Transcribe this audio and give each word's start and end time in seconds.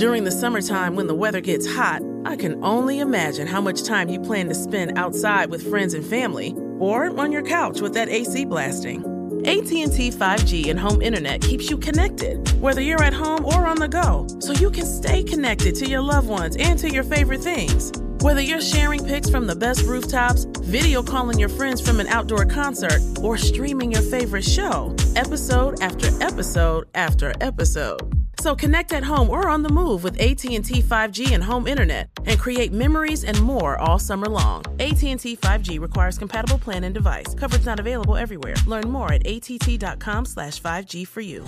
During 0.00 0.24
the 0.24 0.30
summertime 0.30 0.96
when 0.96 1.08
the 1.08 1.14
weather 1.14 1.42
gets 1.42 1.70
hot, 1.70 2.00
I 2.24 2.34
can 2.34 2.64
only 2.64 3.00
imagine 3.00 3.46
how 3.46 3.60
much 3.60 3.82
time 3.82 4.08
you 4.08 4.18
plan 4.18 4.48
to 4.48 4.54
spend 4.54 4.96
outside 4.96 5.50
with 5.50 5.68
friends 5.68 5.92
and 5.92 6.02
family 6.02 6.54
or 6.78 7.14
on 7.20 7.30
your 7.30 7.42
couch 7.42 7.82
with 7.82 7.92
that 7.92 8.08
AC 8.08 8.46
blasting. 8.46 9.02
AT&T 9.46 10.10
5G 10.10 10.70
and 10.70 10.80
home 10.80 11.02
internet 11.02 11.42
keeps 11.42 11.68
you 11.68 11.76
connected, 11.76 12.50
whether 12.62 12.80
you're 12.80 13.02
at 13.02 13.12
home 13.12 13.44
or 13.44 13.66
on 13.66 13.76
the 13.76 13.88
go, 13.88 14.26
so 14.38 14.54
you 14.54 14.70
can 14.70 14.86
stay 14.86 15.22
connected 15.22 15.74
to 15.74 15.86
your 15.86 16.00
loved 16.00 16.28
ones 16.28 16.56
and 16.56 16.78
to 16.78 16.88
your 16.88 17.04
favorite 17.04 17.42
things. 17.42 17.92
Whether 18.22 18.40
you're 18.40 18.62
sharing 18.62 19.04
pics 19.04 19.28
from 19.28 19.46
the 19.46 19.54
best 19.54 19.82
rooftops, 19.82 20.46
video 20.62 21.02
calling 21.02 21.38
your 21.38 21.50
friends 21.50 21.86
from 21.86 22.00
an 22.00 22.06
outdoor 22.06 22.46
concert, 22.46 23.02
or 23.20 23.36
streaming 23.36 23.92
your 23.92 24.02
favorite 24.02 24.44
show, 24.44 24.96
episode 25.14 25.82
after 25.82 26.06
episode 26.22 26.88
after 26.94 27.34
episode. 27.42 28.29
So 28.40 28.56
connect 28.56 28.94
at 28.94 29.04
home 29.04 29.28
or 29.28 29.48
on 29.48 29.62
the 29.62 29.68
move 29.68 30.02
with 30.02 30.18
AT&T 30.18 30.80
5G 30.80 31.32
and 31.32 31.44
home 31.44 31.66
internet 31.66 32.08
and 32.24 32.38
create 32.40 32.72
memories 32.72 33.22
and 33.22 33.38
more 33.42 33.78
all 33.78 33.98
summer 33.98 34.28
long. 34.28 34.64
AT&T 34.80 35.36
5G 35.36 35.78
requires 35.78 36.16
compatible 36.16 36.58
plan 36.58 36.84
and 36.84 36.94
device. 36.94 37.34
Coverage 37.34 37.66
not 37.66 37.78
available 37.78 38.16
everywhere. 38.16 38.54
Learn 38.66 38.90
more 38.90 39.12
at 39.12 39.26
att.com 39.26 40.24
slash 40.24 40.58
5G 40.62 41.06
for 41.06 41.20
you. 41.20 41.44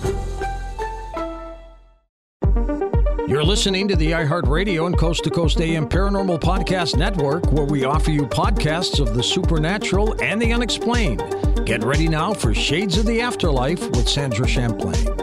You're 3.27 3.43
listening 3.43 3.87
to 3.87 3.95
the 3.95 4.11
iHeartRadio 4.11 4.85
and 4.85 4.95
Coast 4.95 5.23
to 5.23 5.31
Coast 5.31 5.59
AM 5.61 5.89
Paranormal 5.89 6.41
Podcast 6.41 6.95
Network, 6.95 7.51
where 7.51 7.65
we 7.65 7.85
offer 7.85 8.11
you 8.11 8.27
podcasts 8.27 8.99
of 8.99 9.15
the 9.15 9.23
supernatural 9.23 10.21
and 10.21 10.39
the 10.39 10.53
unexplained. 10.53 11.23
Get 11.65 11.83
ready 11.83 12.07
now 12.07 12.35
for 12.35 12.53
Shades 12.53 12.99
of 12.99 13.07
the 13.07 13.19
Afterlife 13.19 13.81
with 13.91 14.07
Sandra 14.07 14.47
Champlain. 14.47 15.22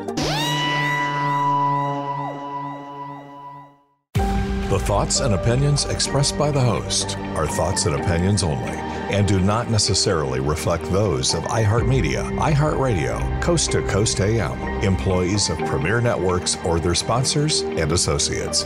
Thoughts 4.80 5.20
and 5.20 5.34
opinions 5.34 5.84
expressed 5.86 6.36
by 6.38 6.50
the 6.50 6.60
host 6.60 7.16
are 7.36 7.46
thoughts 7.46 7.86
and 7.86 7.94
opinions 7.94 8.42
only 8.42 8.78
and 9.10 9.26
do 9.26 9.40
not 9.40 9.68
necessarily 9.68 10.38
reflect 10.38 10.84
those 10.84 11.34
of 11.34 11.42
iHeartMedia, 11.44 12.38
iHeartRadio, 12.38 13.42
Coast 13.42 13.72
to 13.72 13.82
Coast 13.82 14.20
AM, 14.20 14.60
employees 14.84 15.50
of 15.50 15.58
Premier 15.58 16.00
Networks, 16.00 16.56
or 16.64 16.78
their 16.78 16.94
sponsors 16.94 17.62
and 17.62 17.90
associates. 17.90 18.64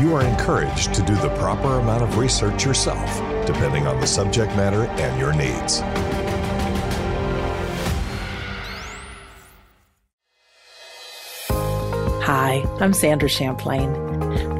You 0.00 0.14
are 0.14 0.24
encouraged 0.24 0.94
to 0.94 1.02
do 1.02 1.14
the 1.16 1.28
proper 1.38 1.78
amount 1.78 2.02
of 2.02 2.16
research 2.16 2.64
yourself, 2.64 3.06
depending 3.46 3.86
on 3.86 4.00
the 4.00 4.06
subject 4.06 4.56
matter 4.56 4.84
and 4.84 5.20
your 5.20 5.34
needs. 5.34 5.80
Hi, 12.24 12.64
I'm 12.80 12.94
Sandra 12.94 13.28
Champlain. 13.28 14.51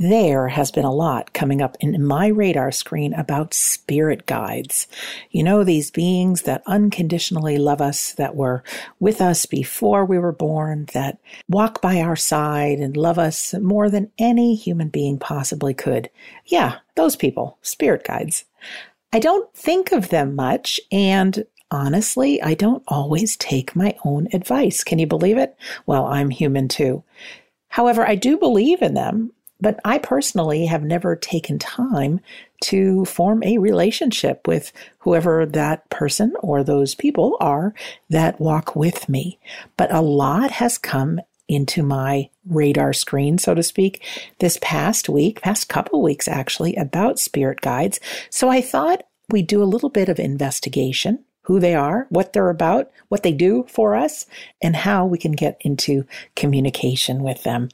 There 0.00 0.48
has 0.48 0.70
been 0.70 0.86
a 0.86 0.94
lot 0.94 1.34
coming 1.34 1.60
up 1.60 1.76
in 1.78 2.02
my 2.02 2.28
radar 2.28 2.72
screen 2.72 3.12
about 3.12 3.52
spirit 3.52 4.24
guides. 4.24 4.86
You 5.30 5.42
know, 5.42 5.62
these 5.62 5.90
beings 5.90 6.42
that 6.42 6.62
unconditionally 6.66 7.58
love 7.58 7.82
us, 7.82 8.14
that 8.14 8.34
were 8.34 8.64
with 8.98 9.20
us 9.20 9.44
before 9.44 10.06
we 10.06 10.18
were 10.18 10.32
born, 10.32 10.86
that 10.94 11.18
walk 11.50 11.82
by 11.82 12.00
our 12.00 12.16
side 12.16 12.78
and 12.78 12.96
love 12.96 13.18
us 13.18 13.52
more 13.52 13.90
than 13.90 14.10
any 14.16 14.54
human 14.54 14.88
being 14.88 15.18
possibly 15.18 15.74
could. 15.74 16.08
Yeah, 16.46 16.78
those 16.96 17.14
people, 17.14 17.58
spirit 17.60 18.02
guides. 18.02 18.46
I 19.12 19.18
don't 19.18 19.52
think 19.52 19.92
of 19.92 20.08
them 20.08 20.34
much, 20.34 20.80
and 20.90 21.44
honestly, 21.70 22.40
I 22.40 22.54
don't 22.54 22.82
always 22.88 23.36
take 23.36 23.76
my 23.76 23.94
own 24.06 24.28
advice. 24.32 24.82
Can 24.82 24.98
you 24.98 25.06
believe 25.06 25.36
it? 25.36 25.54
Well, 25.84 26.06
I'm 26.06 26.30
human 26.30 26.68
too. 26.68 27.04
However, 27.68 28.06
I 28.06 28.14
do 28.14 28.38
believe 28.38 28.80
in 28.80 28.94
them. 28.94 29.32
But 29.60 29.78
I 29.84 29.98
personally 29.98 30.66
have 30.66 30.82
never 30.82 31.16
taken 31.16 31.58
time 31.58 32.20
to 32.64 33.04
form 33.04 33.42
a 33.42 33.58
relationship 33.58 34.46
with 34.46 34.72
whoever 34.98 35.46
that 35.46 35.88
person 35.90 36.34
or 36.40 36.62
those 36.62 36.94
people 36.94 37.36
are 37.40 37.74
that 38.08 38.40
walk 38.40 38.76
with 38.76 39.08
me. 39.08 39.38
But 39.76 39.92
a 39.92 40.00
lot 40.00 40.50
has 40.52 40.78
come 40.78 41.20
into 41.48 41.82
my 41.82 42.30
radar 42.48 42.92
screen, 42.92 43.36
so 43.36 43.54
to 43.54 43.62
speak, 43.62 44.04
this 44.38 44.56
past 44.62 45.08
week, 45.08 45.40
past 45.40 45.68
couple 45.68 46.00
weeks 46.00 46.28
actually, 46.28 46.76
about 46.76 47.18
spirit 47.18 47.60
guides. 47.60 47.98
So 48.30 48.48
I 48.48 48.60
thought 48.60 49.02
we'd 49.30 49.48
do 49.48 49.62
a 49.62 49.64
little 49.64 49.88
bit 49.88 50.08
of 50.08 50.20
investigation 50.20 51.24
who 51.42 51.58
they 51.58 51.74
are, 51.74 52.06
what 52.10 52.32
they're 52.32 52.50
about, 52.50 52.90
what 53.08 53.24
they 53.24 53.32
do 53.32 53.64
for 53.68 53.96
us, 53.96 54.26
and 54.62 54.76
how 54.76 55.04
we 55.04 55.18
can 55.18 55.32
get 55.32 55.56
into 55.62 56.06
communication 56.36 57.22
with 57.24 57.42
them. 57.42 57.68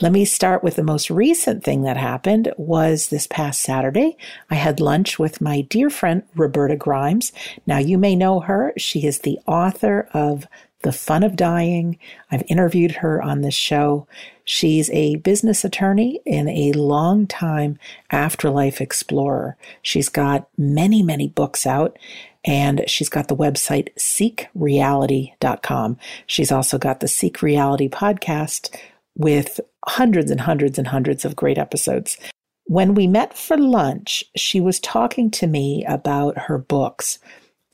Let 0.00 0.12
me 0.12 0.24
start 0.24 0.64
with 0.64 0.76
the 0.76 0.82
most 0.82 1.08
recent 1.08 1.62
thing 1.62 1.82
that 1.82 1.96
happened 1.96 2.52
was 2.56 3.08
this 3.08 3.26
past 3.26 3.62
Saturday. 3.62 4.16
I 4.50 4.56
had 4.56 4.80
lunch 4.80 5.18
with 5.18 5.40
my 5.40 5.60
dear 5.60 5.88
friend 5.88 6.24
Roberta 6.34 6.74
Grimes. 6.74 7.32
Now 7.66 7.78
you 7.78 7.96
may 7.96 8.16
know 8.16 8.40
her. 8.40 8.72
She 8.76 9.06
is 9.06 9.20
the 9.20 9.38
author 9.46 10.08
of 10.12 10.46
The 10.82 10.92
Fun 10.92 11.22
of 11.22 11.36
Dying. 11.36 11.98
I've 12.30 12.42
interviewed 12.48 12.92
her 12.92 13.22
on 13.22 13.42
this 13.42 13.54
show. 13.54 14.08
She's 14.44 14.90
a 14.90 15.16
business 15.16 15.64
attorney 15.64 16.20
and 16.26 16.48
a 16.48 16.72
long-time 16.72 17.78
afterlife 18.10 18.80
explorer. 18.80 19.56
She's 19.80 20.08
got 20.08 20.48
many, 20.58 21.02
many 21.02 21.28
books 21.28 21.66
out 21.66 21.96
and 22.44 22.84
she's 22.88 23.08
got 23.08 23.28
the 23.28 23.36
website 23.36 23.94
seekreality.com. 23.94 25.98
She's 26.26 26.52
also 26.52 26.78
got 26.78 27.00
the 27.00 27.08
Seek 27.08 27.42
Reality 27.42 27.88
podcast 27.88 28.76
with 29.16 29.60
hundreds 29.86 30.30
and 30.30 30.40
hundreds 30.40 30.78
and 30.78 30.88
hundreds 30.88 31.24
of 31.24 31.36
great 31.36 31.58
episodes. 31.58 32.16
When 32.66 32.94
we 32.94 33.06
met 33.06 33.36
for 33.36 33.56
lunch, 33.56 34.24
she 34.36 34.60
was 34.60 34.80
talking 34.80 35.30
to 35.32 35.46
me 35.46 35.84
about 35.86 36.38
her 36.38 36.58
books 36.58 37.18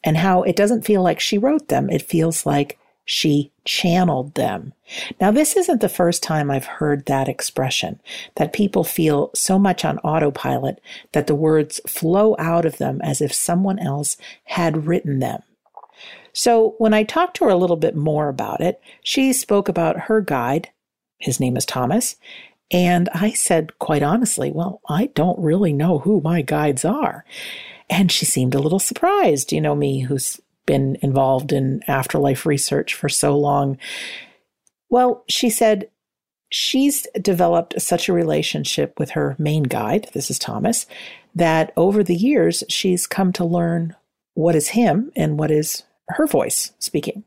and 0.03 0.17
how 0.17 0.43
it 0.43 0.57
doesn't 0.57 0.85
feel 0.85 1.03
like 1.03 1.21
she 1.21 1.39
wrote 1.39 1.69
them. 1.69 1.89
It 1.91 2.03
feels 2.03 2.45
like 2.45 2.79
she 3.05 3.51
channeled 3.65 4.35
them. 4.35 4.73
Now, 5.21 5.31
this 5.31 5.57
isn't 5.57 5.81
the 5.81 5.89
first 5.89 6.23
time 6.23 6.51
I've 6.51 6.67
heard 6.67 7.07
that 7.07 7.29
expression, 7.29 8.01
that 8.37 8.53
people 8.53 8.85
feel 8.85 9.31
so 9.35 9.59
much 9.59 9.85
on 9.85 9.99
autopilot 9.99 10.81
that 11.13 11.27
the 11.27 11.35
words 11.35 11.81
flow 11.87 12.37
out 12.39 12.65
of 12.65 12.79
them 12.79 13.01
as 13.03 13.21
if 13.21 13.33
someone 13.33 13.79
else 13.79 14.17
had 14.45 14.87
written 14.87 15.19
them. 15.19 15.43
So 16.33 16.77
when 16.79 16.95
I 16.95 17.03
talked 17.03 17.37
to 17.39 17.45
her 17.47 17.51
a 17.51 17.57
little 17.57 17.77
bit 17.77 17.97
more 17.97 18.29
about 18.29 18.61
it, 18.61 18.81
she 19.03 19.33
spoke 19.33 19.69
about 19.69 20.03
her 20.03 20.21
guide, 20.21 20.71
his 21.21 21.41
name 21.41 21.57
is 21.57 21.65
Thomas. 21.65 22.17
And 22.71 23.09
I 23.13 23.33
said, 23.33 23.79
quite 23.79 24.03
honestly, 24.03 24.51
well, 24.51 24.81
I 24.89 25.07
don't 25.07 25.39
really 25.39 25.73
know 25.73 25.99
who 25.99 26.21
my 26.21 26.43
guides 26.43 26.85
are. 26.85 27.25
And 27.89 28.13
she 28.13 28.25
seemed 28.25 28.55
a 28.55 28.61
little 28.61 28.79
surprised, 28.79 29.53
you 29.53 29.61
know, 29.61 29.75
me 29.75 30.01
who's 30.01 30.41
been 30.67 30.97
involved 31.03 31.53
in 31.53 31.83
afterlife 31.89 32.47
research 32.47 32.95
for 32.95 33.09
so 33.09 33.37
long. 33.37 33.77
Well, 34.89 35.25
she 35.29 35.51
said 35.51 35.91
she's 36.51 37.07
developed 37.21 37.81
such 37.81 38.09
a 38.09 38.13
relationship 38.13 38.99
with 38.99 39.11
her 39.11 39.35
main 39.39 39.65
guide, 39.65 40.09
this 40.13 40.31
is 40.31 40.39
Thomas, 40.39 40.87
that 41.35 41.73
over 41.77 42.05
the 42.05 42.15
years 42.15 42.63
she's 42.69 43.07
come 43.07 43.33
to 43.33 43.45
learn 43.45 43.97
what 44.35 44.55
is 44.55 44.69
him 44.69 45.11
and 45.17 45.39
what 45.39 45.51
is 45.51 45.83
her 46.09 46.27
voice 46.27 46.73
speaking. 46.79 47.25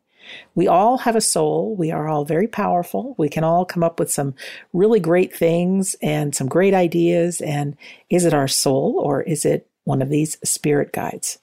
We 0.55 0.67
all 0.67 0.99
have 0.99 1.15
a 1.15 1.21
soul. 1.21 1.75
We 1.75 1.91
are 1.91 2.07
all 2.07 2.25
very 2.25 2.47
powerful. 2.47 3.15
We 3.17 3.29
can 3.29 3.43
all 3.43 3.65
come 3.65 3.83
up 3.83 3.99
with 3.99 4.11
some 4.11 4.35
really 4.71 4.99
great 4.99 5.35
things 5.35 5.95
and 6.01 6.35
some 6.35 6.47
great 6.47 6.73
ideas. 6.73 7.41
And 7.41 7.75
is 8.09 8.25
it 8.25 8.33
our 8.33 8.47
soul 8.47 8.99
or 9.03 9.21
is 9.21 9.45
it 9.45 9.67
one 9.83 10.01
of 10.01 10.09
these 10.09 10.37
spirit 10.43 10.93
guides? 10.93 11.39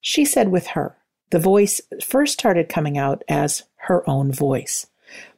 She 0.00 0.24
said 0.24 0.48
with 0.48 0.68
her, 0.68 0.96
the 1.30 1.38
voice 1.38 1.80
first 2.04 2.34
started 2.34 2.68
coming 2.68 2.98
out 2.98 3.22
as 3.28 3.64
her 3.76 4.08
own 4.08 4.32
voice, 4.32 4.86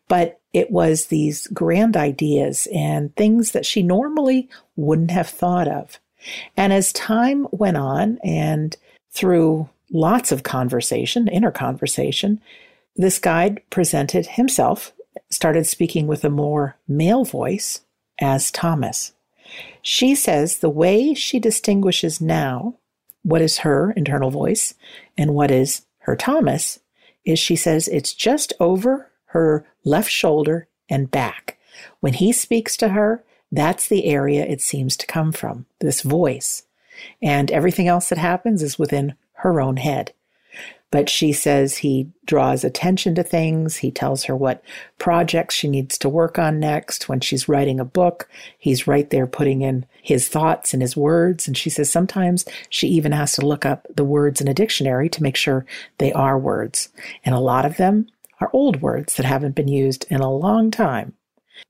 but 0.08 0.40
it 0.52 0.70
was 0.70 1.06
these 1.06 1.46
grand 1.48 1.96
ideas 1.96 2.66
and 2.74 3.14
things 3.16 3.52
that 3.52 3.66
she 3.66 3.82
normally 3.82 4.48
wouldn't 4.76 5.10
have 5.10 5.28
thought 5.28 5.68
of. 5.68 6.00
And 6.56 6.72
as 6.72 6.92
time 6.92 7.46
went 7.50 7.76
on 7.76 8.18
and 8.24 8.76
through 9.12 9.68
lots 9.92 10.32
of 10.32 10.42
conversation, 10.42 11.28
inner 11.28 11.50
conversation, 11.50 12.40
this 12.96 13.18
guide 13.18 13.62
presented 13.70 14.26
himself, 14.26 14.92
started 15.30 15.66
speaking 15.66 16.06
with 16.06 16.24
a 16.24 16.30
more 16.30 16.76
male 16.86 17.24
voice 17.24 17.80
as 18.20 18.50
Thomas. 18.50 19.12
She 19.82 20.14
says 20.14 20.58
the 20.58 20.70
way 20.70 21.14
she 21.14 21.38
distinguishes 21.38 22.20
now 22.20 22.76
what 23.22 23.42
is 23.42 23.58
her 23.58 23.92
internal 23.92 24.30
voice 24.30 24.74
and 25.16 25.34
what 25.34 25.50
is 25.50 25.86
her 26.00 26.14
Thomas 26.14 26.80
is 27.24 27.38
she 27.38 27.56
says 27.56 27.88
it's 27.88 28.12
just 28.12 28.52
over 28.60 29.10
her 29.26 29.66
left 29.84 30.10
shoulder 30.10 30.68
and 30.88 31.10
back. 31.10 31.58
When 32.00 32.14
he 32.14 32.32
speaks 32.32 32.76
to 32.76 32.90
her, 32.90 33.24
that's 33.50 33.88
the 33.88 34.06
area 34.06 34.44
it 34.44 34.60
seems 34.60 34.96
to 34.98 35.06
come 35.06 35.32
from, 35.32 35.66
this 35.80 36.02
voice. 36.02 36.64
And 37.22 37.50
everything 37.50 37.88
else 37.88 38.08
that 38.10 38.18
happens 38.18 38.62
is 38.62 38.78
within 38.78 39.14
her 39.38 39.60
own 39.60 39.78
head. 39.78 40.12
But 40.94 41.08
she 41.08 41.32
says 41.32 41.78
he 41.78 42.08
draws 42.24 42.62
attention 42.62 43.16
to 43.16 43.24
things. 43.24 43.78
He 43.78 43.90
tells 43.90 44.22
her 44.22 44.36
what 44.36 44.62
projects 44.96 45.56
she 45.56 45.66
needs 45.66 45.98
to 45.98 46.08
work 46.08 46.38
on 46.38 46.60
next. 46.60 47.08
When 47.08 47.18
she's 47.18 47.48
writing 47.48 47.80
a 47.80 47.84
book, 47.84 48.28
he's 48.58 48.86
right 48.86 49.10
there 49.10 49.26
putting 49.26 49.62
in 49.62 49.86
his 50.02 50.28
thoughts 50.28 50.72
and 50.72 50.80
his 50.80 50.96
words. 50.96 51.48
And 51.48 51.56
she 51.56 51.68
says 51.68 51.90
sometimes 51.90 52.44
she 52.68 52.86
even 52.86 53.10
has 53.10 53.32
to 53.32 53.44
look 53.44 53.66
up 53.66 53.88
the 53.92 54.04
words 54.04 54.40
in 54.40 54.46
a 54.46 54.54
dictionary 54.54 55.08
to 55.08 55.22
make 55.24 55.34
sure 55.34 55.66
they 55.98 56.12
are 56.12 56.38
words. 56.38 56.90
And 57.24 57.34
a 57.34 57.40
lot 57.40 57.64
of 57.64 57.76
them 57.76 58.06
are 58.40 58.50
old 58.52 58.80
words 58.80 59.14
that 59.14 59.26
haven't 59.26 59.56
been 59.56 59.66
used 59.66 60.06
in 60.10 60.20
a 60.20 60.32
long 60.32 60.70
time. 60.70 61.14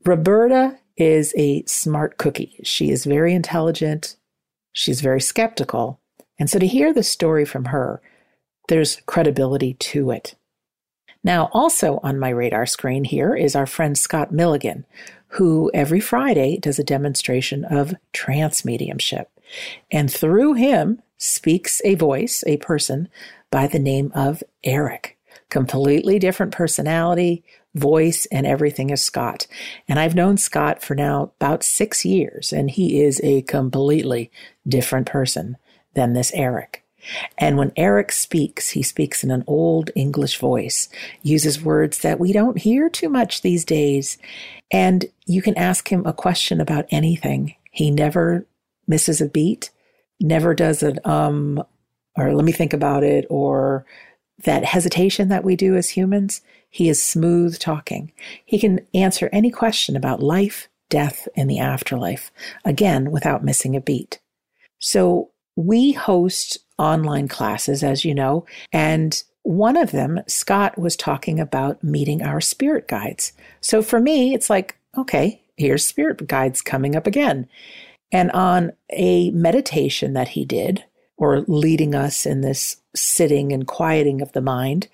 Roberta 0.04 0.78
is 0.98 1.32
a 1.38 1.64
smart 1.64 2.18
cookie. 2.18 2.60
She 2.62 2.90
is 2.90 3.06
very 3.06 3.32
intelligent. 3.32 4.16
She's 4.74 5.00
very 5.00 5.22
skeptical. 5.22 5.98
And 6.38 6.50
so 6.50 6.58
to 6.58 6.66
hear 6.66 6.92
the 6.92 7.02
story 7.02 7.46
from 7.46 7.64
her, 7.66 8.02
there's 8.68 9.00
credibility 9.06 9.74
to 9.74 10.10
it. 10.10 10.34
Now, 11.22 11.48
also 11.52 12.00
on 12.02 12.18
my 12.18 12.28
radar 12.28 12.66
screen 12.66 13.04
here 13.04 13.34
is 13.34 13.56
our 13.56 13.66
friend 13.66 13.96
Scott 13.96 14.30
Milligan, 14.30 14.84
who 15.28 15.70
every 15.72 16.00
Friday 16.00 16.58
does 16.58 16.78
a 16.78 16.84
demonstration 16.84 17.64
of 17.64 17.94
trance 18.12 18.64
mediumship. 18.64 19.30
And 19.90 20.12
through 20.12 20.54
him 20.54 21.02
speaks 21.16 21.80
a 21.84 21.94
voice, 21.94 22.44
a 22.46 22.58
person 22.58 23.08
by 23.50 23.66
the 23.66 23.78
name 23.78 24.12
of 24.14 24.42
Eric. 24.62 25.18
Completely 25.48 26.18
different 26.18 26.52
personality, 26.52 27.42
voice, 27.74 28.26
and 28.30 28.46
everything 28.46 28.92
as 28.92 29.02
Scott. 29.02 29.46
And 29.88 29.98
I've 29.98 30.14
known 30.14 30.36
Scott 30.36 30.82
for 30.82 30.94
now 30.94 31.32
about 31.40 31.64
six 31.64 32.04
years, 32.04 32.52
and 32.52 32.70
he 32.70 33.02
is 33.02 33.20
a 33.24 33.42
completely 33.42 34.30
different 34.66 35.06
person 35.06 35.56
than 35.94 36.12
this 36.12 36.32
Eric. 36.34 36.83
And 37.38 37.56
when 37.56 37.72
Eric 37.76 38.12
speaks, 38.12 38.70
he 38.70 38.82
speaks 38.82 39.22
in 39.24 39.30
an 39.30 39.44
old 39.46 39.90
English 39.94 40.38
voice, 40.38 40.88
uses 41.22 41.62
words 41.62 42.00
that 42.00 42.20
we 42.20 42.32
don't 42.32 42.58
hear 42.58 42.88
too 42.88 43.08
much 43.08 43.42
these 43.42 43.64
days. 43.64 44.18
And 44.70 45.06
you 45.26 45.42
can 45.42 45.56
ask 45.58 45.90
him 45.90 46.04
a 46.06 46.12
question 46.12 46.60
about 46.60 46.86
anything. 46.90 47.54
He 47.70 47.90
never 47.90 48.46
misses 48.86 49.20
a 49.20 49.28
beat, 49.28 49.70
never 50.20 50.54
does 50.54 50.82
an 50.82 50.98
um, 51.04 51.62
or 52.16 52.32
let 52.32 52.44
me 52.44 52.52
think 52.52 52.72
about 52.72 53.02
it, 53.02 53.26
or 53.28 53.84
that 54.44 54.64
hesitation 54.64 55.28
that 55.28 55.44
we 55.44 55.56
do 55.56 55.76
as 55.76 55.90
humans. 55.90 56.42
He 56.70 56.88
is 56.88 57.02
smooth 57.02 57.58
talking. 57.58 58.12
He 58.44 58.58
can 58.58 58.86
answer 58.94 59.28
any 59.32 59.50
question 59.50 59.96
about 59.96 60.22
life, 60.22 60.68
death, 60.90 61.28
and 61.36 61.48
the 61.48 61.58
afterlife, 61.58 62.30
again, 62.64 63.10
without 63.10 63.44
missing 63.44 63.74
a 63.74 63.80
beat. 63.80 64.20
So 64.78 65.30
we 65.56 65.92
host 65.92 66.58
online 66.78 67.28
classes, 67.28 67.82
as 67.82 68.04
you 68.04 68.14
know, 68.14 68.44
and 68.72 69.22
one 69.42 69.76
of 69.76 69.92
them, 69.92 70.20
Scott 70.26 70.78
was 70.78 70.96
talking 70.96 71.38
about 71.38 71.84
meeting 71.84 72.22
our 72.22 72.40
spirit 72.40 72.88
guides. 72.88 73.32
So 73.60 73.82
for 73.82 74.00
me, 74.00 74.34
it's 74.34 74.48
like, 74.48 74.76
okay, 74.96 75.42
here's 75.56 75.86
spirit 75.86 76.26
guides 76.26 76.62
coming 76.62 76.96
up 76.96 77.06
again. 77.06 77.46
And 78.10 78.30
on 78.30 78.72
a 78.90 79.30
meditation 79.32 80.14
that 80.14 80.28
he 80.28 80.44
did, 80.46 80.84
or 81.16 81.40
leading 81.42 81.94
us 81.94 82.26
in 82.26 82.40
this 82.40 82.78
sitting 82.94 83.52
and 83.52 83.66
quieting 83.66 84.20
of 84.20 84.32
the 84.32 84.40
mind, 84.40 84.88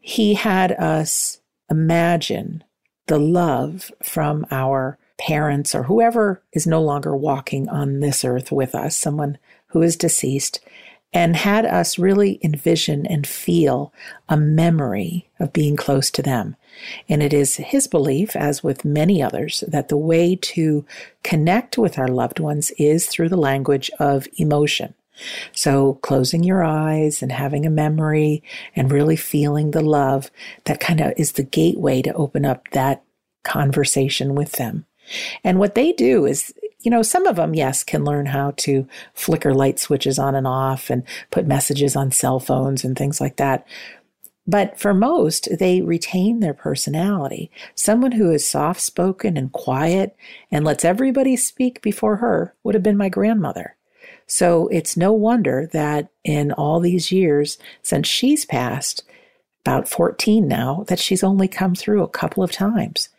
he 0.00 0.34
had 0.34 0.72
us 0.72 1.40
imagine 1.70 2.64
the 3.06 3.18
love 3.18 3.90
from 4.02 4.46
our 4.50 4.98
parents 5.18 5.74
or 5.74 5.84
whoever 5.84 6.42
is 6.52 6.66
no 6.66 6.82
longer 6.82 7.16
walking 7.16 7.68
on 7.68 8.00
this 8.00 8.24
earth 8.24 8.50
with 8.50 8.74
us, 8.74 8.96
someone 8.96 9.38
who 9.68 9.80
is 9.80 9.96
deceased, 9.96 10.60
and 11.12 11.36
had 11.36 11.66
us 11.66 11.98
really 11.98 12.38
envision 12.42 13.06
and 13.06 13.26
feel 13.26 13.92
a 14.28 14.36
memory 14.36 15.28
of 15.38 15.52
being 15.52 15.76
close 15.76 16.10
to 16.10 16.22
them. 16.22 16.56
And 17.08 17.22
it 17.22 17.34
is 17.34 17.56
his 17.56 17.86
belief, 17.86 18.34
as 18.34 18.62
with 18.62 18.84
many 18.84 19.22
others, 19.22 19.62
that 19.68 19.88
the 19.88 19.96
way 19.96 20.36
to 20.36 20.86
connect 21.22 21.76
with 21.76 21.98
our 21.98 22.08
loved 22.08 22.40
ones 22.40 22.70
is 22.78 23.06
through 23.06 23.28
the 23.28 23.36
language 23.36 23.90
of 23.98 24.26
emotion. 24.36 24.94
So 25.52 25.94
closing 26.02 26.42
your 26.42 26.64
eyes 26.64 27.22
and 27.22 27.30
having 27.30 27.66
a 27.66 27.70
memory 27.70 28.42
and 28.74 28.90
really 28.90 29.16
feeling 29.16 29.70
the 29.70 29.82
love, 29.82 30.30
that 30.64 30.80
kind 30.80 31.00
of 31.00 31.12
is 31.18 31.32
the 31.32 31.42
gateway 31.42 32.00
to 32.02 32.14
open 32.14 32.46
up 32.46 32.68
that 32.70 33.02
conversation 33.44 34.34
with 34.34 34.52
them. 34.52 34.86
And 35.44 35.58
what 35.58 35.74
they 35.74 35.92
do 35.92 36.24
is 36.24 36.54
you 36.82 36.90
know, 36.90 37.02
some 37.02 37.26
of 37.26 37.36
them, 37.36 37.54
yes, 37.54 37.84
can 37.84 38.04
learn 38.04 38.26
how 38.26 38.52
to 38.58 38.86
flicker 39.14 39.54
light 39.54 39.78
switches 39.78 40.18
on 40.18 40.34
and 40.34 40.46
off 40.46 40.90
and 40.90 41.04
put 41.30 41.46
messages 41.46 41.96
on 41.96 42.10
cell 42.10 42.40
phones 42.40 42.84
and 42.84 42.96
things 42.96 43.20
like 43.20 43.36
that. 43.36 43.66
But 44.46 44.78
for 44.78 44.92
most, 44.92 45.48
they 45.58 45.82
retain 45.82 46.40
their 46.40 46.54
personality. 46.54 47.50
Someone 47.74 48.12
who 48.12 48.30
is 48.30 48.48
soft 48.48 48.80
spoken 48.80 49.36
and 49.36 49.52
quiet 49.52 50.16
and 50.50 50.64
lets 50.64 50.84
everybody 50.84 51.36
speak 51.36 51.80
before 51.80 52.16
her 52.16 52.54
would 52.64 52.74
have 52.74 52.82
been 52.82 52.96
my 52.96 53.08
grandmother. 53.08 53.76
So 54.26 54.68
it's 54.68 54.96
no 54.96 55.12
wonder 55.12 55.68
that 55.72 56.08
in 56.24 56.52
all 56.52 56.80
these 56.80 57.12
years 57.12 57.58
since 57.82 58.08
she's 58.08 58.44
passed, 58.44 59.04
about 59.64 59.88
14 59.88 60.48
now, 60.48 60.84
that 60.88 60.98
she's 60.98 61.22
only 61.22 61.46
come 61.46 61.74
through 61.76 62.02
a 62.02 62.08
couple 62.08 62.42
of 62.42 62.50
times. 62.50 63.10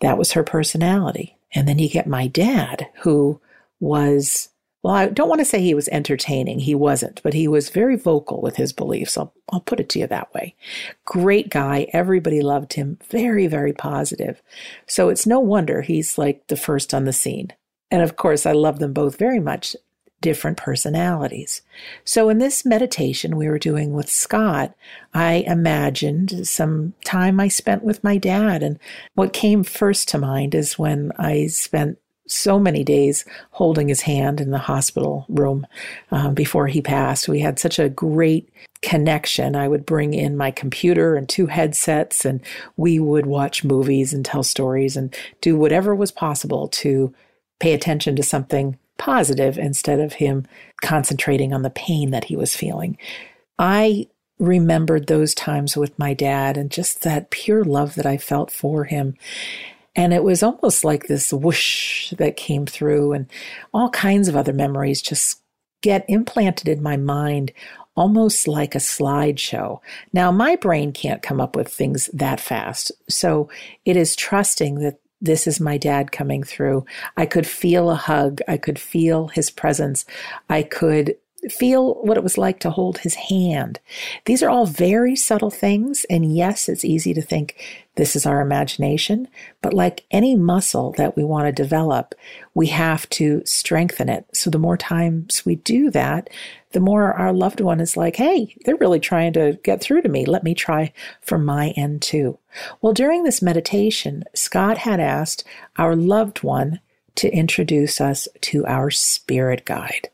That 0.00 0.16
was 0.16 0.32
her 0.32 0.42
personality. 0.42 1.36
And 1.54 1.66
then 1.66 1.78
you 1.78 1.88
get 1.88 2.06
my 2.06 2.26
dad, 2.26 2.88
who 3.02 3.40
was, 3.80 4.50
well, 4.82 4.94
I 4.94 5.06
don't 5.06 5.28
want 5.28 5.40
to 5.40 5.44
say 5.44 5.60
he 5.60 5.74
was 5.74 5.88
entertaining. 5.88 6.60
He 6.60 6.74
wasn't, 6.74 7.20
but 7.22 7.34
he 7.34 7.48
was 7.48 7.70
very 7.70 7.96
vocal 7.96 8.40
with 8.40 8.56
his 8.56 8.72
beliefs. 8.72 9.18
I'll, 9.18 9.34
I'll 9.50 9.60
put 9.60 9.80
it 9.80 9.88
to 9.90 9.98
you 9.98 10.06
that 10.06 10.32
way. 10.32 10.54
Great 11.04 11.50
guy. 11.50 11.88
Everybody 11.92 12.40
loved 12.40 12.74
him. 12.74 12.98
Very, 13.08 13.46
very 13.46 13.72
positive. 13.72 14.42
So 14.86 15.08
it's 15.08 15.26
no 15.26 15.40
wonder 15.40 15.82
he's 15.82 16.18
like 16.18 16.46
the 16.46 16.56
first 16.56 16.94
on 16.94 17.04
the 17.04 17.12
scene. 17.12 17.52
And 17.90 18.02
of 18.02 18.16
course, 18.16 18.46
I 18.46 18.52
love 18.52 18.78
them 18.78 18.92
both 18.92 19.18
very 19.18 19.40
much 19.40 19.74
different 20.20 20.56
personalities. 20.56 21.62
So 22.04 22.28
in 22.28 22.38
this 22.38 22.64
meditation 22.64 23.36
we 23.36 23.48
were 23.48 23.58
doing 23.58 23.92
with 23.92 24.10
Scott, 24.10 24.74
I 25.14 25.44
imagined 25.46 26.46
some 26.46 26.94
time 27.04 27.40
I 27.40 27.48
spent 27.48 27.82
with 27.82 28.04
my 28.04 28.18
dad. 28.18 28.62
And 28.62 28.78
what 29.14 29.32
came 29.32 29.64
first 29.64 30.08
to 30.08 30.18
mind 30.18 30.54
is 30.54 30.78
when 30.78 31.12
I 31.18 31.46
spent 31.46 31.98
so 32.26 32.58
many 32.58 32.84
days 32.84 33.24
holding 33.50 33.88
his 33.88 34.02
hand 34.02 34.40
in 34.40 34.50
the 34.50 34.58
hospital 34.58 35.26
room 35.28 35.66
um, 36.12 36.34
before 36.34 36.68
he 36.68 36.80
passed. 36.80 37.28
We 37.28 37.40
had 37.40 37.58
such 37.58 37.78
a 37.78 37.88
great 37.88 38.48
connection. 38.82 39.56
I 39.56 39.68
would 39.68 39.84
bring 39.84 40.14
in 40.14 40.36
my 40.36 40.50
computer 40.50 41.16
and 41.16 41.28
two 41.28 41.46
headsets, 41.46 42.24
and 42.24 42.40
we 42.76 42.98
would 42.98 43.26
watch 43.26 43.64
movies 43.64 44.12
and 44.12 44.24
tell 44.24 44.42
stories 44.42 44.96
and 44.96 45.14
do 45.40 45.56
whatever 45.56 45.94
was 45.94 46.12
possible 46.12 46.68
to 46.68 47.12
pay 47.58 47.72
attention 47.72 48.16
to 48.16 48.22
something 48.22 48.78
positive 49.00 49.58
instead 49.58 49.98
of 49.98 50.12
him 50.12 50.46
concentrating 50.82 51.52
on 51.52 51.62
the 51.62 51.70
pain 51.70 52.10
that 52.10 52.24
he 52.24 52.36
was 52.36 52.54
feeling. 52.54 52.98
I 53.58 54.08
remembered 54.38 55.06
those 55.06 55.34
times 55.34 55.76
with 55.76 55.98
my 55.98 56.14
dad 56.14 56.56
and 56.56 56.70
just 56.70 57.02
that 57.02 57.30
pure 57.30 57.64
love 57.64 57.94
that 57.96 58.06
I 58.06 58.18
felt 58.18 58.50
for 58.50 58.84
him. 58.84 59.16
And 59.96 60.12
it 60.12 60.22
was 60.22 60.42
almost 60.42 60.84
like 60.84 61.06
this 61.06 61.32
whoosh 61.32 62.10
that 62.10 62.36
came 62.36 62.64
through, 62.64 63.12
and 63.12 63.26
all 63.74 63.90
kinds 63.90 64.28
of 64.28 64.36
other 64.36 64.52
memories 64.52 65.02
just 65.02 65.40
get 65.82 66.04
implanted 66.08 66.68
in 66.68 66.82
my 66.82 66.96
mind 66.96 67.52
almost 67.96 68.46
like 68.46 68.74
a 68.74 68.78
slideshow. 68.78 69.80
Now, 70.12 70.30
my 70.30 70.56
brain 70.56 70.92
can't 70.92 71.22
come 71.22 71.40
up 71.40 71.56
with 71.56 71.68
things 71.68 72.08
that 72.12 72.40
fast. 72.40 72.92
So 73.08 73.50
it 73.84 73.96
is 73.96 74.14
trusting 74.14 74.76
that 74.76 75.00
this 75.20 75.46
is 75.46 75.60
my 75.60 75.76
dad 75.76 76.12
coming 76.12 76.42
through. 76.42 76.84
I 77.16 77.26
could 77.26 77.46
feel 77.46 77.90
a 77.90 77.94
hug. 77.94 78.40
I 78.48 78.56
could 78.56 78.78
feel 78.78 79.28
his 79.28 79.50
presence. 79.50 80.06
I 80.48 80.62
could 80.62 81.16
feel 81.48 81.94
what 82.02 82.16
it 82.16 82.22
was 82.22 82.36
like 82.36 82.60
to 82.60 82.70
hold 82.70 82.98
his 82.98 83.14
hand. 83.14 83.80
These 84.26 84.42
are 84.42 84.50
all 84.50 84.66
very 84.66 85.16
subtle 85.16 85.50
things. 85.50 86.04
And 86.10 86.34
yes, 86.34 86.68
it's 86.68 86.84
easy 86.84 87.14
to 87.14 87.22
think 87.22 87.56
this 87.96 88.14
is 88.14 88.26
our 88.26 88.40
imagination, 88.40 89.28
but 89.62 89.74
like 89.74 90.04
any 90.10 90.36
muscle 90.36 90.92
that 90.92 91.16
we 91.16 91.24
want 91.24 91.46
to 91.46 91.62
develop, 91.62 92.14
we 92.54 92.68
have 92.68 93.08
to 93.10 93.42
strengthen 93.44 94.08
it. 94.08 94.24
So 94.32 94.48
the 94.50 94.58
more 94.58 94.76
times 94.76 95.44
we 95.44 95.56
do 95.56 95.90
that, 95.90 96.30
the 96.72 96.80
more 96.80 97.12
our 97.12 97.32
loved 97.32 97.60
one 97.60 97.80
is 97.80 97.96
like, 97.96 98.16
Hey, 98.16 98.54
they're 98.64 98.76
really 98.76 99.00
trying 99.00 99.32
to 99.34 99.58
get 99.64 99.80
through 99.80 100.02
to 100.02 100.08
me. 100.08 100.24
Let 100.24 100.44
me 100.44 100.54
try 100.54 100.92
from 101.20 101.44
my 101.44 101.70
end 101.70 102.02
too. 102.02 102.38
Well, 102.80 102.92
during 102.92 103.24
this 103.24 103.42
meditation, 103.42 104.24
Scott 104.34 104.78
had 104.78 105.00
asked 105.00 105.44
our 105.76 105.96
loved 105.96 106.42
one 106.42 106.80
to 107.16 107.30
introduce 107.30 108.00
us 108.00 108.28
to 108.40 108.64
our 108.66 108.90
spirit 108.90 109.64
guide. 109.64 110.08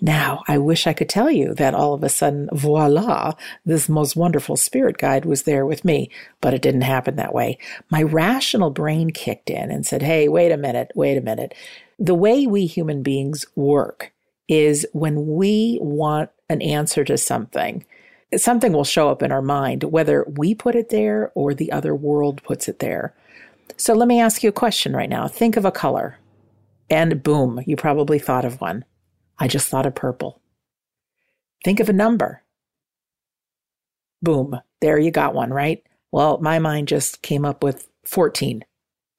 Now, 0.00 0.42
I 0.48 0.58
wish 0.58 0.86
I 0.86 0.92
could 0.92 1.08
tell 1.08 1.30
you 1.30 1.54
that 1.54 1.74
all 1.74 1.94
of 1.94 2.02
a 2.02 2.08
sudden, 2.08 2.48
voila, 2.52 3.34
this 3.64 3.88
most 3.88 4.16
wonderful 4.16 4.56
spirit 4.56 4.98
guide 4.98 5.24
was 5.24 5.44
there 5.44 5.64
with 5.64 5.84
me, 5.84 6.10
but 6.40 6.54
it 6.54 6.62
didn't 6.62 6.82
happen 6.82 7.16
that 7.16 7.34
way. 7.34 7.58
My 7.90 8.02
rational 8.02 8.70
brain 8.70 9.10
kicked 9.10 9.50
in 9.50 9.70
and 9.70 9.86
said, 9.86 10.02
hey, 10.02 10.28
wait 10.28 10.50
a 10.50 10.56
minute, 10.56 10.90
wait 10.94 11.16
a 11.16 11.22
minute. 11.22 11.54
The 11.98 12.14
way 12.14 12.46
we 12.46 12.66
human 12.66 13.02
beings 13.02 13.46
work 13.54 14.12
is 14.48 14.86
when 14.92 15.26
we 15.26 15.78
want 15.80 16.30
an 16.48 16.60
answer 16.60 17.04
to 17.04 17.16
something, 17.16 17.84
something 18.36 18.72
will 18.72 18.84
show 18.84 19.08
up 19.08 19.22
in 19.22 19.32
our 19.32 19.42
mind, 19.42 19.84
whether 19.84 20.24
we 20.36 20.54
put 20.54 20.74
it 20.74 20.88
there 20.88 21.30
or 21.34 21.54
the 21.54 21.70
other 21.70 21.94
world 21.94 22.42
puts 22.42 22.68
it 22.68 22.80
there. 22.80 23.14
So 23.76 23.94
let 23.94 24.08
me 24.08 24.20
ask 24.20 24.42
you 24.42 24.48
a 24.48 24.52
question 24.52 24.94
right 24.94 25.08
now. 25.08 25.28
Think 25.28 25.56
of 25.56 25.64
a 25.64 25.72
color, 25.72 26.18
and 26.90 27.22
boom, 27.22 27.62
you 27.66 27.76
probably 27.76 28.18
thought 28.18 28.44
of 28.44 28.60
one. 28.60 28.84
I 29.38 29.48
just 29.48 29.68
thought 29.68 29.86
of 29.86 29.94
purple. 29.94 30.40
Think 31.64 31.80
of 31.80 31.88
a 31.88 31.94
number. 31.94 32.42
Boom, 34.22 34.60
there 34.80 34.98
you 34.98 35.10
got 35.10 35.34
one, 35.34 35.50
right? 35.52 35.82
Well, 36.12 36.38
my 36.38 36.58
mind 36.58 36.88
just 36.88 37.22
came 37.22 37.44
up 37.44 37.62
with 37.62 37.88
14. 38.04 38.64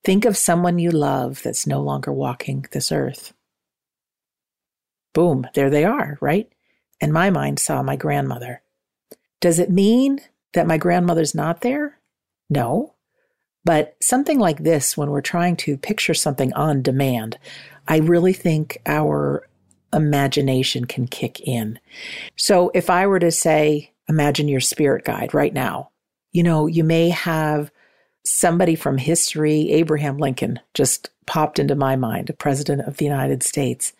Think 0.03 0.25
of 0.25 0.37
someone 0.37 0.79
you 0.79 0.91
love 0.91 1.41
that's 1.43 1.67
no 1.67 1.81
longer 1.81 2.13
walking 2.13 2.65
this 2.71 2.91
earth. 2.91 3.33
Boom, 5.13 5.47
there 5.55 5.69
they 5.69 5.83
are, 5.83 6.17
right? 6.21 6.51
And 7.01 7.11
my 7.11 7.29
mind 7.29 7.59
saw 7.59 7.81
my 7.81 7.95
grandmother. 7.95 8.61
Does 9.41 9.59
it 9.59 9.69
mean 9.69 10.19
that 10.53 10.67
my 10.67 10.77
grandmother's 10.77 11.35
not 11.35 11.61
there? 11.61 11.99
No. 12.49 12.93
But 13.63 13.95
something 14.01 14.39
like 14.39 14.59
this, 14.59 14.95
when 14.95 15.09
we're 15.09 15.21
trying 15.21 15.55
to 15.57 15.77
picture 15.77 16.13
something 16.13 16.53
on 16.53 16.81
demand, 16.81 17.37
I 17.87 17.97
really 17.97 18.33
think 18.33 18.77
our 18.85 19.47
imagination 19.95 20.85
can 20.85 21.07
kick 21.07 21.39
in. 21.41 21.79
So 22.35 22.69
if 22.73 22.89
I 22.89 23.07
were 23.07 23.19
to 23.19 23.31
say, 23.31 23.91
imagine 24.07 24.47
your 24.47 24.59
spirit 24.59 25.05
guide 25.05 25.33
right 25.33 25.53
now, 25.53 25.89
you 26.31 26.43
know, 26.43 26.67
you 26.67 26.83
may 26.83 27.09
have 27.09 27.71
somebody 28.25 28.75
from 28.75 28.97
history, 28.97 29.71
Abraham 29.71 30.17
Lincoln, 30.17 30.59
just 30.73 31.09
popped 31.25 31.59
into 31.59 31.75
my 31.75 31.95
mind, 31.95 32.29
a 32.29 32.33
president 32.33 32.87
of 32.87 32.97
the 32.97 33.05
United 33.05 33.41
States. 33.41 33.93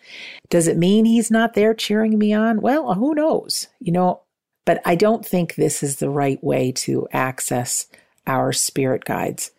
Does 0.50 0.68
it 0.68 0.76
mean 0.76 1.04
he's 1.04 1.30
not 1.30 1.54
there 1.54 1.74
cheering 1.74 2.18
me 2.18 2.32
on? 2.32 2.60
Well, 2.60 2.94
who 2.94 3.14
knows? 3.14 3.68
You 3.80 3.92
know, 3.92 4.20
but 4.64 4.80
I 4.84 4.96
don't 4.96 5.24
think 5.24 5.54
this 5.54 5.82
is 5.82 5.96
the 5.96 6.10
right 6.10 6.42
way 6.42 6.72
to 6.72 7.08
access 7.12 7.86
our 8.26 8.52
spirit 8.52 9.04
guides. 9.04 9.50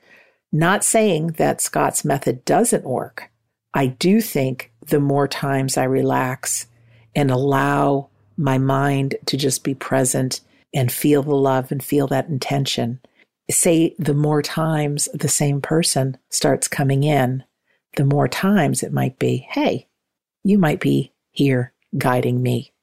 Not 0.51 0.83
saying 0.83 1.33
that 1.37 1.61
Scott's 1.61 2.05
method 2.05 2.45
doesn't 2.45 2.85
work. 2.85 3.29
I 3.73 3.87
do 3.87 4.21
think 4.21 4.71
the 4.87 4.99
more 4.99 5.27
times 5.27 5.77
I 5.77 5.83
relax 5.83 6.67
and 7.15 7.31
allow 7.31 8.09
my 8.37 8.57
mind 8.57 9.15
to 9.25 9.37
just 9.37 9.63
be 9.63 9.73
present 9.73 10.41
and 10.73 10.91
feel 10.91 11.23
the 11.23 11.35
love 11.35 11.71
and 11.71 11.83
feel 11.83 12.07
that 12.07 12.29
intention. 12.29 12.99
Say 13.49 13.95
the 13.97 14.13
more 14.13 14.41
times 14.41 15.07
the 15.13 15.29
same 15.29 15.61
person 15.61 16.17
starts 16.29 16.67
coming 16.67 17.03
in, 17.03 17.43
the 17.95 18.05
more 18.05 18.27
times 18.27 18.83
it 18.83 18.93
might 18.93 19.17
be, 19.17 19.47
hey, 19.49 19.87
you 20.43 20.57
might 20.57 20.79
be 20.79 21.13
here 21.31 21.73
guiding 21.97 22.43
me. 22.43 22.73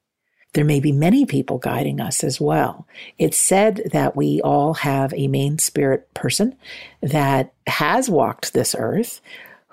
There 0.55 0.65
may 0.65 0.81
be 0.81 0.93
many 0.93 1.27
people 1.27 1.59
guiding 1.59 2.01
us 2.01 2.23
as 2.23 2.41
well. 2.41 2.87
It's 3.19 3.37
said 3.37 3.91
that 3.93 4.17
we 4.17 4.41
all 4.43 4.75
have 4.75 5.13
a 5.15 5.29
main 5.29 5.59
spirit 5.59 6.13
person 6.15 6.57
that 7.03 7.53
has 7.67 8.09
walked 8.09 8.53
this 8.53 8.75
earth 8.79 9.21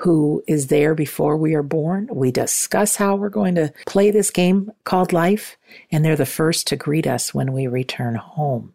who 0.02 0.44
is 0.48 0.68
there 0.68 0.96
before 0.96 1.38
we 1.38 1.54
are 1.54 1.64
born. 1.64 2.10
We 2.12 2.32
discuss 2.32 2.96
how 2.96 3.16
we're 3.16 3.30
going 3.30 3.54
to 3.56 3.72
play 3.86 4.10
this 4.10 4.32
game 4.32 4.72
called 4.84 5.14
life, 5.14 5.58
and 5.92 6.04
they're 6.04 6.16
the 6.16 6.26
first 6.26 6.68
to 6.68 6.76
greet 6.76 7.06
us 7.06 7.36
when 7.36 7.54
we 7.54 7.68
return 7.68 8.16
home. 8.16 8.74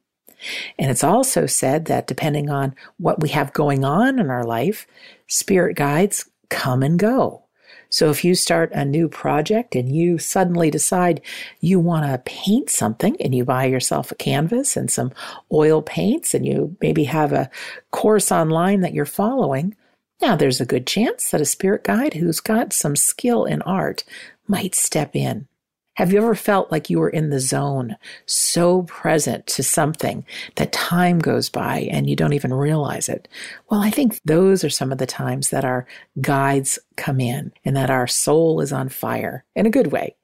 And 0.78 0.88
it's 0.88 1.02
also 1.02 1.46
said 1.46 1.86
that 1.86 2.06
depending 2.06 2.48
on 2.48 2.76
what 2.98 3.20
we 3.20 3.30
have 3.30 3.52
going 3.52 3.84
on 3.84 4.20
in 4.20 4.30
our 4.30 4.44
life, 4.44 4.86
spirit 5.26 5.76
guides 5.76 6.30
come 6.48 6.82
and 6.84 6.98
go. 6.98 7.42
So 7.88 8.10
if 8.10 8.24
you 8.24 8.36
start 8.36 8.70
a 8.72 8.84
new 8.84 9.08
project 9.08 9.74
and 9.74 9.94
you 9.94 10.18
suddenly 10.18 10.70
decide 10.70 11.22
you 11.60 11.80
want 11.80 12.04
to 12.04 12.18
paint 12.30 12.70
something 12.70 13.16
and 13.20 13.34
you 13.34 13.44
buy 13.44 13.64
yourself 13.64 14.12
a 14.12 14.14
canvas 14.14 14.76
and 14.76 14.90
some 14.90 15.12
oil 15.52 15.82
paints 15.82 16.34
and 16.34 16.46
you 16.46 16.76
maybe 16.80 17.04
have 17.04 17.32
a 17.32 17.50
course 17.90 18.30
online 18.30 18.80
that 18.82 18.94
you're 18.94 19.06
following, 19.06 19.74
now, 20.20 20.34
there's 20.34 20.60
a 20.60 20.66
good 20.66 20.86
chance 20.86 21.30
that 21.30 21.40
a 21.40 21.46
spirit 21.46 21.84
guide 21.84 22.14
who's 22.14 22.40
got 22.40 22.72
some 22.72 22.96
skill 22.96 23.44
in 23.44 23.60
art 23.62 24.02
might 24.46 24.74
step 24.74 25.14
in. 25.14 25.46
Have 25.94 26.12
you 26.12 26.18
ever 26.18 26.34
felt 26.34 26.70
like 26.70 26.90
you 26.90 26.98
were 26.98 27.08
in 27.08 27.30
the 27.30 27.40
zone, 27.40 27.96
so 28.26 28.82
present 28.82 29.46
to 29.48 29.62
something 29.62 30.26
that 30.56 30.72
time 30.72 31.18
goes 31.18 31.48
by 31.48 31.88
and 31.90 32.08
you 32.08 32.14
don't 32.14 32.34
even 32.34 32.52
realize 32.52 33.08
it? 33.08 33.28
Well, 33.70 33.80
I 33.80 33.90
think 33.90 34.20
those 34.24 34.62
are 34.62 34.70
some 34.70 34.92
of 34.92 34.98
the 34.98 35.06
times 35.06 35.50
that 35.50 35.64
our 35.64 35.86
guides 36.20 36.78
come 36.96 37.18
in 37.18 37.52
and 37.64 37.74
that 37.76 37.90
our 37.90 38.06
soul 38.06 38.60
is 38.60 38.72
on 38.72 38.90
fire 38.90 39.44
in 39.54 39.64
a 39.64 39.70
good 39.70 39.90
way. 39.90 40.16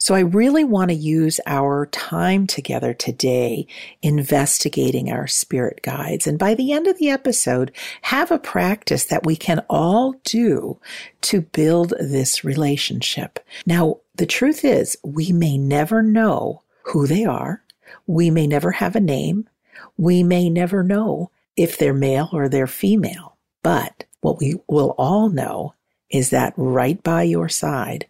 So 0.00 0.14
I 0.14 0.20
really 0.20 0.62
want 0.62 0.90
to 0.90 0.96
use 0.96 1.40
our 1.44 1.86
time 1.86 2.46
together 2.46 2.94
today 2.94 3.66
investigating 4.00 5.10
our 5.10 5.26
spirit 5.26 5.80
guides. 5.82 6.26
And 6.26 6.38
by 6.38 6.54
the 6.54 6.72
end 6.72 6.86
of 6.86 6.98
the 6.98 7.10
episode, 7.10 7.72
have 8.02 8.30
a 8.30 8.38
practice 8.38 9.04
that 9.06 9.26
we 9.26 9.34
can 9.34 9.64
all 9.68 10.14
do 10.24 10.78
to 11.22 11.40
build 11.40 11.94
this 11.98 12.44
relationship. 12.44 13.40
Now, 13.66 13.98
the 14.14 14.26
truth 14.26 14.64
is 14.64 14.96
we 15.02 15.32
may 15.32 15.58
never 15.58 16.00
know 16.00 16.62
who 16.84 17.08
they 17.08 17.24
are. 17.24 17.62
We 18.06 18.30
may 18.30 18.46
never 18.46 18.70
have 18.70 18.94
a 18.94 19.00
name. 19.00 19.48
We 19.96 20.22
may 20.22 20.48
never 20.48 20.84
know 20.84 21.32
if 21.56 21.76
they're 21.76 21.92
male 21.92 22.30
or 22.32 22.48
they're 22.48 22.68
female. 22.68 23.36
But 23.64 24.04
what 24.20 24.38
we 24.38 24.60
will 24.68 24.94
all 24.96 25.28
know 25.28 25.74
is 26.08 26.30
that 26.30 26.54
right 26.56 27.02
by 27.02 27.24
your 27.24 27.48
side, 27.48 28.06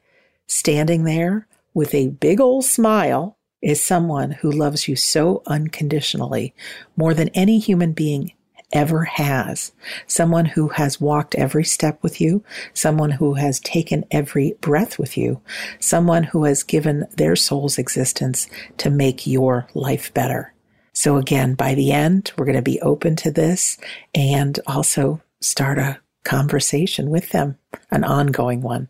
standing 0.46 1.04
there, 1.04 1.47
with 1.78 1.94
a 1.94 2.08
big 2.08 2.40
old 2.40 2.64
smile 2.64 3.38
is 3.62 3.80
someone 3.80 4.32
who 4.32 4.50
loves 4.50 4.88
you 4.88 4.96
so 4.96 5.44
unconditionally, 5.46 6.52
more 6.96 7.14
than 7.14 7.28
any 7.34 7.60
human 7.60 7.92
being 7.92 8.32
ever 8.72 9.04
has. 9.04 9.70
Someone 10.08 10.44
who 10.44 10.70
has 10.70 11.00
walked 11.00 11.36
every 11.36 11.62
step 11.62 12.02
with 12.02 12.20
you, 12.20 12.42
someone 12.74 13.12
who 13.12 13.34
has 13.34 13.60
taken 13.60 14.04
every 14.10 14.56
breath 14.60 14.98
with 14.98 15.16
you, 15.16 15.40
someone 15.78 16.24
who 16.24 16.42
has 16.46 16.64
given 16.64 17.06
their 17.16 17.36
soul's 17.36 17.78
existence 17.78 18.48
to 18.78 18.90
make 18.90 19.24
your 19.24 19.68
life 19.72 20.12
better. 20.12 20.52
So 20.94 21.16
again, 21.16 21.54
by 21.54 21.76
the 21.76 21.92
end, 21.92 22.32
we're 22.36 22.44
going 22.44 22.56
to 22.56 22.62
be 22.62 22.80
open 22.80 23.14
to 23.14 23.30
this 23.30 23.78
and 24.16 24.58
also 24.66 25.22
start 25.40 25.78
a 25.78 26.00
conversation 26.24 27.08
with 27.08 27.28
them, 27.28 27.56
an 27.92 28.02
ongoing 28.02 28.62
one. 28.62 28.88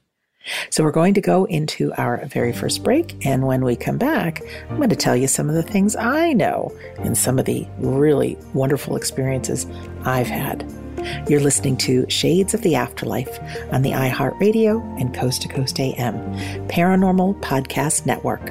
So 0.71 0.83
we're 0.83 0.92
going 0.92 1.14
to 1.14 1.21
go 1.21 1.45
into 1.45 1.92
our 1.95 2.25
very 2.26 2.52
first 2.52 2.83
break. 2.83 3.26
And 3.26 3.47
when 3.47 3.64
we 3.64 3.76
come 3.76 3.99
back, 3.99 4.42
I'm 4.71 4.76
going 4.76 4.88
to 4.90 4.97
tell 4.97 5.16
you 5.16 5.28
some 5.28 5.49
of 5.49 5.54
the 5.54 5.62
things 5.62 5.97
I 5.97 6.33
know 6.33 6.76
and 6.99 7.16
some 7.16 7.38
of 7.38 7.45
the 7.45 7.66
really 7.78 8.37
wonderful 8.54 8.97
experiences 8.97 9.66
I've 10.04 10.26
had. 10.26 10.64
You're 11.28 11.40
listening 11.40 11.76
to 11.78 12.09
Shades 12.09 12.54
of 12.54 12.62
the 12.62 12.75
Afterlife 12.75 13.38
on 13.73 13.83
the 13.83 13.92
iHeartRadio 13.92 15.00
and 15.00 15.14
Coast 15.14 15.42
to 15.42 15.49
Coast 15.49 15.78
AM 15.78 16.14
Paranormal 16.68 17.40
Podcast 17.40 18.04
Network. 18.07 18.50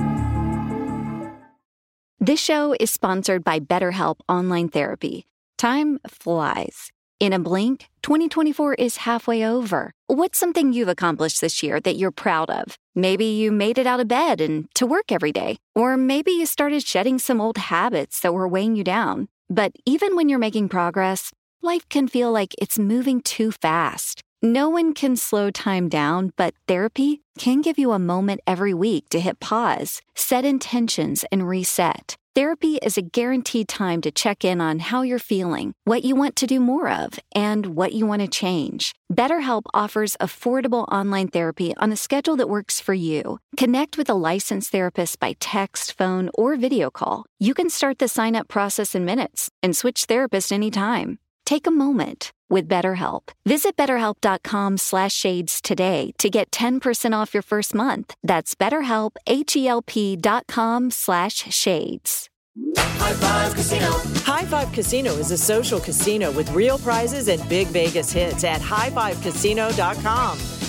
This 2.31 2.39
show 2.39 2.73
is 2.79 2.89
sponsored 2.89 3.43
by 3.43 3.59
BetterHelp 3.59 4.21
Online 4.29 4.69
Therapy. 4.69 5.25
Time 5.57 5.99
flies. 6.07 6.89
In 7.19 7.33
a 7.33 7.39
blink, 7.39 7.89
2024 8.03 8.75
is 8.75 9.03
halfway 9.03 9.45
over. 9.45 9.91
What's 10.07 10.37
something 10.37 10.71
you've 10.71 10.87
accomplished 10.87 11.41
this 11.41 11.61
year 11.61 11.81
that 11.81 11.97
you're 11.97 12.09
proud 12.09 12.49
of? 12.49 12.77
Maybe 12.95 13.25
you 13.25 13.51
made 13.51 13.77
it 13.77 13.85
out 13.85 13.99
of 13.99 14.07
bed 14.07 14.39
and 14.39 14.73
to 14.75 14.85
work 14.85 15.11
every 15.11 15.33
day. 15.33 15.57
Or 15.75 15.97
maybe 15.97 16.31
you 16.31 16.45
started 16.45 16.87
shedding 16.87 17.19
some 17.19 17.41
old 17.41 17.57
habits 17.57 18.21
that 18.21 18.33
were 18.33 18.47
weighing 18.47 18.77
you 18.77 18.85
down. 18.85 19.27
But 19.49 19.73
even 19.85 20.15
when 20.15 20.29
you're 20.29 20.39
making 20.39 20.69
progress, 20.69 21.33
life 21.61 21.89
can 21.89 22.07
feel 22.07 22.31
like 22.31 22.55
it's 22.57 22.79
moving 22.79 23.19
too 23.19 23.51
fast. 23.51 24.21
No 24.41 24.69
one 24.69 24.93
can 24.93 25.17
slow 25.17 25.51
time 25.51 25.89
down, 25.89 26.31
but 26.37 26.53
therapy 26.65 27.23
can 27.37 27.59
give 27.59 27.77
you 27.77 27.91
a 27.91 27.99
moment 27.99 28.39
every 28.47 28.73
week 28.73 29.09
to 29.09 29.19
hit 29.19 29.41
pause, 29.41 30.01
set 30.15 30.45
intentions, 30.45 31.25
and 31.29 31.45
reset. 31.45 32.15
Therapy 32.33 32.77
is 32.77 32.97
a 32.97 33.01
guaranteed 33.01 33.67
time 33.67 33.99
to 33.99 34.09
check 34.09 34.45
in 34.45 34.61
on 34.61 34.79
how 34.79 35.01
you're 35.01 35.19
feeling, 35.19 35.73
what 35.83 36.05
you 36.05 36.15
want 36.15 36.37
to 36.37 36.47
do 36.47 36.61
more 36.61 36.89
of, 36.89 37.19
and 37.35 37.75
what 37.75 37.91
you 37.91 38.05
want 38.05 38.21
to 38.21 38.27
change. 38.29 38.95
BetterHelp 39.11 39.63
offers 39.73 40.15
affordable 40.21 40.87
online 40.89 41.27
therapy 41.27 41.75
on 41.75 41.91
a 41.91 41.97
schedule 41.97 42.37
that 42.37 42.47
works 42.47 42.79
for 42.79 42.93
you. 42.93 43.39
Connect 43.57 43.97
with 43.97 44.09
a 44.09 44.13
licensed 44.13 44.71
therapist 44.71 45.19
by 45.19 45.35
text, 45.41 45.97
phone, 45.97 46.29
or 46.33 46.55
video 46.55 46.89
call. 46.89 47.25
You 47.37 47.53
can 47.53 47.69
start 47.69 47.99
the 47.99 48.07
sign 48.07 48.37
up 48.37 48.47
process 48.47 48.95
in 48.95 49.03
minutes 49.03 49.49
and 49.61 49.75
switch 49.75 50.07
therapists 50.07 50.53
anytime. 50.53 51.19
Take 51.45 51.67
a 51.67 51.71
moment 51.71 52.31
with 52.51 52.69
BetterHelp. 52.69 53.29
Visit 53.45 53.75
betterhelp.com 53.77 54.77
slash 54.77 55.13
shades 55.13 55.61
today 55.61 56.11
to 56.19 56.29
get 56.29 56.51
10% 56.51 57.15
off 57.15 57.33
your 57.33 57.41
first 57.41 57.73
month. 57.73 58.13
That's 58.23 58.53
betterhelp, 58.53 59.11
H-E-L-P 59.25 60.17
dot 60.17 60.45
com 60.47 60.91
slash 60.91 61.35
shades. 61.53 62.29
High 62.77 63.13
Five 63.13 63.55
Casino. 63.55 63.91
High 64.25 64.45
Five 64.45 64.73
Casino 64.73 65.13
is 65.13 65.31
a 65.31 65.37
social 65.37 65.79
casino 65.79 66.31
with 66.31 66.51
real 66.51 66.77
prizes 66.77 67.29
and 67.29 67.47
big 67.47 67.67
Vegas 67.67 68.11
hits 68.11 68.43
at 68.43 68.61
highfivecasino.com. 68.61 70.60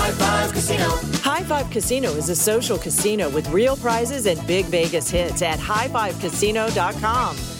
High 0.00 0.12
Five 0.12 0.52
Casino. 0.52 0.88
High 1.22 1.42
Five 1.44 1.70
Casino 1.70 2.10
is 2.10 2.28
a 2.28 2.36
social 2.36 2.76
casino 2.76 3.30
with 3.30 3.48
real 3.48 3.76
prizes 3.76 4.26
and 4.26 4.44
big 4.46 4.66
Vegas 4.66 5.10
hits 5.10 5.42
at 5.42 5.58
highfivecasino.com. 5.58 7.59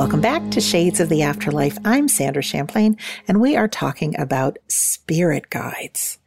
Welcome 0.00 0.22
back 0.22 0.50
to 0.52 0.62
Shades 0.62 0.98
of 0.98 1.10
the 1.10 1.20
Afterlife. 1.20 1.76
I'm 1.84 2.08
Sandra 2.08 2.42
Champlain, 2.42 2.96
and 3.28 3.38
we 3.38 3.54
are 3.54 3.68
talking 3.68 4.18
about 4.18 4.56
spirit 4.66 5.50
guides. 5.50 6.18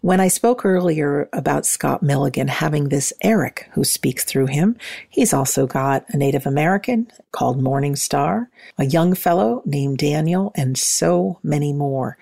When 0.00 0.18
I 0.18 0.26
spoke 0.26 0.64
earlier 0.64 1.28
about 1.32 1.64
Scott 1.64 2.02
Milligan 2.02 2.48
having 2.48 2.88
this 2.88 3.12
Eric 3.22 3.68
who 3.74 3.84
speaks 3.84 4.24
through 4.24 4.46
him, 4.46 4.76
he's 5.08 5.32
also 5.32 5.68
got 5.68 6.04
a 6.08 6.16
Native 6.16 6.46
American 6.46 7.12
called 7.30 7.62
Morning 7.62 7.94
Star, 7.94 8.50
a 8.76 8.86
young 8.86 9.14
fellow 9.14 9.62
named 9.64 9.98
Daniel, 9.98 10.50
and 10.56 10.76
so 10.76 11.38
many 11.44 11.72
more. 11.72 12.18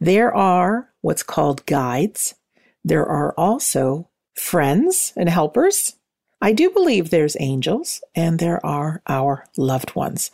There 0.00 0.34
are 0.34 0.88
what's 1.02 1.22
called 1.22 1.66
guides. 1.66 2.34
There 2.82 3.04
are 3.04 3.34
also 3.36 4.08
friends 4.34 5.12
and 5.14 5.28
helpers. 5.28 5.97
I 6.40 6.52
do 6.52 6.70
believe 6.70 7.10
there's 7.10 7.36
angels 7.40 8.02
and 8.14 8.38
there 8.38 8.64
are 8.64 9.02
our 9.06 9.44
loved 9.56 9.94
ones. 9.96 10.30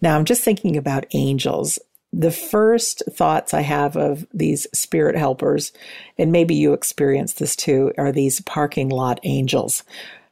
Now 0.00 0.16
I'm 0.16 0.24
just 0.24 0.42
thinking 0.42 0.76
about 0.76 1.06
angels. 1.12 1.78
the 2.14 2.30
first 2.30 3.02
thoughts 3.10 3.54
I 3.54 3.62
have 3.62 3.96
of 3.96 4.26
these 4.34 4.66
spirit 4.74 5.16
helpers, 5.16 5.72
and 6.18 6.30
maybe 6.30 6.54
you 6.54 6.74
experience 6.74 7.32
this 7.32 7.56
too, 7.56 7.92
are 7.96 8.12
these 8.12 8.42
parking 8.42 8.90
lot 8.90 9.18
angels 9.22 9.82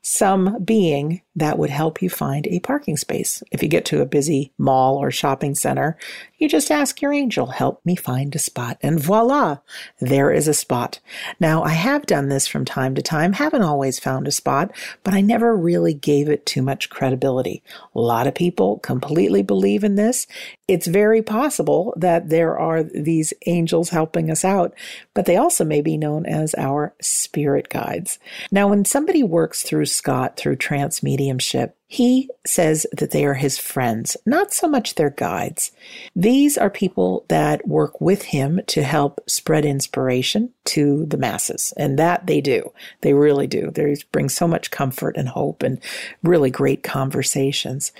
some 0.02 0.62
being 0.64 1.20
that 1.36 1.58
would 1.58 1.70
help 1.70 2.00
you 2.00 2.08
find 2.08 2.46
a 2.46 2.60
parking 2.60 2.96
space. 2.96 3.42
If 3.50 3.62
you 3.62 3.68
get 3.68 3.84
to 3.86 4.00
a 4.00 4.06
busy 4.06 4.52
mall 4.56 4.96
or 4.96 5.10
shopping 5.10 5.54
center, 5.54 5.98
you 6.40 6.48
just 6.48 6.70
ask 6.70 7.02
your 7.02 7.12
angel, 7.12 7.46
help 7.48 7.84
me 7.84 7.94
find 7.94 8.34
a 8.34 8.38
spot. 8.38 8.78
And 8.82 8.98
voila, 8.98 9.58
there 10.00 10.32
is 10.32 10.48
a 10.48 10.54
spot. 10.54 10.98
Now, 11.38 11.62
I 11.62 11.74
have 11.74 12.06
done 12.06 12.30
this 12.30 12.48
from 12.48 12.64
time 12.64 12.94
to 12.94 13.02
time, 13.02 13.34
haven't 13.34 13.62
always 13.62 13.98
found 13.98 14.26
a 14.26 14.32
spot, 14.32 14.72
but 15.04 15.12
I 15.12 15.20
never 15.20 15.54
really 15.54 15.92
gave 15.92 16.30
it 16.30 16.46
too 16.46 16.62
much 16.62 16.88
credibility. 16.88 17.62
A 17.94 18.00
lot 18.00 18.26
of 18.26 18.34
people 18.34 18.78
completely 18.78 19.42
believe 19.42 19.84
in 19.84 19.96
this. 19.96 20.26
It's 20.66 20.86
very 20.86 21.20
possible 21.20 21.92
that 21.96 22.30
there 22.30 22.58
are 22.58 22.82
these 22.82 23.34
angels 23.46 23.90
helping 23.90 24.30
us 24.30 24.42
out, 24.42 24.72
but 25.12 25.26
they 25.26 25.36
also 25.36 25.64
may 25.64 25.82
be 25.82 25.98
known 25.98 26.24
as 26.24 26.54
our 26.56 26.94
spirit 27.02 27.68
guides. 27.68 28.18
Now, 28.50 28.68
when 28.68 28.86
somebody 28.86 29.22
works 29.22 29.62
through 29.62 29.86
Scott 29.86 30.38
through 30.38 30.56
trance 30.56 31.02
mediumship, 31.02 31.76
he 31.92 32.30
says 32.46 32.86
that 32.92 33.10
they 33.10 33.24
are 33.24 33.34
his 33.34 33.58
friends, 33.58 34.16
not 34.24 34.52
so 34.52 34.68
much 34.68 34.94
their 34.94 35.10
guides. 35.10 35.72
These 36.14 36.56
are 36.56 36.70
people 36.70 37.24
that 37.26 37.66
work 37.66 38.00
with 38.00 38.22
him 38.22 38.60
to 38.68 38.84
help 38.84 39.20
spread 39.28 39.64
inspiration 39.64 40.52
to 40.66 41.04
the 41.06 41.16
masses. 41.16 41.74
And 41.76 41.98
that 41.98 42.28
they 42.28 42.40
do. 42.40 42.72
They 43.00 43.12
really 43.12 43.48
do. 43.48 43.72
They 43.72 43.96
bring 44.12 44.28
so 44.28 44.46
much 44.46 44.70
comfort 44.70 45.16
and 45.16 45.28
hope 45.28 45.64
and 45.64 45.80
really 46.22 46.48
great 46.48 46.84
conversations. 46.84 47.90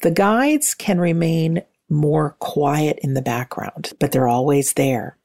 The 0.00 0.10
guides 0.10 0.74
can 0.74 0.98
remain 0.98 1.62
more 1.88 2.34
quiet 2.40 2.98
in 3.00 3.14
the 3.14 3.22
background, 3.22 3.92
but 4.00 4.10
they're 4.10 4.26
always 4.26 4.72
there. 4.72 5.18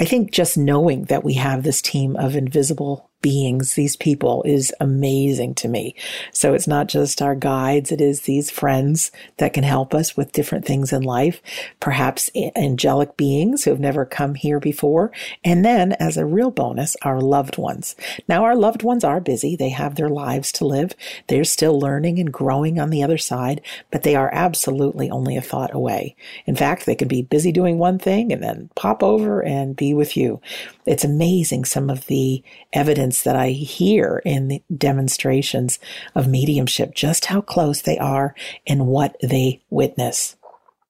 I 0.00 0.06
think 0.06 0.30
just 0.30 0.56
knowing 0.56 1.04
that 1.04 1.24
we 1.24 1.34
have 1.34 1.62
this 1.62 1.82
team 1.82 2.16
of 2.16 2.36
invisible 2.36 3.10
beings, 3.22 3.74
these 3.74 3.96
people, 3.96 4.42
is 4.44 4.72
amazing 4.80 5.54
to 5.56 5.68
me. 5.68 5.94
So 6.32 6.54
it's 6.54 6.68
not 6.68 6.88
just 6.88 7.20
our 7.20 7.34
guides, 7.34 7.90
it 7.90 8.00
is 8.00 8.22
these 8.22 8.50
friends 8.50 9.10
that 9.38 9.52
can 9.52 9.64
help 9.64 9.94
us 9.94 10.16
with 10.16 10.32
different 10.32 10.64
things 10.64 10.92
in 10.92 11.02
life, 11.02 11.40
perhaps 11.80 12.30
angelic 12.54 13.16
beings 13.16 13.64
who 13.64 13.70
have 13.70 13.80
never 13.80 14.04
come 14.04 14.34
here 14.34 14.60
before. 14.60 15.12
And 15.44 15.64
then, 15.64 15.92
as 15.92 16.16
a 16.16 16.26
real 16.26 16.50
bonus, 16.50 16.96
our 17.02 17.20
loved 17.20 17.58
ones. 17.58 17.96
Now, 18.28 18.44
our 18.44 18.56
loved 18.56 18.82
ones 18.82 19.04
are 19.04 19.20
busy, 19.20 19.56
they 19.56 19.70
have 19.70 19.94
their 19.94 20.08
lives 20.08 20.52
to 20.52 20.66
live, 20.66 20.92
they're 21.28 21.44
still 21.44 21.78
learning 21.78 22.18
and 22.18 22.32
growing 22.32 22.78
on 22.78 22.90
the 22.90 23.02
other 23.02 23.18
side, 23.18 23.60
but 23.90 24.02
they 24.02 24.14
are 24.14 24.30
absolutely 24.32 25.10
only 25.10 25.36
a 25.36 25.42
thought 25.42 25.74
away. 25.74 26.14
In 26.46 26.56
fact, 26.56 26.86
they 26.86 26.94
can 26.94 27.08
be 27.08 27.22
busy 27.22 27.52
doing 27.52 27.78
one 27.78 27.98
thing 27.98 28.32
and 28.32 28.42
then 28.42 28.70
pop 28.74 29.02
over 29.02 29.42
and 29.42 29.76
be 29.76 29.94
with 29.94 30.16
you. 30.16 30.40
It's 30.86 31.04
amazing 31.04 31.64
some 31.64 31.90
of 31.90 32.06
the 32.06 32.42
evidence 32.72 33.05
that 33.22 33.36
I 33.36 33.50
hear 33.50 34.22
in 34.24 34.48
the 34.48 34.62
demonstrations 34.76 35.78
of 36.14 36.28
mediumship, 36.28 36.94
just 36.94 37.26
how 37.26 37.40
close 37.40 37.82
they 37.82 37.98
are 37.98 38.34
and 38.66 38.86
what 38.86 39.16
they 39.22 39.62
witness. 39.70 40.36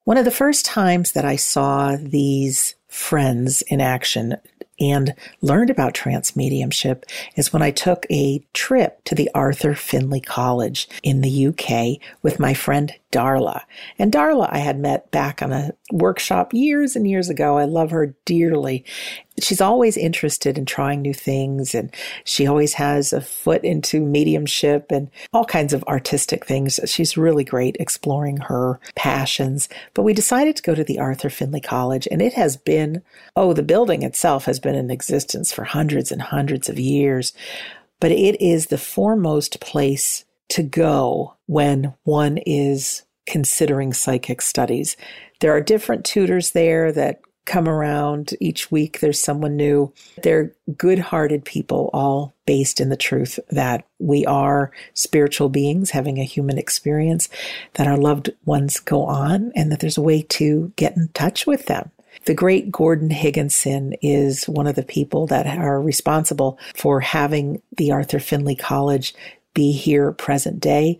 One 0.03 0.17
of 0.17 0.25
the 0.25 0.31
first 0.31 0.65
times 0.65 1.11
that 1.11 1.25
I 1.25 1.35
saw 1.35 1.97
these 1.99 2.75
friends 2.87 3.61
in 3.63 3.81
action 3.81 4.37
and 4.79 5.13
learned 5.41 5.69
about 5.69 5.93
trance 5.93 6.35
mediumship 6.35 7.05
is 7.35 7.51
when 7.51 7.61
I 7.61 7.71
took 7.71 8.05
a 8.09 8.45
trip 8.53 9.03
to 9.05 9.15
the 9.15 9.29
Arthur 9.33 9.73
Findlay 9.73 10.21
College 10.21 10.87
in 11.03 11.21
the 11.21 11.47
UK 11.47 11.99
with 12.21 12.39
my 12.39 12.53
friend 12.53 12.93
Darla. 13.11 13.61
And 13.97 14.11
Darla 14.11 14.49
I 14.51 14.57
had 14.57 14.79
met 14.79 15.09
back 15.11 15.41
on 15.41 15.53
a 15.53 15.71
workshop 15.91 16.53
years 16.53 16.95
and 16.95 17.09
years 17.09 17.29
ago. 17.29 17.57
I 17.57 17.63
love 17.63 17.91
her 17.91 18.13
dearly. 18.25 18.83
She's 19.39 19.61
always 19.61 19.95
interested 19.95 20.57
in 20.57 20.65
trying 20.65 21.01
new 21.01 21.13
things 21.13 21.73
and 21.73 21.93
she 22.25 22.47
always 22.47 22.73
has 22.73 23.13
a 23.13 23.21
foot 23.21 23.63
into 23.63 24.01
mediumship 24.01 24.91
and 24.91 25.09
all 25.31 25.45
kinds 25.45 25.73
of 25.73 25.83
artistic 25.85 26.45
things. 26.45 26.79
She's 26.85 27.15
really 27.15 27.45
great 27.45 27.77
exploring 27.79 28.37
her 28.37 28.79
passions. 28.95 29.69
But 29.93 30.03
we 30.03 30.13
decided 30.13 30.57
to 30.57 30.63
go 30.63 30.75
to 30.75 30.83
the 30.83 30.99
Arthur 30.99 31.29
Findlay 31.29 31.61
College 31.61 32.07
and 32.11 32.21
it 32.21 32.33
has 32.33 32.57
been, 32.57 33.03
oh, 33.37 33.53
the 33.53 33.63
building 33.63 34.03
itself 34.03 34.45
has 34.45 34.59
been 34.59 34.75
in 34.75 34.91
existence 34.91 35.53
for 35.53 35.63
hundreds 35.63 36.11
and 36.11 36.21
hundreds 36.21 36.67
of 36.67 36.77
years. 36.77 37.31
But 37.99 38.11
it 38.11 38.41
is 38.41 38.67
the 38.67 38.77
foremost 38.77 39.59
place 39.59 40.25
to 40.49 40.63
go 40.63 41.35
when 41.45 41.93
one 42.03 42.37
is 42.37 43.03
considering 43.25 43.93
psychic 43.93 44.41
studies. 44.41 44.97
There 45.39 45.51
are 45.51 45.61
different 45.61 46.05
tutors 46.05 46.51
there 46.51 46.91
that 46.93 47.21
come 47.47 47.67
around 47.67 48.33
each 48.39 48.69
week. 48.69 48.99
There's 48.99 49.21
someone 49.21 49.55
new. 49.55 49.91
They're 50.21 50.53
good 50.77 50.99
hearted 50.99 51.45
people, 51.45 51.89
all 51.93 52.33
based 52.45 52.79
in 52.79 52.89
the 52.89 52.97
truth 52.97 53.39
that 53.49 53.85
we 53.99 54.25
are 54.25 54.71
spiritual 54.93 55.49
beings 55.49 55.91
having 55.91 56.19
a 56.19 56.23
human 56.23 56.57
experience, 56.57 57.29
that 57.73 57.87
our 57.87 57.97
loved 57.97 58.31
ones 58.45 58.79
go 58.79 59.03
on, 59.05 59.51
and 59.55 59.71
that 59.71 59.79
there's 59.79 59.97
a 59.97 60.01
way 60.01 60.21
to 60.23 60.71
get 60.75 60.95
in 60.97 61.09
touch 61.13 61.47
with 61.47 61.65
them. 61.65 61.89
The 62.25 62.33
great 62.33 62.71
Gordon 62.71 63.09
Higginson 63.09 63.93
is 64.01 64.45
one 64.45 64.67
of 64.67 64.75
the 64.75 64.83
people 64.83 65.27
that 65.27 65.45
are 65.45 65.81
responsible 65.81 66.59
for 66.75 66.99
having 66.99 67.61
the 67.77 67.91
Arthur 67.91 68.19
Findlay 68.19 68.55
College 68.55 69.13
be 69.57 69.71
here 69.71 70.11
present 70.11 70.59
day. 70.59 70.99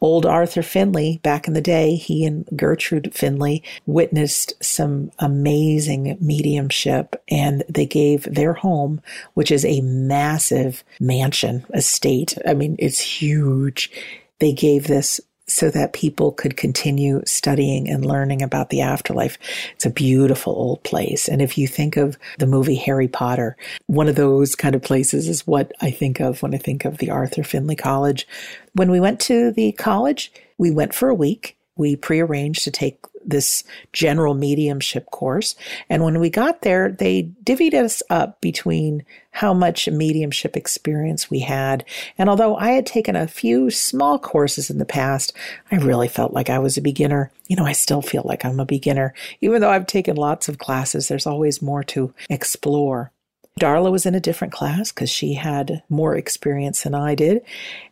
Old 0.00 0.24
Arthur 0.24 0.62
Findlay, 0.62 1.18
back 1.24 1.48
in 1.48 1.54
the 1.54 1.60
day, 1.60 1.96
he 1.96 2.24
and 2.24 2.48
Gertrude 2.54 3.12
Findlay 3.12 3.60
witnessed 3.86 4.52
some 4.62 5.10
amazing 5.18 6.16
mediumship 6.20 7.20
and 7.28 7.64
they 7.68 7.86
gave 7.86 8.22
their 8.22 8.52
home, 8.52 9.00
which 9.34 9.50
is 9.50 9.64
a 9.64 9.80
massive 9.80 10.84
mansion 11.00 11.66
estate. 11.74 12.38
I 12.46 12.54
mean, 12.54 12.76
it's 12.78 13.00
huge. 13.00 13.90
They 14.38 14.52
gave 14.52 14.86
this 14.86 15.20
so 15.48 15.70
that 15.70 15.92
people 15.92 16.32
could 16.32 16.56
continue 16.56 17.22
studying 17.26 17.88
and 17.88 18.04
learning 18.04 18.42
about 18.42 18.70
the 18.70 18.80
afterlife. 18.80 19.38
It's 19.74 19.86
a 19.86 19.90
beautiful 19.90 20.52
old 20.52 20.82
place. 20.84 21.28
And 21.28 21.42
if 21.42 21.58
you 21.58 21.66
think 21.66 21.96
of 21.96 22.16
the 22.38 22.46
movie 22.46 22.76
Harry 22.76 23.08
Potter, 23.08 23.56
one 23.86 24.08
of 24.08 24.16
those 24.16 24.54
kind 24.54 24.74
of 24.74 24.82
places 24.82 25.28
is 25.28 25.46
what 25.46 25.72
I 25.80 25.90
think 25.90 26.20
of 26.20 26.42
when 26.42 26.54
I 26.54 26.58
think 26.58 26.84
of 26.84 26.98
the 26.98 27.10
Arthur 27.10 27.42
Findlay 27.42 27.76
College. 27.76 28.26
When 28.74 28.90
we 28.90 29.00
went 29.00 29.20
to 29.20 29.50
the 29.50 29.72
college, 29.72 30.32
we 30.58 30.70
went 30.70 30.94
for 30.94 31.08
a 31.08 31.14
week. 31.14 31.57
We 31.78 31.96
prearranged 31.96 32.64
to 32.64 32.70
take 32.70 32.98
this 33.24 33.64
general 33.92 34.34
mediumship 34.34 35.06
course. 35.10 35.54
And 35.88 36.02
when 36.02 36.18
we 36.18 36.30
got 36.30 36.62
there, 36.62 36.90
they 36.90 37.30
divvied 37.44 37.74
us 37.74 38.02
up 38.10 38.40
between 38.40 39.04
how 39.30 39.52
much 39.52 39.88
mediumship 39.88 40.56
experience 40.56 41.30
we 41.30 41.40
had. 41.40 41.84
And 42.16 42.28
although 42.28 42.56
I 42.56 42.70
had 42.70 42.86
taken 42.86 43.16
a 43.16 43.28
few 43.28 43.70
small 43.70 44.18
courses 44.18 44.70
in 44.70 44.78
the 44.78 44.84
past, 44.84 45.32
I 45.70 45.76
really 45.76 46.08
felt 46.08 46.32
like 46.32 46.50
I 46.50 46.58
was 46.58 46.76
a 46.76 46.82
beginner. 46.82 47.30
You 47.46 47.56
know, 47.56 47.64
I 47.64 47.72
still 47.72 48.02
feel 48.02 48.22
like 48.24 48.44
I'm 48.44 48.60
a 48.60 48.66
beginner. 48.66 49.14
Even 49.40 49.60
though 49.60 49.70
I've 49.70 49.86
taken 49.86 50.16
lots 50.16 50.48
of 50.48 50.58
classes, 50.58 51.08
there's 51.08 51.26
always 51.26 51.62
more 51.62 51.84
to 51.84 52.12
explore. 52.28 53.12
Darla 53.58 53.90
was 53.90 54.06
in 54.06 54.14
a 54.14 54.20
different 54.20 54.52
class 54.52 54.92
because 54.92 55.10
she 55.10 55.34
had 55.34 55.82
more 55.88 56.16
experience 56.16 56.82
than 56.82 56.94
I 56.94 57.14
did. 57.14 57.42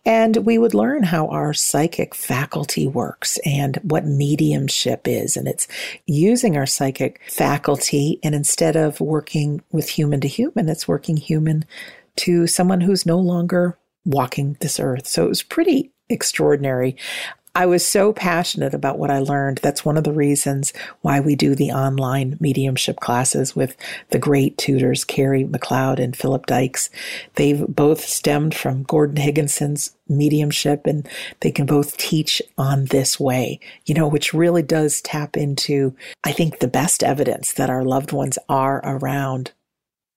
And 0.05 0.37
we 0.39 0.59
would 0.59 0.75
learn 0.75 1.03
how 1.03 1.27
our 1.29 1.53
psychic 1.53 2.15
faculty 2.15 2.87
works 2.87 3.39
and 3.45 3.77
what 3.83 4.05
mediumship 4.05 5.09
is. 5.09 5.37
And 5.37 5.49
it's 5.49 5.69
using 6.07 6.57
our 6.57 6.67
psychic 6.67 7.21
faculty. 7.29 8.19
And 8.23 8.35
instead 8.35 8.77
of 8.77 9.01
working 9.01 9.63
with 9.73 9.89
human 9.89 10.21
to 10.21 10.29
human, 10.29 10.69
it's 10.69 10.89
working 10.89 11.17
human 11.17 11.65
to 12.17 12.47
someone 12.47 12.81
who's 12.81 13.07
no 13.07 13.19
longer 13.19 13.77
walking 14.05 14.57
this 14.61 14.79
earth. 14.81 15.07
So 15.07 15.25
it 15.25 15.29
was 15.29 15.43
pretty 15.43 15.91
extraordinary. 16.09 16.97
I 17.57 17.65
was 17.65 17.87
so 17.87 18.13
passionate 18.13 18.75
about 18.75 18.99
what 18.99 19.11
I 19.11 19.19
learned. 19.21 19.61
That's 19.63 19.83
one 19.83 19.97
of 19.97 20.05
the 20.05 20.13
reasons 20.13 20.75
why 21.01 21.21
we 21.21 21.35
do 21.35 21.55
the 21.55 21.71
online 21.71 22.37
mediumship 22.39 23.01
classes 23.01 23.57
with 23.57 23.79
the 24.11 24.19
great 24.19 24.59
tutors, 24.59 25.05
Carrie 25.05 25.47
McLeod 25.47 25.99
and 25.99 26.15
Philip 26.15 26.45
Dykes. 26.45 26.91
They've 27.37 27.67
both 27.67 28.05
stemmed 28.05 28.55
from 28.55 28.83
Gordon 28.83 29.17
Higginson's 29.17 29.97
mediumship 30.07 30.87
and 30.87 31.09
they 31.41 31.51
can 31.51 31.65
both 31.65 31.97
teach 31.97 32.43
on 32.59 32.85
this 32.85 33.19
way, 33.19 33.59
you 33.87 33.95
know, 33.95 34.07
which 34.07 34.35
really 34.35 34.63
does 34.63 35.01
tap 35.01 35.35
into, 35.35 35.97
I 36.25 36.33
think, 36.33 36.59
the 36.59 36.69
best 36.69 37.03
evidence 37.03 37.55
that 37.55 37.71
our 37.71 37.85
loved 37.85 38.13
ones 38.13 38.39
are 38.51 38.83
around. 38.85 39.53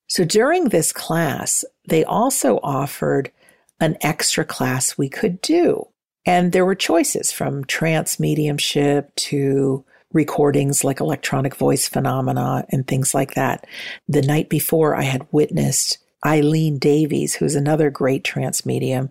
So 0.08 0.26
during 0.26 0.64
this 0.64 0.92
class, 0.92 1.64
they 1.88 2.04
also 2.04 2.60
offered 2.62 3.32
an 3.80 3.96
extra 4.02 4.44
class 4.44 4.98
we 4.98 5.08
could 5.08 5.40
do. 5.40 5.89
And 6.26 6.52
there 6.52 6.66
were 6.66 6.74
choices 6.74 7.32
from 7.32 7.64
trance 7.64 8.20
mediumship 8.20 9.14
to 9.16 9.84
recordings 10.12 10.84
like 10.84 11.00
electronic 11.00 11.54
voice 11.54 11.88
phenomena 11.88 12.64
and 12.70 12.86
things 12.86 13.14
like 13.14 13.34
that. 13.34 13.66
The 14.08 14.22
night 14.22 14.48
before, 14.48 14.96
I 14.96 15.02
had 15.02 15.26
witnessed 15.32 15.98
Eileen 16.24 16.78
Davies, 16.78 17.34
who's 17.34 17.54
another 17.54 17.90
great 17.90 18.24
trance 18.24 18.66
medium, 18.66 19.10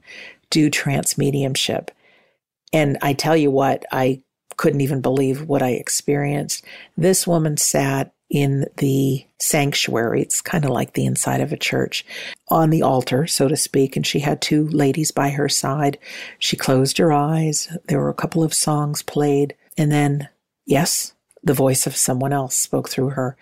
do 0.49 0.69
trance 0.69 1.17
mediumship. 1.17 1.91
And 2.73 2.97
I 3.01 3.13
tell 3.13 3.35
you 3.35 3.49
what, 3.49 3.85
I 3.91 4.21
couldn't 4.57 4.81
even 4.81 5.01
believe 5.01 5.47
what 5.47 5.63
I 5.63 5.69
experienced. 5.69 6.65
This 6.97 7.25
woman 7.25 7.57
sat 7.57 8.11
in 8.29 8.65
the 8.77 9.25
sanctuary. 9.39 10.21
It's 10.21 10.41
kind 10.41 10.65
of 10.65 10.71
like 10.71 10.93
the 10.93 11.05
inside 11.05 11.41
of 11.41 11.51
a 11.51 11.57
church 11.57 12.05
on 12.49 12.69
the 12.69 12.81
altar, 12.81 13.27
so 13.27 13.47
to 13.47 13.55
speak. 13.55 13.95
And 13.95 14.05
she 14.05 14.19
had 14.19 14.41
two 14.41 14.67
ladies 14.67 15.11
by 15.11 15.29
her 15.29 15.49
side. 15.49 15.97
She 16.37 16.55
closed 16.55 16.97
her 16.97 17.11
eyes. 17.11 17.75
There 17.85 17.99
were 17.99 18.09
a 18.09 18.13
couple 18.13 18.43
of 18.43 18.53
songs 18.53 19.01
played. 19.01 19.55
And 19.77 19.91
then, 19.91 20.29
yes, 20.65 21.13
the 21.43 21.53
voice 21.53 21.87
of 21.87 21.95
someone 21.95 22.33
else 22.33 22.55
spoke 22.55 22.89
through 22.89 23.11
her. 23.11 23.37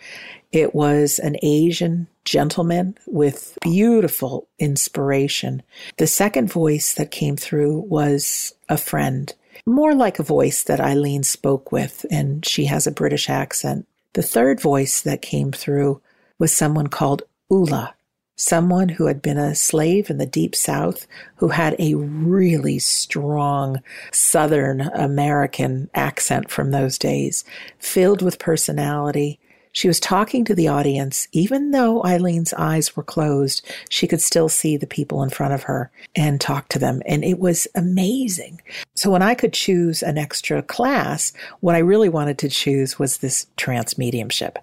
It 0.52 0.74
was 0.74 1.20
an 1.20 1.36
Asian 1.42 2.08
gentleman 2.26 2.98
with 3.08 3.58
beautiful 3.62 4.48
inspiration. 4.60 5.64
The 5.98 6.08
second 6.08 6.52
voice 6.52 6.94
that 6.94 7.12
came 7.12 7.38
through 7.38 7.80
was 7.82 8.54
a 8.70 8.78
friend, 8.78 9.34
more 9.66 9.94
like 9.94 10.20
a 10.20 10.24
voice 10.24 10.64
that 10.64 10.80
Eileen 10.80 11.24
spoke 11.24 11.72
with, 11.72 12.06
and 12.12 12.46
she 12.46 12.66
has 12.66 12.86
a 12.86 12.92
British 12.92 13.30
accent. 13.30 13.88
The 14.18 14.24
third 14.24 14.60
voice 14.60 15.02
that 15.02 15.22
came 15.22 15.52
through 15.52 16.02
was 16.40 16.52
someone 16.52 16.88
called 16.88 17.22
Ula, 17.52 17.94
someone 18.36 18.90
who 18.90 19.06
had 19.06 19.22
been 19.22 19.38
a 19.38 19.54
slave 19.54 20.10
in 20.10 20.18
the 20.18 20.26
deep 20.26 20.56
south 20.56 21.06
who 21.36 21.50
had 21.50 21.76
a 21.78 21.94
really 21.94 22.80
strong 22.80 23.84
Southern 24.12 24.82
American 24.82 25.92
accent 25.94 26.50
from 26.50 26.72
those 26.72 26.98
days, 26.98 27.46
filled 27.78 28.24
with 28.24 28.40
personality. 28.40 29.40
She 29.78 29.88
was 29.88 30.00
talking 30.00 30.44
to 30.46 30.56
the 30.56 30.70
audience. 30.70 31.28
Even 31.34 31.70
though 31.70 32.02
Eileen's 32.04 32.52
eyes 32.52 32.96
were 32.96 33.04
closed, 33.04 33.64
she 33.90 34.08
could 34.08 34.24
still 34.24 34.50
see 34.50 34.76
the 34.76 34.88
people 34.88 35.22
in 35.22 35.30
front 35.30 35.54
of 35.54 35.62
her 35.64 35.92
and 36.16 36.42
talk 36.42 36.68
to 36.70 36.80
them. 36.80 37.04
And 37.06 37.24
it 37.24 37.38
was 37.38 37.68
amazing. 37.76 38.60
So 38.96 39.12
when 39.12 39.22
I 39.22 39.36
could 39.36 39.54
choose 39.54 40.02
an 40.02 40.18
extra 40.18 40.64
class, 40.64 41.32
what 41.60 41.76
I 41.76 41.78
really 41.78 42.10
wanted 42.10 42.40
to 42.40 42.50
choose 42.50 42.98
was 42.98 43.18
this 43.18 43.46
trance 43.56 44.00
mediumship. 44.00 44.58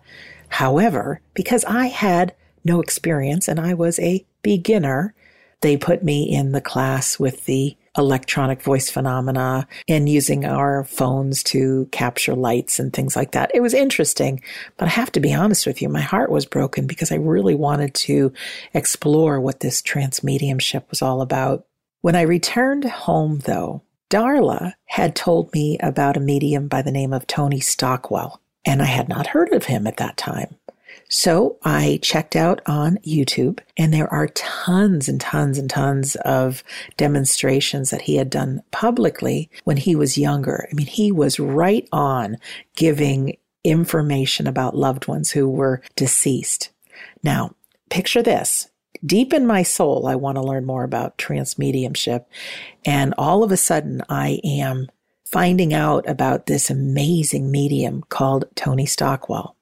However, 0.48 1.20
because 1.32 1.64
I 1.64 1.86
had 1.86 2.34
no 2.64 2.80
experience 2.80 3.46
and 3.46 3.60
I 3.60 3.72
was 3.72 4.00
a 4.00 4.26
beginner, 4.42 5.14
they 5.60 5.76
put 5.76 6.02
me 6.02 6.24
in 6.24 6.50
the 6.50 6.60
class 6.60 7.20
with 7.20 7.44
the 7.44 7.76
electronic 7.96 8.60
voice 8.62 8.90
phenomena 8.90 9.66
and 9.88 10.08
using 10.08 10.44
our 10.44 10.84
phones 10.84 11.42
to 11.44 11.88
capture 11.92 12.34
lights 12.34 12.78
and 12.78 12.92
things 12.92 13.14
like 13.14 13.32
that. 13.32 13.50
It 13.54 13.60
was 13.60 13.74
interesting, 13.74 14.42
but 14.76 14.86
I 14.86 14.90
have 14.92 15.12
to 15.12 15.20
be 15.20 15.32
honest 15.32 15.66
with 15.66 15.80
you, 15.80 15.88
my 15.88 16.00
heart 16.00 16.30
was 16.30 16.46
broken 16.46 16.86
because 16.86 17.12
I 17.12 17.16
really 17.16 17.54
wanted 17.54 17.94
to 17.94 18.32
explore 18.72 19.40
what 19.40 19.60
this 19.60 19.80
trance 19.80 20.24
mediumship 20.24 20.90
was 20.90 21.02
all 21.02 21.20
about. 21.22 21.66
When 22.00 22.16
I 22.16 22.22
returned 22.22 22.84
home, 22.84 23.38
though, 23.40 23.82
Darla 24.10 24.74
had 24.86 25.16
told 25.16 25.52
me 25.54 25.78
about 25.78 26.16
a 26.16 26.20
medium 26.20 26.68
by 26.68 26.82
the 26.82 26.92
name 26.92 27.12
of 27.12 27.26
Tony 27.26 27.60
Stockwell, 27.60 28.40
and 28.64 28.82
I 28.82 28.86
had 28.86 29.08
not 29.08 29.28
heard 29.28 29.52
of 29.52 29.64
him 29.64 29.86
at 29.86 29.96
that 29.96 30.16
time. 30.16 30.56
So 31.08 31.58
I 31.62 31.98
checked 32.02 32.34
out 32.34 32.60
on 32.66 32.98
YouTube, 33.06 33.60
and 33.76 33.92
there 33.92 34.12
are 34.12 34.28
tons 34.28 35.08
and 35.08 35.20
tons 35.20 35.58
and 35.58 35.68
tons 35.68 36.16
of 36.16 36.64
demonstrations 36.96 37.90
that 37.90 38.02
he 38.02 38.16
had 38.16 38.30
done 38.30 38.62
publicly 38.70 39.50
when 39.64 39.76
he 39.76 39.94
was 39.94 40.18
younger. 40.18 40.66
I 40.70 40.74
mean, 40.74 40.86
he 40.86 41.12
was 41.12 41.38
right 41.38 41.88
on 41.92 42.38
giving 42.76 43.36
information 43.64 44.46
about 44.46 44.76
loved 44.76 45.06
ones 45.06 45.30
who 45.30 45.48
were 45.48 45.82
deceased. 45.96 46.70
Now, 47.22 47.54
picture 47.90 48.22
this. 48.22 48.68
Deep 49.04 49.34
in 49.34 49.46
my 49.46 49.62
soul, 49.62 50.06
I 50.06 50.14
want 50.14 50.36
to 50.36 50.42
learn 50.42 50.64
more 50.64 50.84
about 50.84 51.18
trance 51.18 51.58
mediumship. 51.58 52.26
And 52.84 53.14
all 53.18 53.42
of 53.42 53.52
a 53.52 53.56
sudden, 53.56 54.02
I 54.08 54.40
am 54.42 54.88
finding 55.26 55.74
out 55.74 56.08
about 56.08 56.46
this 56.46 56.70
amazing 56.70 57.50
medium 57.50 58.02
called 58.08 58.46
Tony 58.54 58.86
Stockwell. 58.86 59.53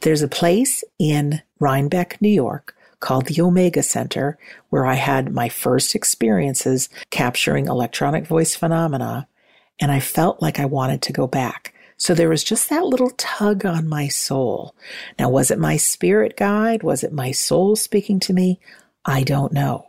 There's 0.00 0.22
a 0.22 0.28
place 0.28 0.84
in 0.98 1.42
Rhinebeck, 1.58 2.20
New 2.20 2.28
York 2.28 2.74
called 3.00 3.26
the 3.26 3.40
Omega 3.40 3.82
Center 3.82 4.38
where 4.68 4.86
I 4.86 4.94
had 4.94 5.34
my 5.34 5.48
first 5.48 5.94
experiences 5.94 6.88
capturing 7.10 7.66
electronic 7.66 8.26
voice 8.26 8.54
phenomena 8.54 9.26
and 9.80 9.90
I 9.90 10.00
felt 10.00 10.42
like 10.42 10.60
I 10.60 10.66
wanted 10.66 11.02
to 11.02 11.12
go 11.12 11.26
back. 11.26 11.74
So 11.96 12.14
there 12.14 12.28
was 12.28 12.44
just 12.44 12.70
that 12.70 12.84
little 12.84 13.10
tug 13.16 13.66
on 13.66 13.88
my 13.88 14.08
soul. 14.08 14.74
Now, 15.18 15.28
was 15.28 15.50
it 15.50 15.58
my 15.58 15.76
spirit 15.76 16.36
guide? 16.36 16.82
Was 16.82 17.02
it 17.02 17.12
my 17.12 17.30
soul 17.30 17.76
speaking 17.76 18.20
to 18.20 18.32
me? 18.32 18.58
I 19.04 19.22
don't 19.22 19.52
know. 19.52 19.88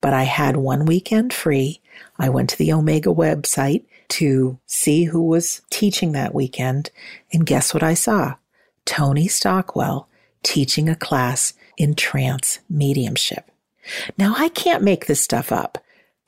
But 0.00 0.14
I 0.14 0.22
had 0.22 0.56
one 0.56 0.86
weekend 0.86 1.34
free. 1.34 1.80
I 2.18 2.30
went 2.30 2.48
to 2.50 2.58
the 2.58 2.72
Omega 2.72 3.10
website 3.10 3.84
to 4.08 4.58
see 4.66 5.04
who 5.04 5.22
was 5.22 5.60
teaching 5.70 6.12
that 6.12 6.34
weekend. 6.34 6.90
And 7.32 7.44
guess 7.44 7.74
what 7.74 7.82
I 7.82 7.94
saw? 7.94 8.36
Tony 8.84 9.28
Stockwell 9.28 10.08
teaching 10.42 10.88
a 10.88 10.96
class 10.96 11.54
in 11.76 11.94
trance 11.94 12.60
mediumship. 12.68 13.50
Now, 14.18 14.34
I 14.36 14.48
can't 14.48 14.82
make 14.82 15.06
this 15.06 15.20
stuff 15.20 15.52
up. 15.52 15.78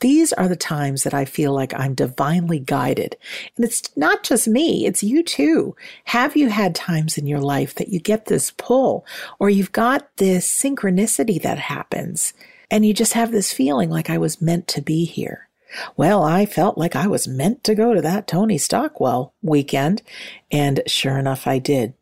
These 0.00 0.32
are 0.32 0.48
the 0.48 0.56
times 0.56 1.04
that 1.04 1.14
I 1.14 1.24
feel 1.24 1.52
like 1.52 1.72
I'm 1.78 1.94
divinely 1.94 2.58
guided. 2.58 3.16
And 3.56 3.64
it's 3.64 3.96
not 3.96 4.24
just 4.24 4.48
me, 4.48 4.84
it's 4.84 5.02
you 5.02 5.22
too. 5.22 5.76
Have 6.06 6.36
you 6.36 6.48
had 6.48 6.74
times 6.74 7.16
in 7.16 7.28
your 7.28 7.40
life 7.40 7.76
that 7.76 7.90
you 7.90 8.00
get 8.00 8.26
this 8.26 8.50
pull 8.50 9.06
or 9.38 9.48
you've 9.48 9.70
got 9.70 10.16
this 10.16 10.50
synchronicity 10.50 11.40
that 11.42 11.58
happens 11.58 12.32
and 12.68 12.84
you 12.84 12.92
just 12.92 13.12
have 13.12 13.30
this 13.30 13.52
feeling 13.52 13.90
like 13.90 14.10
I 14.10 14.18
was 14.18 14.42
meant 14.42 14.66
to 14.68 14.82
be 14.82 15.04
here? 15.04 15.48
Well, 15.96 16.24
I 16.24 16.46
felt 16.46 16.76
like 16.76 16.96
I 16.96 17.06
was 17.06 17.28
meant 17.28 17.62
to 17.64 17.74
go 17.76 17.94
to 17.94 18.02
that 18.02 18.26
Tony 18.26 18.58
Stockwell 18.58 19.34
weekend, 19.40 20.02
and 20.50 20.82
sure 20.86 21.16
enough, 21.16 21.46
I 21.46 21.58
did. 21.58 21.94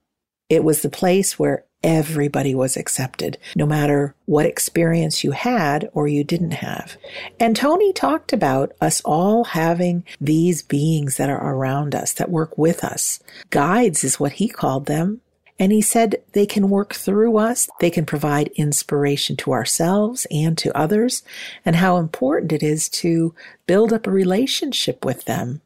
It 0.51 0.65
was 0.65 0.83
the 0.83 0.91
place 0.91 1.39
where 1.39 1.65
everybody 1.83 2.55
was 2.55 2.77
accepted, 2.77 3.39
no 3.55 3.65
matter 3.65 4.15
what 4.27 4.47
experience 4.47 5.25
you 5.25 5.31
had 5.31 5.89
or 5.95 6.09
you 6.09 6.25
didn't 6.25 6.51
have. 6.51 6.97
And 7.39 7.57
Tony 7.57 7.93
talked 7.93 8.33
about 8.33 8.73
us 8.81 9.01
all 9.05 9.45
having 9.45 10.05
these 10.21 10.61
beings 10.61 11.17
that 11.17 11.31
are 11.31 11.55
around 11.55 11.95
us, 11.95 12.13
that 12.15 12.31
work 12.31 12.59
with 12.59 12.85
us. 12.85 13.21
Guides 13.51 14.05
is 14.05 14.21
what 14.21 14.33
he 14.33 14.49
called 14.49 14.87
them. 14.87 15.21
And 15.59 15.73
he 15.73 15.83
said 15.83 16.17
they 16.33 16.47
can 16.47 16.71
work 16.71 16.95
through 16.95 17.37
us. 17.37 17.69
They 17.81 17.91
can 17.91 18.07
provide 18.07 18.49
inspiration 18.57 19.37
to 19.37 19.53
ourselves 19.53 20.27
and 20.31 20.57
to 20.59 20.77
others 20.77 21.23
and 21.65 21.77
how 21.77 21.99
important 21.99 22.53
it 22.53 22.63
is 22.63 22.89
to 22.89 23.35
build 23.67 23.93
up 23.93 24.07
a 24.07 24.11
relationship 24.11 25.05
with 25.05 25.27
them 25.27 25.61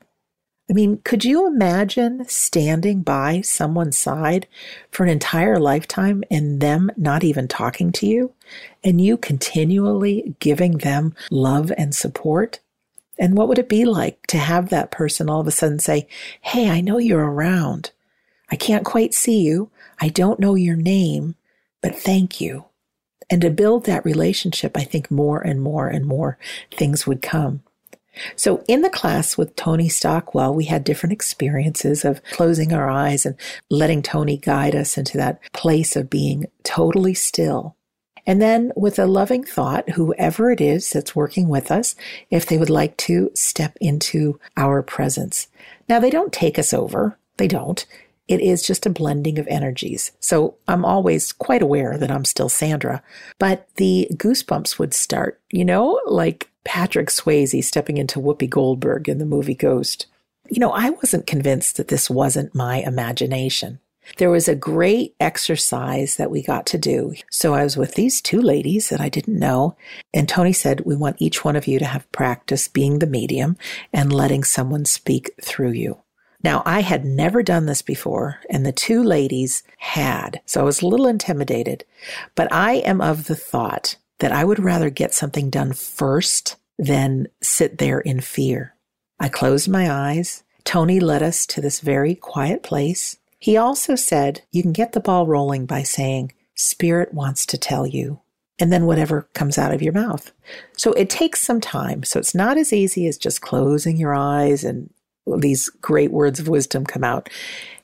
I 0.68 0.72
mean, 0.72 1.02
could 1.04 1.24
you 1.24 1.46
imagine 1.46 2.26
standing 2.26 3.02
by 3.02 3.42
someone's 3.42 3.98
side 3.98 4.46
for 4.90 5.02
an 5.02 5.10
entire 5.10 5.58
lifetime 5.58 6.24
and 6.30 6.60
them 6.60 6.90
not 6.96 7.22
even 7.22 7.48
talking 7.48 7.92
to 7.92 8.06
you 8.06 8.32
and 8.82 8.98
you 8.98 9.18
continually 9.18 10.34
giving 10.38 10.78
them 10.78 11.14
love 11.30 11.70
and 11.76 11.94
support? 11.94 12.60
And 13.18 13.36
what 13.36 13.46
would 13.48 13.58
it 13.58 13.68
be 13.68 13.84
like 13.84 14.26
to 14.28 14.38
have 14.38 14.70
that 14.70 14.90
person 14.90 15.28
all 15.28 15.40
of 15.40 15.46
a 15.46 15.50
sudden 15.50 15.78
say, 15.80 16.08
Hey, 16.40 16.70
I 16.70 16.80
know 16.80 16.96
you're 16.96 17.24
around. 17.24 17.92
I 18.50 18.56
can't 18.56 18.86
quite 18.86 19.12
see 19.12 19.42
you. 19.42 19.70
I 20.00 20.08
don't 20.08 20.40
know 20.40 20.54
your 20.54 20.76
name, 20.76 21.34
but 21.82 21.94
thank 21.94 22.40
you. 22.40 22.64
And 23.28 23.42
to 23.42 23.50
build 23.50 23.84
that 23.84 24.04
relationship, 24.04 24.76
I 24.76 24.84
think 24.84 25.10
more 25.10 25.40
and 25.40 25.60
more 25.60 25.88
and 25.88 26.06
more 26.06 26.38
things 26.72 27.06
would 27.06 27.20
come. 27.20 27.62
So 28.36 28.64
in 28.68 28.82
the 28.82 28.90
class 28.90 29.36
with 29.36 29.56
Tony 29.56 29.88
Stockwell, 29.88 30.54
we 30.54 30.64
had 30.64 30.84
different 30.84 31.12
experiences 31.12 32.04
of 32.04 32.22
closing 32.32 32.72
our 32.72 32.88
eyes 32.88 33.26
and 33.26 33.36
letting 33.70 34.02
Tony 34.02 34.36
guide 34.36 34.74
us 34.74 34.96
into 34.98 35.16
that 35.18 35.40
place 35.52 35.96
of 35.96 36.10
being 36.10 36.46
totally 36.62 37.14
still. 37.14 37.76
And 38.26 38.40
then 38.40 38.72
with 38.74 38.98
a 38.98 39.06
loving 39.06 39.44
thought, 39.44 39.90
whoever 39.90 40.50
it 40.50 40.60
is 40.60 40.90
that's 40.90 41.14
working 41.14 41.48
with 41.48 41.70
us, 41.70 41.94
if 42.30 42.46
they 42.46 42.56
would 42.56 42.70
like 42.70 42.96
to 42.98 43.30
step 43.34 43.76
into 43.80 44.40
our 44.56 44.82
presence. 44.82 45.48
Now 45.88 46.00
they 46.00 46.10
don't 46.10 46.32
take 46.32 46.58
us 46.58 46.72
over. 46.72 47.18
They 47.36 47.48
don't. 47.48 47.84
It 48.26 48.40
is 48.40 48.62
just 48.62 48.86
a 48.86 48.90
blending 48.90 49.38
of 49.38 49.46
energies. 49.48 50.12
So 50.20 50.56
I'm 50.66 50.84
always 50.84 51.32
quite 51.32 51.62
aware 51.62 51.98
that 51.98 52.10
I'm 52.10 52.24
still 52.24 52.48
Sandra, 52.48 53.02
but 53.38 53.68
the 53.76 54.08
goosebumps 54.14 54.78
would 54.78 54.94
start, 54.94 55.40
you 55.50 55.64
know, 55.64 56.00
like 56.06 56.50
Patrick 56.64 57.08
Swayze 57.08 57.62
stepping 57.64 57.98
into 57.98 58.18
Whoopi 58.18 58.48
Goldberg 58.48 59.08
in 59.08 59.18
the 59.18 59.26
movie 59.26 59.54
Ghost. 59.54 60.06
You 60.50 60.60
know, 60.60 60.70
I 60.70 60.90
wasn't 60.90 61.26
convinced 61.26 61.76
that 61.76 61.88
this 61.88 62.08
wasn't 62.08 62.54
my 62.54 62.78
imagination. 62.78 63.80
There 64.18 64.30
was 64.30 64.48
a 64.48 64.54
great 64.54 65.14
exercise 65.18 66.16
that 66.16 66.30
we 66.30 66.42
got 66.42 66.66
to 66.66 66.78
do. 66.78 67.14
So 67.30 67.54
I 67.54 67.64
was 67.64 67.76
with 67.76 67.94
these 67.94 68.20
two 68.20 68.40
ladies 68.40 68.90
that 68.90 69.00
I 69.00 69.08
didn't 69.08 69.38
know. 69.38 69.76
And 70.12 70.28
Tony 70.28 70.52
said, 70.52 70.82
We 70.84 70.94
want 70.94 71.16
each 71.20 71.44
one 71.44 71.56
of 71.56 71.66
you 71.66 71.78
to 71.78 71.86
have 71.86 72.10
practice 72.12 72.68
being 72.68 72.98
the 72.98 73.06
medium 73.06 73.56
and 73.92 74.12
letting 74.12 74.44
someone 74.44 74.84
speak 74.84 75.30
through 75.42 75.72
you. 75.72 76.03
Now, 76.44 76.62
I 76.64 76.82
had 76.82 77.04
never 77.04 77.42
done 77.42 77.66
this 77.66 77.82
before, 77.82 78.38
and 78.48 78.64
the 78.64 78.72
two 78.72 79.02
ladies 79.02 79.64
had. 79.78 80.40
So 80.46 80.60
I 80.60 80.64
was 80.64 80.82
a 80.82 80.86
little 80.86 81.08
intimidated. 81.08 81.84
But 82.36 82.52
I 82.52 82.74
am 82.74 83.00
of 83.00 83.24
the 83.24 83.34
thought 83.34 83.96
that 84.20 84.30
I 84.30 84.44
would 84.44 84.60
rather 84.62 84.90
get 84.90 85.12
something 85.12 85.50
done 85.50 85.72
first 85.72 86.56
than 86.78 87.26
sit 87.40 87.78
there 87.78 87.98
in 87.98 88.20
fear. 88.20 88.74
I 89.18 89.28
closed 89.28 89.68
my 89.68 89.90
eyes 89.90 90.44
Tony 90.64 90.98
led 90.98 91.22
us 91.22 91.46
to 91.46 91.60
this 91.60 91.80
very 91.80 92.14
quiet 92.14 92.62
place. 92.62 93.18
He 93.38 93.56
also 93.56 93.94
said, 93.94 94.42
You 94.50 94.62
can 94.62 94.72
get 94.72 94.92
the 94.92 95.00
ball 95.00 95.26
rolling 95.26 95.66
by 95.66 95.82
saying, 95.82 96.32
Spirit 96.54 97.12
wants 97.12 97.44
to 97.46 97.58
tell 97.58 97.86
you, 97.86 98.20
and 98.58 98.72
then 98.72 98.86
whatever 98.86 99.28
comes 99.34 99.58
out 99.58 99.74
of 99.74 99.82
your 99.82 99.92
mouth. 99.92 100.32
So 100.76 100.92
it 100.92 101.10
takes 101.10 101.40
some 101.40 101.60
time. 101.60 102.02
So 102.04 102.18
it's 102.18 102.34
not 102.34 102.56
as 102.56 102.72
easy 102.72 103.06
as 103.06 103.18
just 103.18 103.42
closing 103.42 103.96
your 103.96 104.14
eyes 104.14 104.64
and 104.64 104.90
these 105.26 105.68
great 105.80 106.10
words 106.10 106.40
of 106.40 106.48
wisdom 106.48 106.84
come 106.84 107.04
out. 107.04 107.28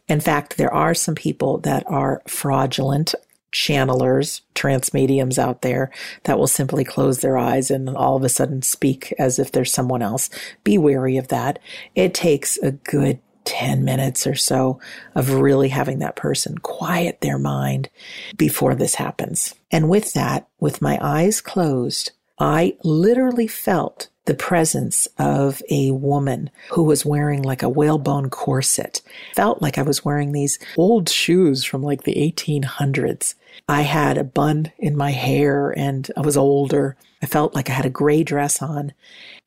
In 0.08 0.20
fact, 0.20 0.56
there 0.56 0.72
are 0.72 0.94
some 0.94 1.14
people 1.14 1.58
that 1.58 1.84
are 1.86 2.22
fraudulent 2.26 3.14
channelers, 3.52 4.42
trance 4.54 4.94
mediums 4.94 5.38
out 5.38 5.62
there 5.62 5.90
that 6.24 6.38
will 6.38 6.46
simply 6.46 6.84
close 6.84 7.18
their 7.18 7.36
eyes 7.36 7.70
and 7.70 7.88
all 7.88 8.16
of 8.16 8.24
a 8.24 8.28
sudden 8.28 8.62
speak 8.62 9.12
as 9.18 9.38
if 9.38 9.52
there's 9.52 9.72
someone 9.72 10.02
else. 10.02 10.30
Be 10.62 10.78
wary 10.78 11.16
of 11.16 11.28
that. 11.28 11.58
It 11.94 12.14
takes 12.14 12.58
a 12.58 12.72
good 12.72 13.20
10 13.44 13.84
minutes 13.84 14.26
or 14.26 14.34
so 14.34 14.78
of 15.14 15.32
really 15.32 15.68
having 15.70 15.98
that 15.98 16.16
person 16.16 16.58
quiet 16.58 17.20
their 17.20 17.38
mind 17.38 17.88
before 18.36 18.74
this 18.74 18.94
happens. 18.94 19.54
And 19.72 19.88
with 19.88 20.12
that, 20.12 20.46
with 20.60 20.82
my 20.82 20.98
eyes 21.00 21.40
closed, 21.40 22.12
I 22.38 22.76
literally 22.84 23.46
felt 23.46 24.08
the 24.30 24.34
presence 24.36 25.08
of 25.18 25.60
a 25.70 25.90
woman 25.90 26.50
who 26.70 26.84
was 26.84 27.04
wearing 27.04 27.42
like 27.42 27.64
a 27.64 27.68
whalebone 27.68 28.30
corset. 28.30 29.02
Felt 29.34 29.60
like 29.60 29.76
I 29.76 29.82
was 29.82 30.04
wearing 30.04 30.30
these 30.30 30.56
old 30.76 31.08
shoes 31.08 31.64
from 31.64 31.82
like 31.82 32.04
the 32.04 32.14
1800s. 32.14 33.34
I 33.68 33.82
had 33.82 34.16
a 34.16 34.22
bun 34.22 34.70
in 34.78 34.96
my 34.96 35.10
hair 35.10 35.76
and 35.76 36.08
I 36.16 36.20
was 36.20 36.36
older. 36.36 36.96
I 37.20 37.26
felt 37.26 37.56
like 37.56 37.68
I 37.68 37.72
had 37.72 37.86
a 37.86 37.90
gray 37.90 38.22
dress 38.22 38.62
on. 38.62 38.92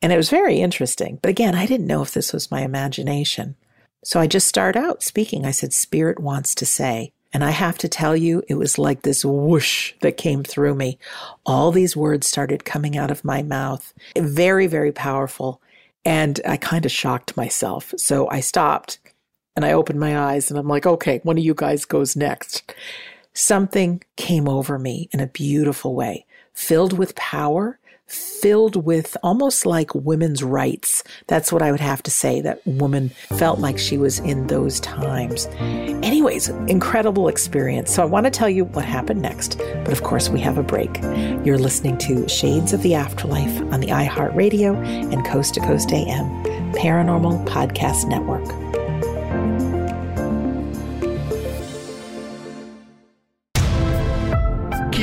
And 0.01 0.11
it 0.11 0.17
was 0.17 0.29
very 0.29 0.57
interesting. 0.57 1.17
But 1.21 1.29
again, 1.29 1.55
I 1.55 1.65
didn't 1.65 1.87
know 1.87 2.01
if 2.01 2.11
this 2.11 2.33
was 2.33 2.51
my 2.51 2.63
imagination. 2.63 3.55
So 4.03 4.19
I 4.19 4.27
just 4.27 4.49
start 4.49 4.75
out 4.75 5.01
speaking. 5.01 5.45
I 5.45 5.51
said, 5.51 5.71
Spirit 5.71 6.19
wants 6.19 6.53
to 6.55 6.65
say. 6.65 7.13
And 7.33 7.43
I 7.43 7.49
have 7.49 7.79
to 7.79 7.87
tell 7.89 8.15
you, 8.15 8.43
it 8.47 8.55
was 8.55 8.77
like 8.77 9.01
this 9.01 9.25
whoosh 9.25 9.93
that 10.01 10.17
came 10.17 10.43
through 10.43 10.75
me. 10.75 10.99
All 11.45 11.71
these 11.71 11.97
words 11.97 12.27
started 12.27 12.63
coming 12.63 12.95
out 12.95 13.09
of 13.09 13.25
my 13.25 13.41
mouth. 13.41 13.91
Very, 14.15 14.67
very 14.67 14.91
powerful. 14.91 15.59
And 16.05 16.39
I 16.47 16.57
kind 16.57 16.85
of 16.85 16.91
shocked 16.91 17.35
myself. 17.35 17.93
So 17.97 18.29
I 18.29 18.39
stopped 18.39 18.99
and 19.55 19.65
I 19.65 19.73
opened 19.73 19.99
my 19.99 20.17
eyes 20.17 20.49
and 20.51 20.59
I'm 20.59 20.67
like, 20.67 20.85
okay, 20.85 21.21
one 21.23 21.37
of 21.37 21.43
you 21.43 21.55
guys 21.55 21.85
goes 21.85 22.15
next. 22.15 22.73
Something 23.33 24.03
came 24.15 24.47
over 24.47 24.77
me 24.77 25.09
in 25.11 25.19
a 25.19 25.27
beautiful 25.27 25.95
way, 25.95 26.25
filled 26.53 26.93
with 26.93 27.15
power 27.15 27.79
filled 28.13 28.85
with 28.85 29.17
almost 29.23 29.65
like 29.65 29.93
women's 29.95 30.43
rights. 30.43 31.03
That's 31.27 31.51
what 31.51 31.61
I 31.61 31.71
would 31.71 31.79
have 31.79 32.03
to 32.03 32.11
say. 32.11 32.41
That 32.41 32.65
woman 32.67 33.09
felt 33.37 33.59
like 33.59 33.77
she 33.79 33.97
was 33.97 34.19
in 34.19 34.47
those 34.47 34.79
times. 34.79 35.47
Anyways, 35.59 36.49
incredible 36.67 37.27
experience. 37.27 37.93
So 37.93 38.03
I 38.03 38.05
want 38.05 38.25
to 38.25 38.31
tell 38.31 38.49
you 38.49 38.65
what 38.65 38.85
happened 38.85 39.21
next. 39.21 39.57
But 39.57 39.91
of 39.91 40.03
course, 40.03 40.29
we 40.29 40.39
have 40.41 40.57
a 40.57 40.63
break. 40.63 41.01
You're 41.45 41.57
listening 41.57 41.97
to 41.99 42.27
Shades 42.27 42.73
of 42.73 42.81
the 42.83 42.95
Afterlife 42.95 43.61
on 43.73 43.79
the 43.79 43.87
iHeartRadio 43.87 44.75
and 45.13 45.25
Coast 45.25 45.53
to 45.55 45.59
Coast 45.61 45.91
AM 45.91 46.43
Paranormal 46.73 47.45
Podcast 47.47 48.07
Network. 48.07 48.43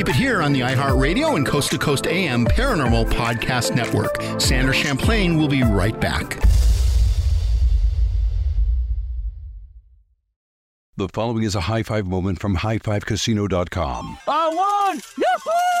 Keep 0.01 0.09
it 0.09 0.15
here 0.15 0.41
on 0.41 0.51
the 0.51 0.61
iHeartRadio 0.61 1.35
and 1.35 1.45
Coast 1.45 1.69
to 1.69 1.77
Coast 1.77 2.07
AM 2.07 2.43
Paranormal 2.47 3.05
Podcast 3.11 3.75
Network. 3.75 4.19
Sandra 4.41 4.73
Champlain 4.73 5.37
will 5.37 5.47
be 5.47 5.61
right 5.61 6.01
back. 6.01 6.39
The 10.97 11.07
following 11.09 11.43
is 11.43 11.53
a 11.53 11.61
high 11.61 11.83
five 11.83 12.07
moment 12.07 12.39
from 12.39 12.57
highfivecasino.com. 12.57 14.17
I 14.27 14.47
won! 14.49 15.01
Yahoo! 15.19 15.80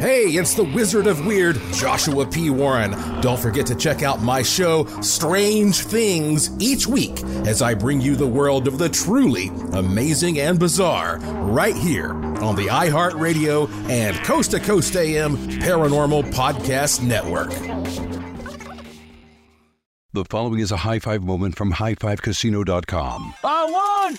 Hey, 0.00 0.28
it's 0.28 0.54
the 0.54 0.64
Wizard 0.64 1.06
of 1.06 1.26
Weird, 1.26 1.60
Joshua 1.74 2.24
P. 2.24 2.48
Warren. 2.48 2.92
Don't 3.20 3.38
forget 3.38 3.66
to 3.66 3.74
check 3.74 4.02
out 4.02 4.22
my 4.22 4.40
show, 4.40 4.86
Strange 5.02 5.76
Things, 5.76 6.50
each 6.58 6.86
week 6.86 7.22
as 7.44 7.60
I 7.60 7.74
bring 7.74 8.00
you 8.00 8.16
the 8.16 8.26
world 8.26 8.66
of 8.66 8.78
the 8.78 8.88
truly 8.88 9.48
amazing 9.74 10.40
and 10.40 10.58
bizarre 10.58 11.18
right 11.18 11.76
here 11.76 12.14
on 12.14 12.56
the 12.56 12.68
iHeartRadio 12.68 13.70
and 13.90 14.16
Coast 14.24 14.52
to 14.52 14.60
Coast 14.60 14.96
AM 14.96 15.36
Paranormal 15.36 16.32
Podcast 16.32 17.02
Network. 17.02 17.50
The 20.14 20.24
following 20.24 20.60
is 20.60 20.72
a 20.72 20.78
high 20.78 21.00
five 21.00 21.22
moment 21.22 21.56
from 21.56 21.74
highfivecasino.com. 21.74 23.34
I 23.44 23.64
won! 23.70 24.18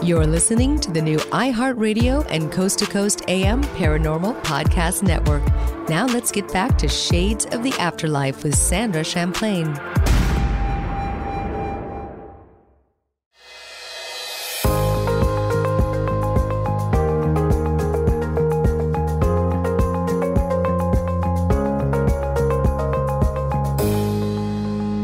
You're 0.00 0.26
listening 0.26 0.78
to 0.80 0.92
the 0.92 1.02
new 1.02 1.18
iHeartRadio 1.18 2.24
and 2.30 2.52
Coast 2.52 2.78
to 2.78 2.86
Coast 2.86 3.22
AM 3.26 3.64
Paranormal 3.64 4.40
Podcast 4.44 5.02
Network. 5.02 5.42
Now 5.88 6.06
let's 6.06 6.30
get 6.30 6.50
back 6.52 6.78
to 6.78 6.88
Shades 6.88 7.46
of 7.46 7.64
the 7.64 7.72
Afterlife 7.80 8.44
with 8.44 8.54
Sandra 8.54 9.02
Champlain. 9.02 9.66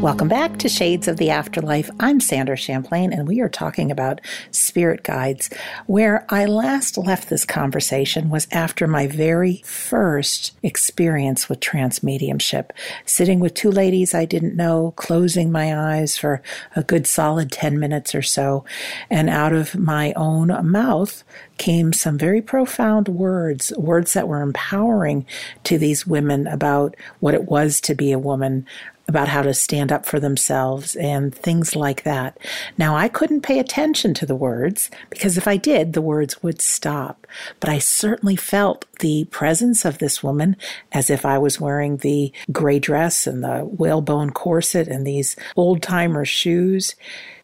Welcome 0.05 0.27
back 0.27 0.59
to 0.59 0.69
Shades 0.69 1.07
of 1.07 1.17
the 1.17 1.31
Afterlife. 1.31 1.89
I'm 1.99 2.19
Sandra 2.19 2.55
Champlain, 2.55 3.11
and 3.11 3.27
we 3.27 3.41
are 3.41 3.49
talking 3.49 3.89
about 3.89 4.21
spirit 4.51 5.01
guides. 5.01 5.49
Where 5.87 6.27
I 6.29 6.45
last 6.45 6.95
left 6.95 7.27
this 7.27 7.43
conversation 7.43 8.29
was 8.29 8.47
after 8.51 8.85
my 8.85 9.07
very 9.07 9.63
first 9.65 10.55
experience 10.61 11.49
with 11.49 11.59
trance 11.59 12.03
mediumship, 12.03 12.71
sitting 13.05 13.39
with 13.39 13.55
two 13.55 13.71
ladies 13.71 14.13
I 14.13 14.25
didn't 14.25 14.55
know, 14.55 14.93
closing 14.95 15.51
my 15.51 15.75
eyes 15.75 16.15
for 16.19 16.43
a 16.75 16.83
good 16.83 17.07
solid 17.07 17.51
10 17.51 17.79
minutes 17.79 18.13
or 18.13 18.21
so, 18.21 18.63
and 19.09 19.27
out 19.27 19.53
of 19.53 19.73
my 19.73 20.13
own 20.13 20.49
mouth 20.69 21.23
came 21.57 21.93
some 21.93 22.19
very 22.19 22.43
profound 22.43 23.07
words, 23.07 23.73
words 23.75 24.13
that 24.13 24.27
were 24.27 24.43
empowering 24.43 25.25
to 25.63 25.79
these 25.79 26.05
women 26.05 26.45
about 26.45 26.95
what 27.21 27.33
it 27.33 27.45
was 27.45 27.81
to 27.81 27.95
be 27.95 28.11
a 28.11 28.19
woman, 28.19 28.67
about 29.07 29.27
how 29.27 29.41
to 29.41 29.53
stand 29.53 29.91
up 29.91 30.05
for 30.05 30.19
themselves 30.19 30.95
and 30.95 31.33
things 31.33 31.75
like 31.75 32.03
that. 32.03 32.37
Now, 32.77 32.95
I 32.95 33.07
couldn't 33.07 33.41
pay 33.41 33.59
attention 33.59 34.13
to 34.15 34.25
the 34.25 34.35
words 34.35 34.89
because 35.09 35.37
if 35.37 35.47
I 35.47 35.57
did, 35.57 35.93
the 35.93 36.01
words 36.01 36.41
would 36.41 36.61
stop. 36.61 37.27
But 37.59 37.69
I 37.69 37.79
certainly 37.79 38.35
felt 38.35 38.85
the 38.99 39.25
presence 39.25 39.85
of 39.85 39.99
this 39.99 40.23
woman 40.23 40.57
as 40.91 41.09
if 41.09 41.25
I 41.25 41.37
was 41.37 41.61
wearing 41.61 41.97
the 41.97 42.31
gray 42.51 42.79
dress 42.79 43.27
and 43.27 43.43
the 43.43 43.59
whalebone 43.59 44.31
corset 44.31 44.87
and 44.87 45.05
these 45.05 45.35
old 45.55 45.83
timer 45.83 46.25
shoes. 46.25 46.95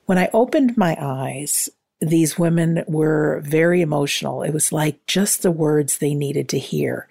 When 0.05 0.18
I 0.18 0.30
opened 0.34 0.78
my 0.78 0.97
eyes, 0.99 1.70
these 2.01 2.39
women 2.39 2.84
were 2.88 3.41
very 3.43 3.82
emotional. 3.82 4.41
It 4.41 4.51
was 4.51 4.72
like 4.72 5.05
just 5.05 5.43
the 5.43 5.51
words 5.51 5.99
they 5.99 6.16
needed 6.16 6.49
to 6.49 6.59
hear. 6.59 7.07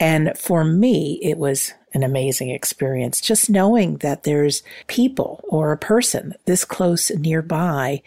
And 0.00 0.36
for 0.36 0.64
me, 0.64 1.20
it 1.22 1.38
was 1.38 1.72
an 1.94 2.02
amazing 2.02 2.50
experience. 2.50 3.20
Just 3.20 3.48
knowing 3.48 3.96
that 3.98 4.24
there's 4.24 4.62
people 4.88 5.40
or 5.48 5.72
a 5.72 5.78
person 5.78 6.34
this 6.44 6.64
close 6.64 7.10
nearby 7.12 8.02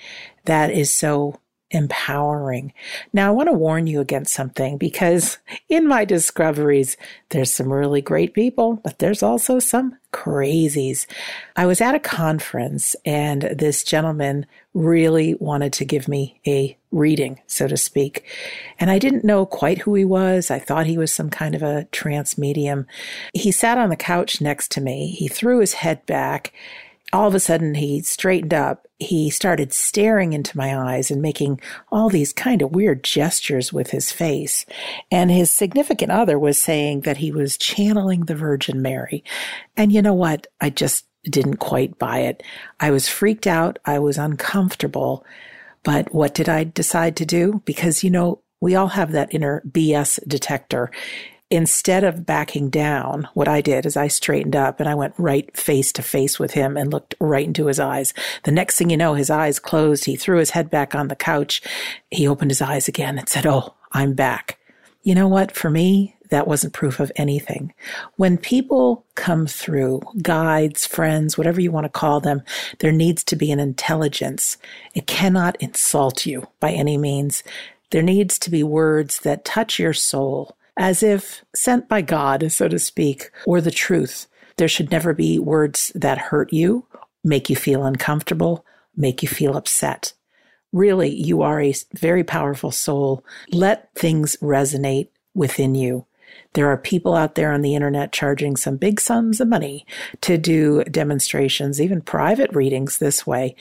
that 0.45 0.69
is 0.71 0.93
so 0.93 1.39
empowering. 1.71 2.73
Now, 3.13 3.27
I 3.27 3.31
want 3.31 3.49
to 3.49 3.53
warn 3.53 3.87
you 3.87 3.99
against 3.99 4.33
something 4.33 4.77
because 4.77 5.37
in 5.69 5.87
my 5.87 6.05
discoveries, 6.05 6.97
there's 7.29 7.53
some 7.53 7.71
really 7.71 8.01
great 8.01 8.33
people, 8.33 8.79
but 8.83 8.99
there's 8.99 9.23
also 9.23 9.59
some 9.59 9.97
crazies. 10.13 11.05
I 11.55 11.65
was 11.65 11.81
at 11.81 11.95
a 11.95 11.99
conference 11.99 12.95
and 13.05 13.43
this 13.43 13.83
gentleman 13.83 14.45
really 14.73 15.35
wanted 15.35 15.73
to 15.73 15.85
give 15.85 16.07
me 16.07 16.39
a 16.47 16.77
reading, 16.91 17.41
so 17.47 17.67
to 17.67 17.75
speak. 17.75 18.25
And 18.79 18.89
I 18.89 18.99
didn't 18.99 19.25
know 19.25 19.45
quite 19.45 19.79
who 19.79 19.93
he 19.95 20.05
was. 20.05 20.49
I 20.49 20.59
thought 20.59 20.85
he 20.85 20.97
was 20.97 21.13
some 21.13 21.29
kind 21.29 21.55
of 21.55 21.63
a 21.63 21.85
trance 21.91 22.37
medium. 22.37 22.87
He 23.33 23.51
sat 23.51 23.77
on 23.77 23.89
the 23.89 23.95
couch 23.95 24.39
next 24.39 24.71
to 24.71 24.81
me. 24.81 25.07
He 25.07 25.27
threw 25.27 25.59
his 25.59 25.73
head 25.73 26.05
back 26.05 26.53
all 27.13 27.27
of 27.27 27.35
a 27.35 27.39
sudden 27.39 27.75
he 27.75 28.01
straightened 28.01 28.53
up. 28.53 28.87
He 28.99 29.29
started 29.29 29.73
staring 29.73 30.33
into 30.33 30.57
my 30.57 30.77
eyes 30.77 31.09
and 31.09 31.21
making 31.21 31.61
all 31.91 32.09
these 32.09 32.33
kind 32.33 32.61
of 32.61 32.71
weird 32.71 33.03
gestures 33.03 33.71
with 33.71 33.91
his 33.91 34.11
face. 34.11 34.65
And 35.11 35.31
his 35.31 35.51
significant 35.51 36.11
other 36.11 36.37
was 36.37 36.59
saying 36.59 37.01
that 37.01 37.17
he 37.17 37.31
was 37.31 37.57
channeling 37.57 38.25
the 38.25 38.35
Virgin 38.35 38.81
Mary. 38.81 39.23
And 39.75 39.91
you 39.91 40.01
know 40.01 40.13
what? 40.13 40.47
I 40.59 40.69
just 40.69 41.05
didn't 41.23 41.57
quite 41.57 41.99
buy 41.99 42.19
it. 42.19 42.43
I 42.79 42.91
was 42.91 43.07
freaked 43.07 43.47
out. 43.47 43.79
I 43.85 43.99
was 43.99 44.17
uncomfortable. 44.17 45.25
But 45.83 46.13
what 46.13 46.33
did 46.33 46.49
I 46.49 46.65
decide 46.65 47.15
to 47.17 47.25
do? 47.25 47.61
Because, 47.65 48.03
you 48.03 48.09
know, 48.09 48.41
we 48.59 48.75
all 48.75 48.87
have 48.87 49.11
that 49.11 49.33
inner 49.33 49.61
BS 49.69 50.19
detector 50.27 50.91
instead 51.49 52.03
of 52.03 52.25
backing 52.25 52.69
down, 52.69 53.27
what 53.33 53.47
I 53.47 53.61
did 53.61 53.85
is 53.85 53.95
I 53.95 54.07
straightened 54.07 54.55
up 54.55 54.79
and 54.79 54.89
I 54.89 54.95
went 54.95 55.13
right 55.17 55.55
face 55.55 55.91
to 55.93 56.01
face 56.01 56.39
with 56.39 56.51
him 56.51 56.75
and 56.75 56.91
looked 56.91 57.15
right 57.19 57.45
into 57.45 57.67
his 57.67 57.79
eyes. 57.79 58.13
The 58.43 58.51
next 58.51 58.77
thing 58.77 58.89
you 58.89 58.97
know, 58.97 59.13
his 59.13 59.29
eyes 59.29 59.59
closed. 59.59 60.05
He 60.05 60.15
threw 60.15 60.39
his 60.39 60.51
head 60.51 60.69
back 60.69 60.93
on 60.93 61.07
the 61.07 61.15
couch. 61.15 61.61
He 62.11 62.27
opened 62.27 62.51
his 62.51 62.61
eyes 62.61 62.87
again 62.87 63.17
and 63.17 63.29
said, 63.29 63.45
Oh, 63.45 63.75
I'm 63.93 64.13
back. 64.13 64.59
You 65.03 65.15
know 65.15 65.27
what? 65.29 65.53
For 65.53 65.69
me, 65.69 66.17
that 66.29 66.47
wasn't 66.47 66.73
proof 66.73 66.99
of 66.99 67.13
anything. 67.15 67.73
When 68.17 68.37
people 68.37 69.05
come 69.15 69.47
through, 69.47 70.01
guides, 70.21 70.85
friends, 70.85 71.37
whatever 71.37 71.61
you 71.61 71.71
want 71.71 71.85
to 71.85 71.89
call 71.89 72.19
them, 72.19 72.41
there 72.79 72.91
needs 72.91 73.23
to 73.25 73.37
be 73.37 73.51
an 73.51 73.61
intelligence. 73.61 74.57
It 74.93 75.07
cannot 75.07 75.55
insult 75.61 76.25
you 76.25 76.47
by 76.59 76.71
any 76.71 76.97
means. 76.97 77.43
There 77.91 78.01
needs 78.01 78.37
to 78.39 78.49
be 78.49 78.63
words 78.63 79.19
that 79.19 79.45
touch 79.45 79.79
your 79.79 79.93
soul 79.93 80.56
as 80.77 81.01
if 81.03 81.43
sent 81.55 81.89
by 81.89 82.01
God, 82.01 82.51
so 82.51 82.67
to 82.67 82.79
speak, 82.79 83.31
or 83.45 83.61
the 83.61 83.71
truth. 83.71 84.27
There 84.57 84.67
should 84.67 84.91
never 84.91 85.13
be 85.13 85.39
words 85.39 85.91
that 85.95 86.17
hurt 86.17 86.53
you, 86.53 86.85
make 87.23 87.49
you 87.49 87.55
feel 87.55 87.85
uncomfortable, 87.85 88.65
make 88.95 89.21
you 89.21 89.27
feel 89.27 89.57
upset. 89.57 90.13
Really, 90.73 91.13
you 91.13 91.41
are 91.41 91.61
a 91.61 91.73
very 91.93 92.23
powerful 92.23 92.71
soul. 92.71 93.23
Let 93.51 93.93
things 93.95 94.37
resonate 94.41 95.09
within 95.33 95.75
you. 95.75 96.05
There 96.53 96.67
are 96.69 96.77
people 96.77 97.15
out 97.15 97.35
there 97.35 97.51
on 97.51 97.61
the 97.61 97.75
internet 97.75 98.11
charging 98.11 98.55
some 98.55 98.77
big 98.77 98.99
sums 98.99 99.39
of 99.39 99.47
money 99.47 99.85
to 100.21 100.37
do 100.37 100.83
demonstrations, 100.85 101.79
even 101.79 102.01
private 102.01 102.53
readings 102.53 102.97
this 102.97 103.25
way. 103.25 103.55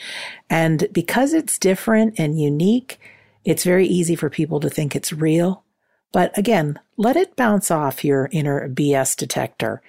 And 0.49 0.87
because 0.91 1.33
it's 1.33 1.59
different 1.59 2.19
and 2.19 2.39
unique, 2.39 2.99
it's 3.45 3.63
very 3.63 3.87
easy 3.87 4.15
for 4.15 4.29
people 4.29 4.59
to 4.59 4.69
think 4.69 4.95
it's 4.95 5.13
real 5.13 5.63
but 6.11 6.37
again, 6.37 6.79
let 6.97 7.15
it 7.15 7.35
bounce 7.35 7.69
off 7.69 8.03
your 8.03 8.29
inner 8.31 8.67
BS 8.69 9.15
detector. 9.15 9.81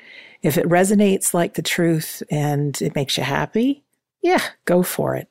If 0.43 0.57
it 0.57 0.69
resonates 0.69 1.35
like 1.35 1.55
the 1.55 1.63
truth 1.63 2.23
and 2.31 2.81
it 2.81 2.95
makes 2.95 3.17
you 3.17 3.25
happy, 3.25 3.83
yeah, 4.23 4.43
go 4.65 4.83
for 4.83 5.17
it. 5.17 5.29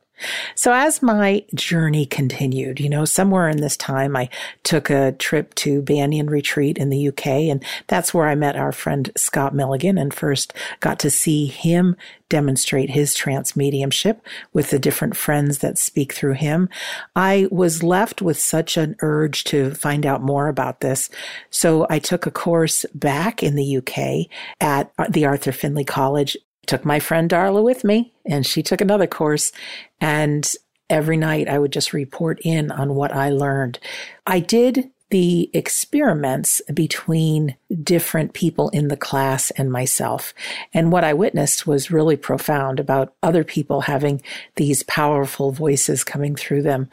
So 0.55 0.73
as 0.73 1.01
my 1.01 1.45
journey 1.53 2.05
continued, 2.05 2.79
you 2.79 2.89
know, 2.89 3.05
somewhere 3.05 3.49
in 3.49 3.57
this 3.57 3.77
time, 3.77 4.15
I 4.15 4.29
took 4.63 4.89
a 4.89 5.11
trip 5.13 5.53
to 5.55 5.81
Banyan 5.81 6.29
Retreat 6.29 6.77
in 6.77 6.89
the 6.89 7.07
UK, 7.09 7.27
and 7.27 7.63
that's 7.87 8.13
where 8.13 8.27
I 8.27 8.35
met 8.35 8.55
our 8.55 8.71
friend 8.71 9.11
Scott 9.15 9.53
Milligan 9.53 9.97
and 9.97 10.13
first 10.13 10.53
got 10.79 10.99
to 10.99 11.09
see 11.09 11.45
him 11.45 11.95
demonstrate 12.29 12.89
his 12.89 13.13
trance 13.13 13.55
mediumship 13.55 14.21
with 14.51 14.69
the 14.69 14.79
different 14.79 15.15
friends 15.15 15.59
that 15.59 15.77
speak 15.77 16.13
through 16.13 16.33
him. 16.33 16.67
I 17.15 17.47
was 17.51 17.83
left 17.83 18.21
with 18.21 18.39
such 18.39 18.75
an 18.75 18.95
urge 19.01 19.43
to 19.45 19.73
find 19.73 20.05
out 20.05 20.21
more 20.21 20.47
about 20.47 20.81
this. 20.81 21.09
So 21.49 21.87
I 21.89 21.99
took 21.99 22.25
a 22.25 22.31
course 22.31 22.85
back 22.93 23.43
in 23.43 23.55
the 23.55 23.77
UK 23.77 24.27
at 24.59 24.91
the 25.09 25.25
Arthur 25.25 25.51
Findlay 25.51 25.85
College 25.85 26.35
took 26.67 26.85
my 26.85 26.99
friend 26.99 27.29
Darla 27.29 27.63
with 27.63 27.83
me 27.83 28.13
and 28.25 28.45
she 28.45 28.61
took 28.61 28.81
another 28.81 29.07
course 29.07 29.51
and 29.99 30.51
every 30.89 31.17
night 31.17 31.47
I 31.47 31.59
would 31.59 31.71
just 31.71 31.93
report 31.93 32.39
in 32.43 32.71
on 32.71 32.95
what 32.95 33.13
I 33.13 33.29
learned. 33.29 33.79
I 34.25 34.39
did 34.39 34.89
the 35.09 35.49
experiments 35.53 36.61
between 36.73 37.55
different 37.81 38.33
people 38.33 38.69
in 38.69 38.89
the 38.89 38.97
class 38.97 39.51
and 39.51 39.71
myself. 39.71 40.33
And 40.73 40.91
what 40.91 41.05
I 41.05 41.13
witnessed 41.13 41.65
was 41.65 41.91
really 41.91 42.17
profound 42.17 42.79
about 42.79 43.13
other 43.23 43.45
people 43.45 43.81
having 43.81 44.21
these 44.55 44.83
powerful 44.83 45.51
voices 45.51 46.03
coming 46.03 46.35
through 46.35 46.63
them. 46.63 46.89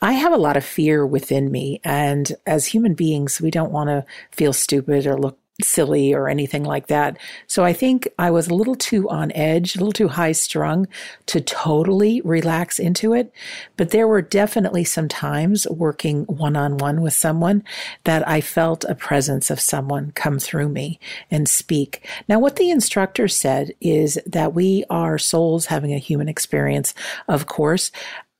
I 0.00 0.12
have 0.12 0.32
a 0.32 0.36
lot 0.36 0.56
of 0.56 0.64
fear 0.64 1.04
within 1.04 1.50
me. 1.50 1.80
And 1.82 2.32
as 2.46 2.66
human 2.66 2.94
beings, 2.94 3.40
we 3.40 3.50
don't 3.50 3.72
want 3.72 3.88
to 3.88 4.06
feel 4.30 4.52
stupid 4.52 5.06
or 5.06 5.18
look 5.18 5.38
silly 5.62 6.14
or 6.14 6.28
anything 6.28 6.62
like 6.62 6.86
that. 6.86 7.18
So 7.46 7.64
I 7.64 7.72
think 7.72 8.08
I 8.18 8.30
was 8.30 8.46
a 8.48 8.54
little 8.54 8.76
too 8.76 9.08
on 9.08 9.32
edge, 9.32 9.74
a 9.74 9.78
little 9.78 9.92
too 9.92 10.08
high 10.08 10.32
strung 10.32 10.86
to 11.26 11.40
totally 11.40 12.20
relax 12.22 12.78
into 12.78 13.12
it. 13.12 13.32
But 13.76 13.90
there 13.90 14.06
were 14.06 14.22
definitely 14.22 14.84
some 14.84 15.08
times 15.08 15.66
working 15.68 16.24
one 16.24 16.56
on 16.56 16.78
one 16.78 17.00
with 17.00 17.12
someone 17.12 17.64
that 18.04 18.26
I 18.28 18.40
felt 18.40 18.84
a 18.84 18.94
presence 18.94 19.50
of 19.50 19.60
someone 19.60 20.12
come 20.12 20.38
through 20.38 20.68
me 20.68 21.00
and 21.30 21.48
speak. 21.48 22.06
Now, 22.28 22.38
what 22.38 22.56
the 22.56 22.70
instructor 22.70 23.26
said 23.26 23.72
is 23.80 24.18
that 24.26 24.54
we 24.54 24.84
are 24.88 25.18
souls 25.18 25.66
having 25.66 25.92
a 25.92 25.98
human 25.98 26.28
experience, 26.28 26.94
of 27.26 27.46
course. 27.46 27.90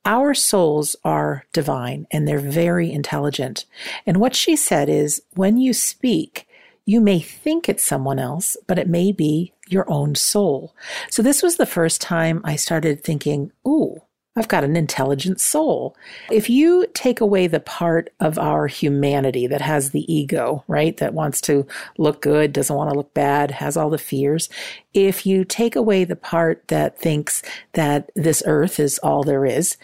Our 0.05 0.33
souls 0.33 0.95
are 1.03 1.43
divine 1.51 2.07
and 2.11 2.25
they're 2.25 2.39
very 2.39 2.91
intelligent. 2.91 3.65
And 4.05 4.17
what 4.17 4.33
she 4.33 4.55
said 4.55 4.87
is 4.87 5.21
when 5.35 5.57
you 5.57 5.73
speak, 5.73 6.47
you 6.89 6.99
may 6.99 7.19
think 7.19 7.69
it's 7.69 7.83
someone 7.83 8.17
else, 8.17 8.57
but 8.65 8.79
it 8.79 8.87
may 8.87 9.11
be 9.11 9.53
your 9.67 9.85
own 9.87 10.15
soul. 10.15 10.75
So 11.11 11.21
this 11.21 11.43
was 11.43 11.57
the 11.57 11.67
first 11.67 12.01
time 12.01 12.41
I 12.43 12.55
started 12.55 13.03
thinking, 13.03 13.51
ooh, 13.67 14.01
I've 14.35 14.47
got 14.47 14.63
an 14.63 14.75
intelligent 14.75 15.39
soul. 15.39 15.95
If 16.31 16.49
you 16.49 16.87
take 16.95 17.21
away 17.21 17.45
the 17.45 17.59
part 17.59 18.11
of 18.19 18.39
our 18.39 18.65
humanity 18.65 19.45
that 19.45 19.61
has 19.61 19.91
the 19.91 20.11
ego, 20.11 20.63
right, 20.67 20.97
that 20.97 21.13
wants 21.13 21.41
to 21.41 21.67
look 21.99 22.23
good, 22.23 22.53
doesn't 22.53 22.75
want 22.75 22.89
to 22.89 22.97
look 22.97 23.13
bad, 23.13 23.51
has 23.51 23.77
all 23.77 23.91
the 23.91 23.99
fears, 23.99 24.49
if 24.95 25.27
you 25.27 25.45
take 25.45 25.75
away 25.75 26.05
the 26.05 26.15
part 26.15 26.67
that 26.69 26.97
thinks 26.97 27.43
that 27.73 28.09
this 28.15 28.41
earth 28.47 28.79
is 28.79 28.97
all 28.99 29.23
there 29.23 29.45
is, 29.45 29.77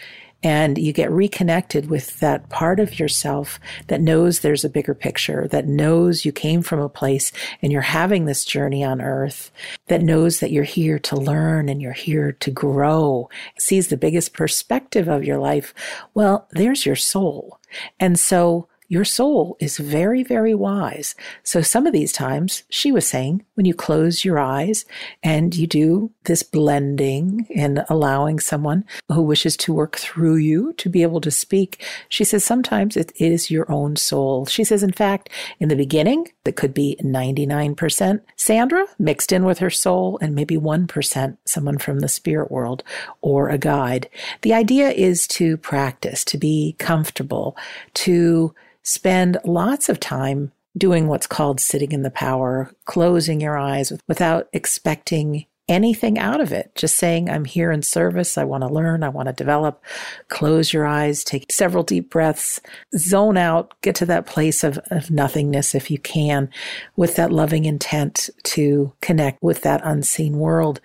and 0.45 0.77
you 0.77 0.93
get 0.93 1.09
reconnected 1.09 1.89
with 1.89 2.19
that 2.19 2.47
part 2.49 2.79
of 2.79 2.99
yourself 2.99 3.59
that 3.87 3.99
knows 3.99 4.39
there's 4.39 4.63
a 4.63 4.69
bigger 4.69 4.93
picture, 4.93 5.47
that 5.47 5.67
knows 5.67 6.23
you 6.23 6.31
came 6.31 6.61
from 6.61 6.79
a 6.79 6.87
place 6.87 7.31
and 7.63 7.71
you're 7.71 7.81
having 7.81 8.25
this 8.25 8.45
journey 8.45 8.83
on 8.83 9.01
earth, 9.01 9.49
that 9.87 10.03
knows 10.03 10.41
that 10.41 10.51
you're 10.51 10.63
here 10.63 10.99
to 10.99 11.15
learn 11.15 11.67
and 11.67 11.81
you're 11.81 11.93
here 11.93 12.31
to 12.31 12.51
grow, 12.51 13.27
sees 13.57 13.87
the 13.87 13.97
biggest 13.97 14.33
perspective 14.33 15.07
of 15.07 15.23
your 15.23 15.39
life. 15.39 15.73
Well, 16.13 16.47
there's 16.51 16.85
your 16.85 16.95
soul. 16.95 17.59
And 17.99 18.19
so 18.19 18.67
your 18.87 19.05
soul 19.05 19.57
is 19.59 19.77
very, 19.77 20.23
very 20.23 20.53
wise. 20.53 21.15
So 21.43 21.61
some 21.61 21.87
of 21.87 21.93
these 21.93 22.11
times, 22.11 22.63
she 22.69 22.91
was 22.91 23.07
saying, 23.07 23.43
when 23.55 23.65
you 23.65 23.73
close 23.73 24.23
your 24.23 24.39
eyes 24.39 24.85
and 25.23 25.55
you 25.55 25.67
do 25.67 26.11
this 26.25 26.43
blending 26.43 27.47
and 27.55 27.85
allowing 27.89 28.39
someone 28.39 28.85
who 29.11 29.21
wishes 29.21 29.57
to 29.57 29.73
work 29.73 29.95
through 29.95 30.35
you 30.35 30.73
to 30.73 30.89
be 30.89 31.01
able 31.01 31.21
to 31.21 31.31
speak, 31.31 31.83
she 32.09 32.23
says 32.23 32.43
sometimes 32.43 32.95
it 32.95 33.11
is 33.15 33.49
your 33.49 33.69
own 33.71 33.95
soul. 33.95 34.45
She 34.45 34.63
says, 34.63 34.83
in 34.83 34.91
fact, 34.91 35.29
in 35.59 35.69
the 35.69 35.75
beginning, 35.75 36.27
it 36.45 36.55
could 36.55 36.73
be 36.73 36.97
99% 37.01 38.21
Sandra 38.35 38.85
mixed 38.99 39.31
in 39.31 39.45
with 39.45 39.59
her 39.59 39.69
soul 39.69 40.19
and 40.21 40.35
maybe 40.35 40.57
1% 40.57 41.37
someone 41.45 41.77
from 41.77 41.99
the 41.99 42.07
spirit 42.07 42.51
world 42.51 42.83
or 43.21 43.49
a 43.49 43.57
guide. 43.57 44.09
The 44.41 44.53
idea 44.53 44.89
is 44.91 45.27
to 45.29 45.57
practice, 45.57 46.23
to 46.25 46.37
be 46.37 46.75
comfortable, 46.77 47.57
to 47.95 48.53
spend 48.85 49.37
lots 49.43 49.89
of 49.89 49.99
time 49.99 50.53
doing 50.77 51.07
what's 51.07 51.27
called 51.27 51.59
sitting 51.59 51.91
in 51.91 52.03
the 52.03 52.11
power, 52.11 52.71
closing 52.85 53.41
your 53.41 53.57
eyes 53.57 53.91
without 54.07 54.47
expecting 54.53 55.45
anything 55.67 56.19
out 56.19 56.41
of 56.41 56.51
it. 56.51 56.71
Just 56.75 56.95
saying, 56.97 57.29
I'm 57.29 57.45
here 57.45 57.71
in 57.71 57.81
service. 57.81 58.37
I 58.37 58.43
want 58.43 58.61
to 58.61 58.69
learn. 58.69 59.03
I 59.03 59.09
want 59.09 59.27
to 59.27 59.33
develop. 59.33 59.83
Close 60.27 60.71
your 60.71 60.85
eyes, 60.85 61.23
take 61.23 61.51
several 61.51 61.83
deep 61.83 62.09
breaths, 62.09 62.61
zone 62.95 63.37
out, 63.37 63.73
get 63.81 63.95
to 63.95 64.05
that 64.05 64.27
place 64.27 64.63
of, 64.63 64.77
of 64.91 65.09
nothingness 65.09 65.73
if 65.73 65.89
you 65.89 65.97
can 65.97 66.49
with 66.95 67.15
that 67.15 67.31
loving 67.31 67.65
intent 67.65 68.29
to 68.43 68.93
connect 69.01 69.41
with 69.41 69.61
that 69.61 69.81
unseen 69.83 70.37
world. 70.37 70.81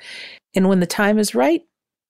And 0.54 0.68
when 0.68 0.80
the 0.80 0.86
time 0.86 1.18
is 1.18 1.34
right, 1.34 1.62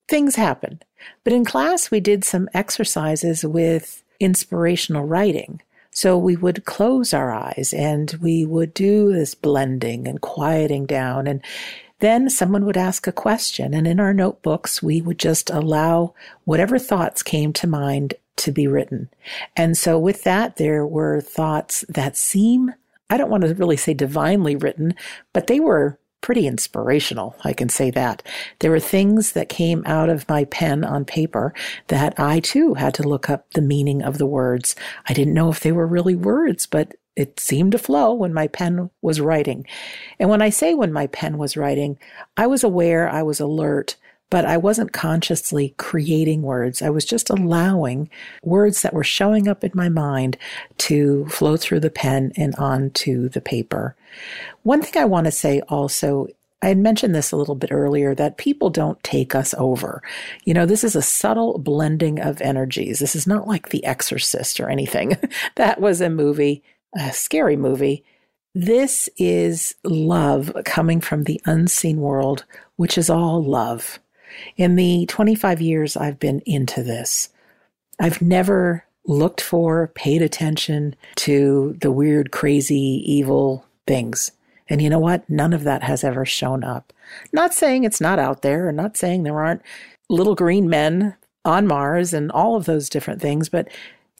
things 0.09 0.36
happen. 0.36 0.80
But 1.24 1.32
in 1.32 1.45
class, 1.45 1.91
we 1.91 2.01
did 2.01 2.24
some 2.24 2.49
exercises 2.55 3.45
with 3.45 4.05
inspirational 4.20 5.05
writing. 5.05 5.61
So 6.01 6.16
we 6.16 6.34
would 6.34 6.64
close 6.64 7.12
our 7.12 7.30
eyes 7.30 7.74
and 7.76 8.11
we 8.22 8.46
would 8.46 8.72
do 8.72 9.12
this 9.12 9.34
blending 9.34 10.09
and 10.09 10.18
quieting 10.18 10.86
down. 10.86 11.26
And 11.26 11.42
then 11.98 12.30
someone 12.30 12.64
would 12.64 12.78
ask 12.78 13.07
a 13.07 13.12
question. 13.12 13.74
And 13.74 13.86
in 13.86 14.01
our 14.01 14.14
notebooks, 14.14 14.82
we 14.82 15.03
would 15.03 15.18
just 15.18 15.51
allow 15.51 16.14
whatever 16.46 16.78
thoughts 16.78 17.22
came 17.22 17.53
to 17.53 17.66
mind 17.66 18.14
to 18.36 18.51
be 18.51 18.66
written. 18.66 19.11
And 19.59 19.76
so 19.76 19.98
with 19.98 20.24
that, 20.24 20.57
there 20.57 20.86
were 20.86 21.20
thoughts 21.20 21.84
that 21.90 22.16
seem, 22.16 22.72
I 23.11 23.18
don't 23.18 23.28
want 23.28 23.42
to 23.42 23.55
really 23.55 23.76
say 23.76 23.92
divinely 23.92 24.57
written, 24.57 24.94
but 25.34 25.48
they 25.48 25.61
were 25.61 25.98
pretty 26.21 26.47
inspirational. 26.47 27.37
I 27.45 27.53
can 27.53 27.68
say 27.68 27.91
that. 27.93 28.23
There 28.59 28.71
were 28.71 28.81
things 28.81 29.33
that 29.33 29.49
came 29.49 29.83
out 29.87 30.09
of 30.09 30.29
my 30.29 30.45
pen 30.45 30.85
on 30.85 31.05
paper 31.05 31.55
that 31.89 32.18
I 32.18 32.41
too 32.41 32.75
had 32.75 32.95
to 32.95 33.09
look 33.09 33.31
up 33.31 33.51
the 33.53 33.62
meaning 33.62 34.03
of 34.03 34.18
the 34.18 34.27
words. 34.27 34.77
I 35.09 35.14
didn't 35.14 35.35
know 35.35 35.51
if 35.51 35.61
they 35.61 35.73
were 35.73 35.87
really 35.87 36.14
words, 36.14 36.66
but 36.66 36.95
it 37.16 37.41
seemed 37.41 37.73
to 37.73 37.79
flow 37.79 38.12
when 38.14 38.33
my 38.33 38.47
pen 38.47 38.91
was 39.03 39.21
writing. 39.21 39.66
And 40.18 40.31
when 40.31 40.43
I 40.43 40.51
say 40.51 40.75
when 40.75 40.93
my 40.93 41.07
pen 41.09 41.39
was 41.39 41.57
writing, 41.57 41.99
I 42.37 42.47
was 42.47 42.64
aware, 42.64 43.09
I 43.09 43.23
was 43.23 43.41
alert 43.41 43.97
but 44.31 44.45
I 44.45 44.57
wasn't 44.57 44.93
consciously 44.93 45.74
creating 45.76 46.43
words. 46.43 46.81
I 46.81 46.91
was 46.91 47.05
just 47.05 47.28
allowing 47.31 48.09
words 48.43 48.83
that 48.83 48.95
were 48.95 49.05
showing 49.05 49.49
up 49.49 49.64
in 49.64 49.72
my 49.74 49.89
mind 49.89 50.39
to 50.78 51.26
flow 51.26 51.57
through 51.57 51.81
the 51.81 51.91
pen 51.91 52.33
and 52.37 52.55
onto 52.55 53.28
the 53.28 53.41
paper. 53.41 53.97
One 54.62 54.81
thing 54.83 55.03
I 55.03 55.07
want 55.07 55.26
to 55.26 55.33
say 55.33 55.61
also 55.68 56.28
I 56.62 56.68
had 56.68 56.78
mentioned 56.78 57.14
this 57.14 57.33
a 57.33 57.37
little 57.37 57.55
bit 57.55 57.72
earlier 57.72 58.14
that 58.14 58.37
people 58.37 58.68
don't 58.68 59.03
take 59.03 59.35
us 59.35 59.55
over. 59.57 60.03
You 60.45 60.53
know, 60.53 60.66
this 60.66 60.85
is 60.85 60.95
a 60.95 61.01
subtle 61.01 61.59
blending 61.59 62.20
of 62.20 62.41
energies. 62.43 62.99
This 62.99 63.16
is 63.16 63.26
not 63.26 63.49
like 63.49 63.70
The 63.70 63.85
Exorcist 63.85 64.61
or 64.61 64.68
anything. 64.68 65.16
that 65.57 65.81
was 65.81 66.03
a 66.03 66.11
movie, 66.11 66.62
a 66.95 67.12
scary 67.12 67.57
movie. 67.57 68.05
This 68.55 69.09
is 69.16 69.74
love 69.85 70.53
coming 70.66 71.01
from 71.01 71.24
the 71.24 71.41
unseen 71.47 72.01
world, 72.01 72.45
which 72.76 72.99
is 72.99 73.09
all 73.09 73.43
love. 73.43 73.99
In 74.57 74.76
the 74.76 75.07
25 75.07 75.61
years 75.61 75.97
I've 75.97 76.18
been 76.18 76.41
into 76.47 76.83
this, 76.83 77.31
I've 77.99 78.22
never 78.22 78.85
looked 79.07 79.41
for, 79.41 79.89
paid 79.95 80.22
attention 80.22 80.95
to 81.16 81.76
the 81.81 81.91
weird, 81.91 82.31
crazy, 82.31 83.03
evil 83.05 83.66
things. 83.87 84.33
And 84.68 84.81
you 84.81 84.89
know 84.89 84.99
what? 84.99 85.28
None 85.28 85.53
of 85.53 85.64
that 85.64 85.83
has 85.83 86.05
ever 86.05 86.24
shown 86.24 86.62
up. 86.62 86.93
Not 87.33 87.53
saying 87.53 87.85
it's 87.85 88.01
not 88.01 88.18
out 88.18 88.43
there, 88.43 88.68
and 88.68 88.76
not 88.76 88.97
saying 88.97 89.22
there 89.22 89.41
aren't 89.41 89.62
little 90.09 90.35
green 90.35 90.68
men 90.68 91.16
on 91.45 91.66
Mars 91.66 92.12
and 92.12 92.31
all 92.31 92.57
of 92.57 92.66
those 92.66 92.89
different 92.89 93.20
things, 93.20 93.49
but 93.49 93.68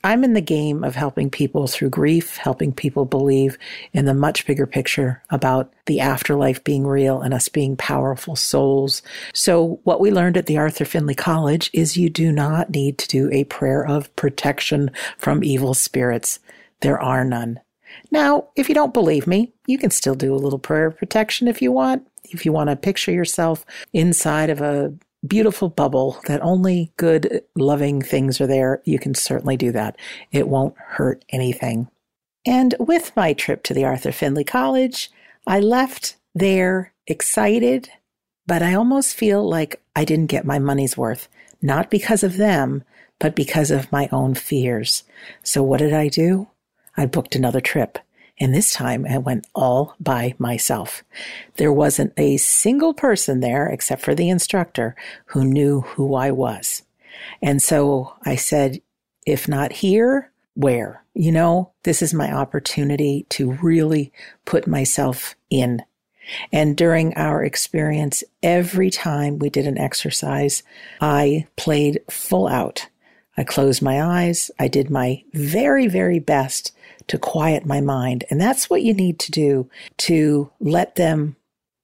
I'm 0.03 0.25
in 0.25 0.33
the 0.33 0.41
game 0.41 0.83
of 0.83 0.95
helping 0.95 1.29
people 1.29 1.67
through 1.67 1.91
grief, 1.91 2.39
helping 2.39 2.73
people 2.73 3.05
believe 3.05 3.59
in 3.93 4.07
the 4.07 4.15
much 4.15 4.47
bigger 4.47 4.67
picture 4.67 5.23
about 5.29 5.73
the 5.85 6.01
afterlife 6.01 6.65
being 6.65 6.87
real 6.87 7.21
and 7.21 7.35
us 7.35 7.49
being 7.51 7.77
powerful 7.77 8.35
souls. 8.35 9.03
So 9.35 9.81
what 9.85 10.01
we 10.01 10.11
learned 10.11 10.39
at 10.39 10.47
the 10.47 10.57
Arthur 10.57 10.87
Findlay 10.87 11.15
College 11.15 11.71
is 11.75 11.99
you 11.99 12.09
do 12.09 12.33
not 12.33 12.71
need 12.71 12.97
to 12.99 13.09
do 13.09 13.31
a 13.31 13.45
prayer 13.45 13.87
of 13.87 14.15
protection 14.17 14.91
from 15.19 15.45
evil 15.45 15.75
spirits. 15.75 16.39
There 16.81 17.01
are 17.01 17.25
none. 17.25 17.61
Now, 18.11 18.49
if 18.57 18.69
you 18.69 18.75
don't 18.75 18.95
believe 18.95 19.27
me, 19.27 19.53
you 19.67 19.77
can 19.77 19.91
still 19.91 20.15
do 20.15 20.35
a 20.35 20.37
little 20.37 20.59
prayer 20.59 20.87
of 20.87 20.97
protection 20.97 21.47
if 21.47 21.61
you 21.61 21.73
want. 21.73 22.07
If 22.25 22.47
you 22.47 22.53
want 22.53 22.71
to 22.71 22.77
picture 22.77 23.13
yourself 23.13 23.67
inside 23.93 24.49
of 24.49 24.61
a 24.61 24.95
beautiful 25.27 25.68
bubble 25.68 26.18
that 26.27 26.43
only 26.43 26.93
good, 26.97 27.43
loving 27.55 28.03
things 28.03 28.41
are 28.41 28.47
there, 28.47 28.81
you 28.85 28.99
can 28.99 29.14
certainly 29.14 29.57
do 29.57 29.73
that. 29.73 29.97
It 30.33 30.49
won't 30.49 30.77
hurt 30.77 31.25
anything. 31.31 31.89
And 32.47 32.75
with 32.79 33.14
my 33.16 33.33
trip 33.33 33.62
to 33.64 33.75
the 33.75 33.85
Arthur 33.85 34.12
Findlay 34.12 34.45
College, 34.45 35.11
I 35.47 35.61
left 35.61 36.16
there 36.35 36.93
excited, 37.07 37.91
but 38.47 38.62
I 38.62 38.75
almost 38.75 39.14
feel 39.14 39.47
like 39.47 39.83
I 39.95 40.05
didn't 40.05 40.27
get 40.29 40.45
my 40.47 40.59
money's 40.59 40.97
worth, 40.97 41.29
not 41.61 41.91
because 41.91 42.23
of 42.23 42.37
them, 42.37 42.85
but 43.18 43.37
because 43.37 43.71
of 43.71 43.93
my 43.93 44.09
own 44.11 44.35
fears. 44.35 45.05
So 45.43 45.62
what 45.62 45.79
did 45.79 45.93
I 45.93 46.09
do? 46.09 46.49
I 46.97 47.07
booked 47.07 47.37
another 47.37 47.61
trip. 47.61 47.99
And 48.41 48.55
this 48.55 48.72
time 48.72 49.07
I 49.09 49.18
went 49.18 49.47
all 49.55 49.95
by 50.01 50.34
myself. 50.38 51.05
There 51.57 51.72
wasn't 51.72 52.14
a 52.16 52.38
single 52.38 52.95
person 52.95 53.41
there 53.41 53.68
except 53.68 54.03
for 54.03 54.14
the 54.14 54.30
instructor 54.30 54.97
who 55.26 55.45
knew 55.45 55.82
who 55.82 56.14
I 56.14 56.30
was. 56.30 56.82
And 57.43 57.61
so 57.61 58.14
I 58.24 58.36
said, 58.36 58.80
if 59.26 59.47
not 59.47 59.72
here, 59.72 60.32
where? 60.55 61.05
You 61.14 61.32
know, 61.32 61.72
this 61.82 62.01
is 62.01 62.14
my 62.14 62.32
opportunity 62.32 63.26
to 63.30 63.53
really 63.62 64.11
put 64.47 64.66
myself 64.66 65.34
in. 65.51 65.82
And 66.53 66.76
during 66.76 67.12
our 67.14 67.45
experience, 67.45 68.24
every 68.43 68.88
time 68.88 69.38
we 69.38 69.51
did 69.51 69.66
an 69.66 69.78
exercise, 69.78 70.62
I 71.01 71.47
played 71.57 72.01
full 72.09 72.47
out. 72.47 72.88
I 73.36 73.45
closed 73.45 73.82
my 73.82 74.03
eyes. 74.03 74.51
I 74.59 74.68
did 74.68 74.91
my 74.91 75.24
very, 75.32 75.88
very 75.88 76.18
best 76.18 76.72
to 77.11 77.19
quiet 77.19 77.67
my 77.67 77.81
mind. 77.81 78.23
And 78.31 78.41
that's 78.41 78.71
what 78.71 78.83
you 78.83 78.95
need 78.95 79.19
to 79.19 79.33
do 79.33 79.69
to 79.99 80.49
let 80.61 80.95
them 80.95 81.35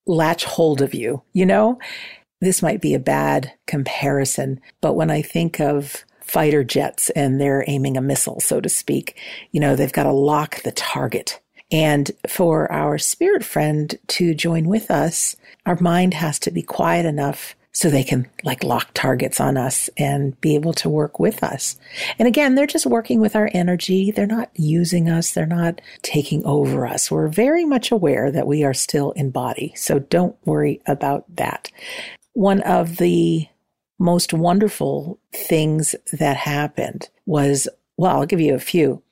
latch 0.06 0.44
hold 0.44 0.80
of 0.80 0.94
you. 0.94 1.20
You 1.32 1.46
know, 1.46 1.80
this 2.40 2.62
might 2.62 2.80
be 2.80 2.94
a 2.94 3.00
bad 3.00 3.52
comparison, 3.66 4.60
but 4.80 4.94
when 4.94 5.10
I 5.10 5.22
think 5.22 5.60
of 5.60 6.04
fighter 6.20 6.62
jets 6.62 7.10
and 7.10 7.40
they're 7.40 7.64
aiming 7.66 7.96
a 7.96 8.00
missile, 8.00 8.38
so 8.38 8.60
to 8.60 8.68
speak, 8.68 9.18
you 9.50 9.58
know, 9.58 9.74
they've 9.74 9.92
got 9.92 10.04
to 10.04 10.12
lock 10.12 10.62
the 10.62 10.70
target. 10.70 11.40
And 11.72 12.12
for 12.28 12.70
our 12.70 12.96
spirit 12.96 13.42
friend 13.44 13.98
to 14.06 14.32
join 14.32 14.68
with 14.68 14.92
us, 14.92 15.34
our 15.66 15.76
mind 15.80 16.14
has 16.14 16.38
to 16.40 16.52
be 16.52 16.62
quiet 16.62 17.04
enough 17.04 17.56
so 17.76 17.90
they 17.90 18.02
can 18.02 18.26
like 18.42 18.64
lock 18.64 18.88
targets 18.94 19.38
on 19.38 19.58
us 19.58 19.90
and 19.98 20.40
be 20.40 20.54
able 20.54 20.72
to 20.72 20.88
work 20.88 21.20
with 21.20 21.42
us. 21.42 21.76
And 22.18 22.26
again, 22.26 22.54
they're 22.54 22.66
just 22.66 22.86
working 22.86 23.20
with 23.20 23.36
our 23.36 23.50
energy. 23.52 24.10
They're 24.10 24.26
not 24.26 24.48
using 24.54 25.10
us. 25.10 25.32
They're 25.32 25.44
not 25.44 25.82
taking 26.00 26.42
over 26.46 26.86
us. 26.86 27.10
We're 27.10 27.28
very 27.28 27.66
much 27.66 27.92
aware 27.92 28.32
that 28.32 28.46
we 28.46 28.64
are 28.64 28.72
still 28.72 29.10
in 29.10 29.30
body. 29.30 29.74
So 29.76 29.98
don't 29.98 30.34
worry 30.46 30.80
about 30.86 31.24
that. 31.36 31.70
One 32.32 32.62
of 32.62 32.96
the 32.96 33.46
most 33.98 34.32
wonderful 34.32 35.18
things 35.34 35.94
that 36.14 36.38
happened 36.38 37.10
was, 37.26 37.68
well, 37.98 38.20
I'll 38.20 38.26
give 38.26 38.40
you 38.40 38.54
a 38.54 38.58
few. 38.58 39.02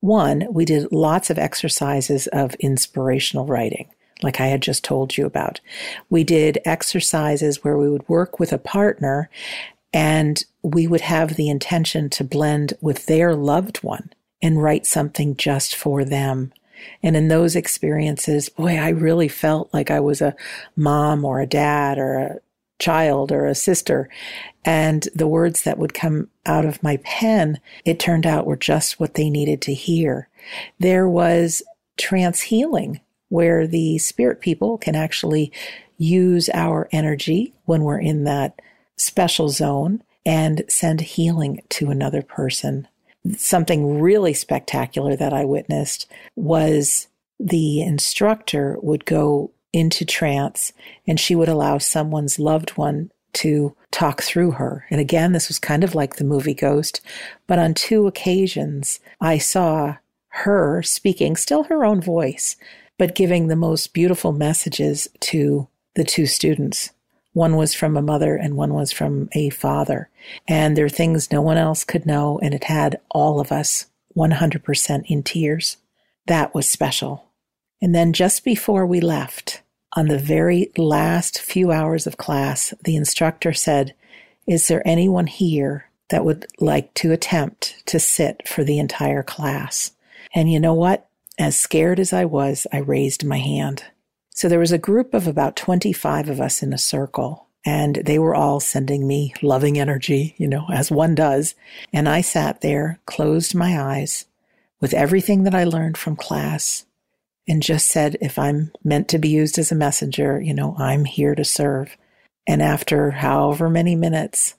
One, 0.00 0.46
we 0.50 0.64
did 0.64 0.90
lots 0.90 1.28
of 1.28 1.38
exercises 1.38 2.26
of 2.28 2.54
inspirational 2.54 3.44
writing 3.44 3.90
like 4.22 4.40
I 4.40 4.46
had 4.46 4.62
just 4.62 4.84
told 4.84 5.16
you 5.16 5.26
about. 5.26 5.60
We 6.10 6.24
did 6.24 6.60
exercises 6.64 7.64
where 7.64 7.76
we 7.76 7.90
would 7.90 8.08
work 8.08 8.38
with 8.38 8.52
a 8.52 8.58
partner 8.58 9.28
and 9.92 10.44
we 10.62 10.86
would 10.86 11.02
have 11.02 11.36
the 11.36 11.48
intention 11.48 12.10
to 12.10 12.24
blend 12.24 12.74
with 12.80 13.06
their 13.06 13.34
loved 13.34 13.78
one 13.78 14.12
and 14.42 14.62
write 14.62 14.86
something 14.86 15.36
just 15.36 15.74
for 15.74 16.04
them. 16.04 16.52
And 17.02 17.16
in 17.16 17.28
those 17.28 17.56
experiences, 17.56 18.48
boy, 18.48 18.76
I 18.76 18.90
really 18.90 19.28
felt 19.28 19.72
like 19.72 19.90
I 19.90 20.00
was 20.00 20.20
a 20.20 20.34
mom 20.76 21.24
or 21.24 21.40
a 21.40 21.46
dad 21.46 21.98
or 21.98 22.18
a 22.18 22.38
child 22.78 23.30
or 23.30 23.46
a 23.46 23.54
sister. 23.54 24.08
And 24.64 25.08
the 25.14 25.28
words 25.28 25.62
that 25.62 25.78
would 25.78 25.94
come 25.94 26.28
out 26.44 26.64
of 26.64 26.82
my 26.82 26.98
pen, 26.98 27.60
it 27.84 28.00
turned 28.00 28.26
out 28.26 28.46
were 28.46 28.56
just 28.56 28.98
what 28.98 29.14
they 29.14 29.30
needed 29.30 29.62
to 29.62 29.74
hear. 29.74 30.28
There 30.78 31.08
was 31.08 31.62
trance 31.96 32.40
healing 32.42 33.00
where 33.34 33.66
the 33.66 33.98
spirit 33.98 34.40
people 34.40 34.78
can 34.78 34.94
actually 34.94 35.50
use 35.98 36.48
our 36.54 36.88
energy 36.92 37.52
when 37.64 37.82
we're 37.82 37.98
in 37.98 38.22
that 38.22 38.62
special 38.96 39.48
zone 39.48 40.00
and 40.24 40.62
send 40.68 41.00
healing 41.00 41.60
to 41.68 41.90
another 41.90 42.22
person. 42.22 42.86
Something 43.36 43.98
really 44.00 44.34
spectacular 44.34 45.16
that 45.16 45.32
I 45.32 45.44
witnessed 45.44 46.08
was 46.36 47.08
the 47.40 47.82
instructor 47.82 48.78
would 48.82 49.04
go 49.04 49.50
into 49.72 50.04
trance 50.04 50.72
and 51.04 51.18
she 51.18 51.34
would 51.34 51.48
allow 51.48 51.78
someone's 51.78 52.38
loved 52.38 52.70
one 52.76 53.10
to 53.32 53.74
talk 53.90 54.22
through 54.22 54.52
her. 54.52 54.86
And 54.90 55.00
again, 55.00 55.32
this 55.32 55.48
was 55.48 55.58
kind 55.58 55.82
of 55.82 55.96
like 55.96 56.16
the 56.16 56.24
movie 56.24 56.54
Ghost, 56.54 57.00
but 57.48 57.58
on 57.58 57.74
two 57.74 58.06
occasions 58.06 59.00
I 59.20 59.38
saw 59.38 59.96
her 60.28 60.82
speaking, 60.84 61.34
still 61.34 61.64
her 61.64 61.84
own 61.84 62.00
voice, 62.00 62.54
but 62.98 63.14
giving 63.14 63.48
the 63.48 63.56
most 63.56 63.92
beautiful 63.92 64.32
messages 64.32 65.08
to 65.20 65.68
the 65.94 66.04
two 66.04 66.26
students. 66.26 66.90
One 67.32 67.56
was 67.56 67.74
from 67.74 67.96
a 67.96 68.02
mother 68.02 68.36
and 68.36 68.56
one 68.56 68.74
was 68.74 68.92
from 68.92 69.28
a 69.32 69.50
father. 69.50 70.08
And 70.46 70.76
there 70.76 70.84
are 70.84 70.90
things 70.90 71.32
no 71.32 71.42
one 71.42 71.56
else 71.56 71.84
could 71.84 72.06
know, 72.06 72.38
and 72.40 72.54
it 72.54 72.64
had 72.64 73.00
all 73.10 73.40
of 73.40 73.50
us 73.50 73.86
100% 74.16 75.04
in 75.06 75.22
tears. 75.22 75.76
That 76.26 76.54
was 76.54 76.68
special. 76.68 77.32
And 77.82 77.94
then 77.94 78.12
just 78.12 78.44
before 78.44 78.86
we 78.86 79.00
left, 79.00 79.62
on 79.96 80.08
the 80.08 80.18
very 80.18 80.70
last 80.76 81.40
few 81.40 81.70
hours 81.70 82.06
of 82.06 82.16
class, 82.16 82.74
the 82.84 82.96
instructor 82.96 83.52
said, 83.52 83.94
Is 84.46 84.68
there 84.68 84.86
anyone 84.86 85.26
here 85.26 85.90
that 86.10 86.24
would 86.24 86.46
like 86.60 86.92
to 86.94 87.12
attempt 87.12 87.82
to 87.86 88.00
sit 88.00 88.46
for 88.48 88.64
the 88.64 88.78
entire 88.78 89.22
class? 89.22 89.92
And 90.34 90.50
you 90.50 90.58
know 90.58 90.74
what? 90.74 91.08
As 91.38 91.58
scared 91.58 91.98
as 91.98 92.12
I 92.12 92.24
was, 92.24 92.66
I 92.72 92.78
raised 92.78 93.24
my 93.24 93.38
hand. 93.38 93.84
So 94.30 94.48
there 94.48 94.58
was 94.58 94.72
a 94.72 94.78
group 94.78 95.14
of 95.14 95.26
about 95.26 95.56
25 95.56 96.28
of 96.28 96.40
us 96.40 96.62
in 96.62 96.72
a 96.72 96.78
circle, 96.78 97.48
and 97.64 97.96
they 97.96 98.18
were 98.18 98.34
all 98.34 98.60
sending 98.60 99.06
me 99.06 99.34
loving 99.42 99.78
energy, 99.78 100.34
you 100.38 100.46
know, 100.46 100.66
as 100.72 100.90
one 100.90 101.14
does. 101.14 101.54
And 101.92 102.08
I 102.08 102.20
sat 102.20 102.60
there, 102.60 103.00
closed 103.06 103.54
my 103.54 103.80
eyes 103.80 104.26
with 104.80 104.94
everything 104.94 105.44
that 105.44 105.54
I 105.54 105.64
learned 105.64 105.96
from 105.96 106.16
class, 106.16 106.84
and 107.48 107.62
just 107.62 107.88
said, 107.88 108.16
if 108.20 108.38
I'm 108.38 108.72
meant 108.82 109.08
to 109.08 109.18
be 109.18 109.28
used 109.28 109.58
as 109.58 109.70
a 109.70 109.76
messenger, 109.76 110.40
you 110.40 110.54
know, 110.54 110.76
I'm 110.78 111.04
here 111.04 111.34
to 111.34 111.44
serve. 111.44 111.96
And 112.46 112.62
after 112.62 113.10
however 113.10 113.68
many 113.68 113.96
minutes, 113.96 114.54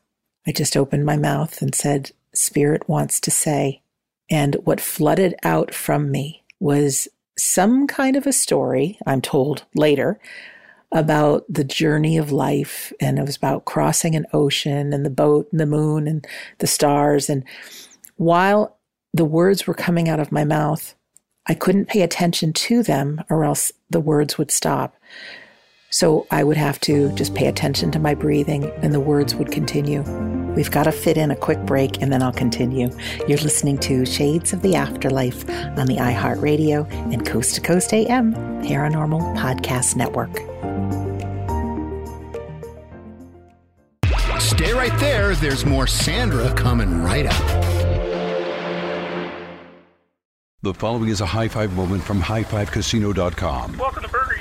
I 0.46 0.52
just 0.52 0.78
opened 0.78 1.06
my 1.06 1.18
mouth 1.18 1.62
and 1.62 1.74
said, 1.74 2.12
Spirit 2.34 2.88
wants 2.88 3.20
to 3.22 3.32
say. 3.32 3.82
And 4.30 4.56
what 4.64 4.82
flooded 4.82 5.36
out 5.44 5.74
from 5.74 6.12
me 6.12 6.44
was 6.60 7.08
some 7.38 7.88
kind 7.88 8.16
of 8.16 8.26
a 8.26 8.34
story, 8.34 8.98
I'm 9.06 9.22
told 9.22 9.66
later, 9.76 10.20
about 10.92 11.44
the 11.50 11.64
journey 11.64 12.18
of 12.18 12.32
life. 12.32 12.94
And 13.00 13.20
it 13.20 13.26
was 13.26 13.36
about 13.36 13.66
crossing 13.66 14.16
an 14.16 14.26
ocean 14.34 14.94
and 14.94 15.06
the 15.06 15.10
boat 15.10 15.48
and 15.52 15.60
the 15.60 15.66
moon 15.66 16.08
and 16.08 16.26
the 16.60 16.68
stars. 16.68 17.30
And 17.30 17.44
while 18.16 18.78
the 19.14 19.26
words 19.26 19.68
were 19.68 19.74
coming 19.74 20.08
out 20.08 20.20
of 20.20 20.32
my 20.32 20.46
mouth, 20.46 20.96
I 21.48 21.54
couldn't 21.54 21.90
pay 21.90 22.02
attention 22.02 22.54
to 22.54 22.82
them 22.82 23.22
or 23.30 23.44
else 23.44 23.72
the 23.90 24.00
words 24.00 24.38
would 24.38 24.52
stop. 24.52 24.96
So 25.96 26.28
I 26.30 26.44
would 26.44 26.58
have 26.58 26.78
to 26.82 27.10
just 27.14 27.36
pay 27.36 27.48
attention 27.48 27.90
to 27.92 28.00
my 28.00 28.16
breathing 28.16 28.66
and 28.82 28.94
the 28.94 29.00
words 29.00 29.34
would 29.34 29.50
continue. 29.50 30.02
We've 30.54 30.70
got 30.70 30.84
to 30.84 30.92
fit 30.92 31.16
in 31.16 31.32
a 31.32 31.38
quick 31.38 31.60
break 31.60 32.02
and 32.02 32.12
then 32.12 32.22
I'll 32.22 32.34
continue. 32.34 32.90
You're 33.30 33.38
listening 33.38 33.78
to 33.78 34.06
Shades 34.06 34.52
of 34.52 34.62
the 34.62 34.76
Afterlife 34.76 35.50
on 35.50 35.88
the 35.88 35.96
iHeartRadio 35.96 36.92
and 37.14 37.26
Coast 37.26 37.56
to 37.56 37.62
Coast 37.62 37.94
AM 37.94 38.34
Paranormal 38.62 39.38
Podcast 39.38 39.96
Network. 39.96 40.36
Stay 44.42 44.74
right 44.74 45.00
there. 45.00 45.34
There's 45.36 45.66
more 45.66 45.88
Sandra 45.88 46.54
coming 46.56 47.04
right 47.04 47.26
up. 47.26 47.86
The 50.62 50.74
following 50.74 51.08
is 51.08 51.22
a 51.22 51.26
high 51.26 51.48
five 51.48 51.74
moment 51.74 52.04
from 52.04 52.22
highfivecasino.com. 52.22 53.78
Welcome 53.78 54.04
to 54.04 54.10
Burger 54.10 54.25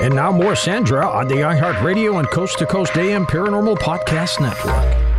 And 0.00 0.14
now 0.14 0.32
more 0.32 0.56
Sandra 0.56 1.06
on 1.06 1.28
the 1.28 1.36
iHeartRadio 1.36 2.18
and 2.18 2.28
Coast 2.30 2.58
to 2.58 2.66
Coast 2.66 2.96
AM 2.96 3.26
Paranormal 3.26 3.76
Podcast 3.78 4.40
Network. 4.40 5.11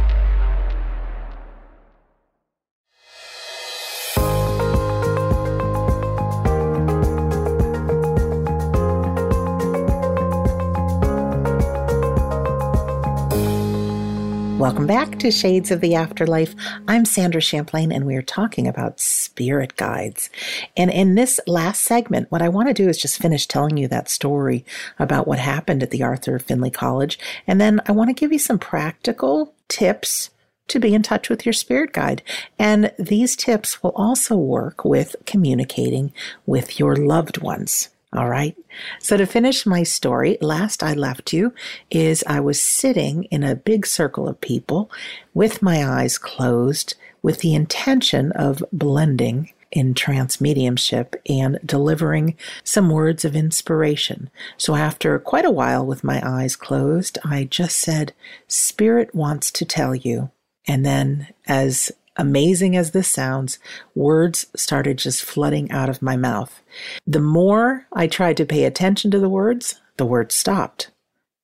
Welcome 14.64 14.88
back 14.88 15.20
to 15.20 15.30
Shades 15.30 15.72
of 15.72 15.82
the 15.82 15.96
Afterlife. 15.96 16.56
I'm 16.88 17.04
Sandra 17.04 17.42
Champlain, 17.42 17.92
and 17.92 18.06
we 18.06 18.16
are 18.16 18.22
talking 18.22 18.66
about 18.66 18.98
spirit 18.98 19.76
guides. 19.76 20.30
And 20.78 20.90
in 20.90 21.16
this 21.16 21.38
last 21.46 21.84
segment, 21.84 22.32
what 22.32 22.42
I 22.42 22.48
want 22.48 22.70
to 22.70 22.74
do 22.74 22.88
is 22.88 22.98
just 22.98 23.22
finish 23.22 23.46
telling 23.46 23.76
you 23.76 23.90
that 23.90 24.08
story 24.08 24.64
about 25.00 25.28
what 25.28 25.38
happened 25.38 25.84
at 25.84 25.92
the 25.92 26.02
Arthur 26.02 26.40
Findlay 26.40 26.70
College. 26.70 27.20
And 27.46 27.60
then 27.60 27.82
I 27.88 27.92
want 27.92 28.08
to 28.08 28.14
give 28.14 28.32
you 28.32 28.40
some 28.40 28.58
practical 28.58 29.54
tips 29.68 30.30
to 30.70 30.80
be 30.80 30.94
in 30.94 31.04
touch 31.04 31.28
with 31.28 31.46
your 31.46 31.52
spirit 31.52 31.92
guide. 31.92 32.22
And 32.58 32.94
these 32.98 33.36
tips 33.36 33.84
will 33.84 33.92
also 33.98 34.38
work 34.38 34.86
with 34.86 35.18
communicating 35.26 36.14
with 36.46 36.80
your 36.80 36.96
loved 36.96 37.40
ones. 37.40 37.90
All 38.16 38.30
right. 38.30 38.56
So 39.00 39.18
to 39.18 39.26
finish 39.26 39.66
my 39.66 39.82
story, 39.84 40.38
last 40.40 40.84
I 40.84 40.94
left 40.94 41.34
you 41.34 41.54
is 41.90 42.24
I 42.28 42.40
was 42.40 42.62
sitting 42.62 43.24
in 43.26 43.44
a 43.44 43.56
big 43.56 43.88
circle 43.88 44.28
of 44.28 44.40
people 44.40 44.92
with 45.34 45.62
my 45.64 45.84
eyes 45.86 46.18
closed 46.20 46.96
with 47.24 47.40
the 47.40 47.56
intention 47.56 48.32
of 48.34 48.64
blending 48.72 49.52
in 49.72 49.96
trance 49.96 50.40
mediumship 50.40 51.16
and 51.28 51.58
delivering 51.66 52.38
some 52.64 52.92
words 52.92 53.26
of 53.26 53.36
inspiration. 53.36 54.30
So 54.58 54.76
after 54.76 55.18
quite 55.18 55.46
a 55.46 55.52
while 55.52 55.84
with 55.84 56.04
my 56.04 56.22
eyes 56.24 56.56
closed, 56.56 57.18
I 57.26 57.46
just 57.46 57.78
said, 57.78 58.14
Spirit 58.48 59.16
wants 59.16 59.50
to 59.52 59.66
tell 59.66 59.96
you. 59.96 60.30
And 60.68 60.86
then 60.86 61.28
as 61.48 61.92
amazing 62.16 62.76
as 62.76 62.92
this 62.92 63.08
sounds, 63.08 63.60
words 63.96 64.48
started 64.56 64.98
just 64.98 65.24
flooding 65.24 65.72
out 65.72 65.90
of 65.90 66.02
my 66.02 66.16
mouth. 66.16 66.62
The 67.06 67.22
more 67.22 67.88
I 67.92 68.08
tried 68.08 68.38
to 68.38 68.46
pay 68.46 68.66
attention 68.66 69.12
to 69.12 69.20
the 69.20 69.30
words, 69.30 69.82
the 69.98 70.06
words 70.06 70.36
stopped. 70.36 70.92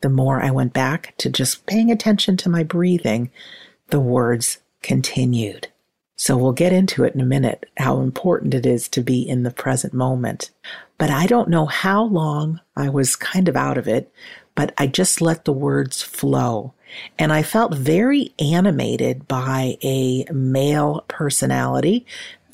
The 0.02 0.10
more 0.10 0.42
I 0.42 0.52
went 0.52 0.74
back 0.74 1.14
to 1.18 1.30
just 1.30 1.66
paying 1.66 1.92
attention 1.92 2.38
to 2.38 2.50
my 2.50 2.64
breathing, 2.64 3.32
the 3.88 4.00
words 4.00 4.60
continued. 4.82 5.68
So 6.16 6.36
we'll 6.36 6.52
get 6.52 6.74
into 6.74 7.04
it 7.06 7.16
in 7.16 7.22
a 7.22 7.26
minute, 7.26 7.66
how 7.78 8.02
important 8.02 8.54
it 8.54 8.66
is 8.66 8.90
to 8.90 9.02
be 9.02 9.22
in 9.22 9.44
the 9.44 9.52
present 9.52 9.94
moment. 9.94 10.52
But 10.98 11.10
I 11.10 11.26
don't 11.26 11.50
know 11.50 11.66
how 11.66 12.04
long 12.04 12.60
I 12.76 12.90
was 12.90 13.16
kind 13.16 13.48
of 13.48 13.56
out 13.56 13.78
of 13.78 13.88
it, 13.88 14.12
but 14.54 14.74
I 14.78 14.88
just 14.88 15.22
let 15.22 15.46
the 15.46 15.54
words 15.54 16.02
flow. 16.02 16.74
And 17.18 17.32
I 17.32 17.44
felt 17.44 17.74
very 17.74 18.34
animated 18.40 19.28
by 19.28 19.78
a 19.84 20.26
male 20.32 21.06
personality, 21.08 22.06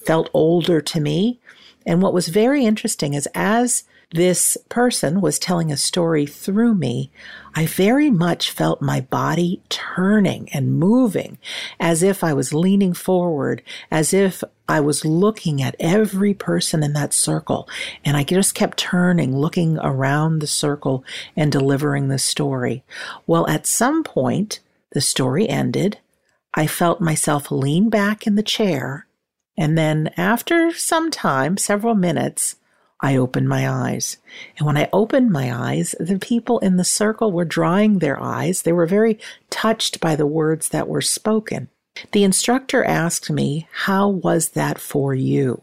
felt 0.05 0.29
older 0.33 0.81
to 0.81 0.99
me. 0.99 1.39
And 1.85 2.01
what 2.01 2.13
was 2.13 2.27
very 2.27 2.65
interesting 2.65 3.13
is 3.13 3.27
as 3.33 3.83
this 4.11 4.57
person 4.69 5.21
was 5.21 5.39
telling 5.39 5.71
a 5.71 5.77
story 5.77 6.25
through 6.25 6.75
me, 6.75 7.11
I 7.55 7.65
very 7.65 8.09
much 8.09 8.51
felt 8.51 8.81
my 8.81 9.01
body 9.01 9.61
turning 9.69 10.49
and 10.53 10.77
moving 10.77 11.37
as 11.79 12.03
if 12.03 12.23
I 12.23 12.33
was 12.33 12.53
leaning 12.53 12.93
forward, 12.93 13.61
as 13.89 14.13
if 14.13 14.43
I 14.67 14.79
was 14.79 15.05
looking 15.05 15.61
at 15.61 15.75
every 15.79 16.33
person 16.33 16.83
in 16.83 16.93
that 16.93 17.13
circle. 17.13 17.69
And 18.03 18.17
I 18.17 18.23
just 18.23 18.55
kept 18.55 18.77
turning, 18.77 19.35
looking 19.37 19.77
around 19.79 20.39
the 20.39 20.47
circle 20.47 21.03
and 21.35 21.51
delivering 21.51 22.07
the 22.07 22.19
story. 22.19 22.83
Well, 23.27 23.47
at 23.47 23.67
some 23.67 24.03
point, 24.03 24.59
the 24.91 25.01
story 25.01 25.47
ended. 25.47 25.99
I 26.53 26.67
felt 26.67 27.01
myself 27.01 27.51
lean 27.51 27.89
back 27.89 28.25
in 28.25 28.35
the 28.35 28.43
chair. 28.43 29.07
And 29.57 29.77
then 29.77 30.11
after 30.17 30.73
some 30.73 31.11
time, 31.11 31.57
several 31.57 31.95
minutes, 31.95 32.55
I 33.01 33.17
opened 33.17 33.49
my 33.49 33.69
eyes. 33.69 34.17
And 34.57 34.65
when 34.65 34.77
I 34.77 34.89
opened 34.93 35.31
my 35.31 35.53
eyes, 35.53 35.95
the 35.99 36.17
people 36.17 36.59
in 36.59 36.77
the 36.77 36.83
circle 36.83 37.31
were 37.31 37.45
drying 37.45 37.99
their 37.99 38.21
eyes. 38.21 38.61
They 38.61 38.71
were 38.71 38.85
very 38.85 39.19
touched 39.49 39.99
by 39.99 40.15
the 40.15 40.25
words 40.25 40.69
that 40.69 40.87
were 40.87 41.01
spoken. 41.01 41.69
The 42.11 42.23
instructor 42.23 42.83
asked 42.83 43.29
me, 43.29 43.67
How 43.71 44.07
was 44.07 44.49
that 44.49 44.79
for 44.79 45.13
you? 45.13 45.61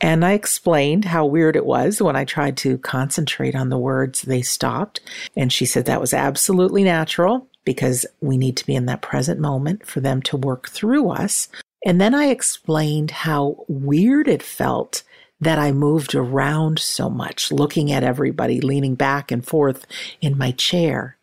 And 0.00 0.24
I 0.24 0.32
explained 0.32 1.04
how 1.04 1.26
weird 1.26 1.56
it 1.56 1.66
was 1.66 2.00
when 2.00 2.16
I 2.16 2.24
tried 2.24 2.56
to 2.58 2.78
concentrate 2.78 3.54
on 3.54 3.68
the 3.68 3.78
words, 3.78 4.22
they 4.22 4.42
stopped. 4.42 5.00
And 5.36 5.52
she 5.52 5.66
said 5.66 5.84
that 5.86 6.00
was 6.00 6.14
absolutely 6.14 6.84
natural 6.84 7.46
because 7.64 8.06
we 8.20 8.36
need 8.36 8.56
to 8.58 8.66
be 8.66 8.74
in 8.74 8.86
that 8.86 9.02
present 9.02 9.40
moment 9.40 9.86
for 9.86 10.00
them 10.00 10.22
to 10.22 10.36
work 10.36 10.68
through 10.68 11.10
us. 11.10 11.48
And 11.84 12.00
then 12.00 12.14
I 12.14 12.26
explained 12.26 13.10
how 13.10 13.64
weird 13.68 14.28
it 14.28 14.42
felt 14.42 15.02
that 15.44 15.58
I 15.58 15.72
moved 15.72 16.14
around 16.14 16.78
so 16.78 17.08
much, 17.08 17.52
looking 17.52 17.92
at 17.92 18.04
everybody, 18.04 18.60
leaning 18.60 18.94
back 18.94 19.30
and 19.30 19.46
forth 19.46 19.86
in 20.20 20.38
my 20.38 20.52
chair. 20.52 21.16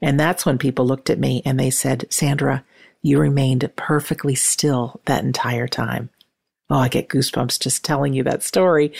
And 0.00 0.18
that's 0.18 0.46
when 0.46 0.58
people 0.58 0.86
looked 0.86 1.10
at 1.10 1.18
me 1.18 1.42
and 1.44 1.58
they 1.58 1.70
said, 1.70 2.06
Sandra, 2.10 2.64
you 3.02 3.18
remained 3.18 3.68
perfectly 3.76 4.34
still 4.34 5.00
that 5.06 5.24
entire 5.24 5.68
time. 5.68 6.10
Oh, 6.70 6.78
I 6.78 6.88
get 6.88 7.08
goosebumps 7.08 7.58
just 7.60 7.84
telling 7.84 8.12
you 8.12 8.22
that 8.24 8.42
story 8.42 8.92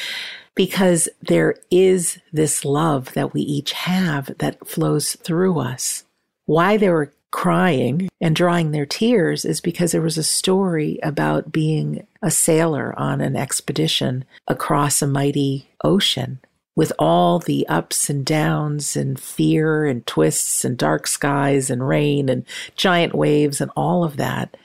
because 0.54 1.08
there 1.22 1.56
is 1.70 2.18
this 2.32 2.64
love 2.64 3.12
that 3.14 3.32
we 3.32 3.42
each 3.42 3.72
have 3.72 4.36
that 4.38 4.66
flows 4.66 5.14
through 5.16 5.60
us. 5.60 6.04
Why 6.46 6.76
there 6.76 6.94
were 6.94 7.12
crying 7.30 8.08
and 8.20 8.34
drying 8.34 8.70
their 8.70 8.86
tears 8.86 9.44
is 9.44 9.60
because 9.60 9.92
there 9.92 10.02
was 10.02 10.18
a 10.18 10.22
story 10.22 10.98
about 11.02 11.52
being 11.52 12.06
a 12.22 12.30
sailor 12.30 12.98
on 12.98 13.20
an 13.20 13.36
expedition 13.36 14.24
across 14.46 15.02
a 15.02 15.06
mighty 15.06 15.68
ocean 15.84 16.40
with 16.78 16.92
all 16.96 17.40
the 17.40 17.66
ups 17.66 18.08
and 18.08 18.24
downs 18.24 18.96
and 18.96 19.18
fear 19.18 19.84
and 19.84 20.06
twists 20.06 20.64
and 20.64 20.78
dark 20.78 21.08
skies 21.08 21.70
and 21.70 21.88
rain 21.88 22.28
and 22.28 22.44
giant 22.76 23.14
waves 23.14 23.60
and 23.60 23.68
all 23.76 24.04
of 24.04 24.16
that. 24.16 24.56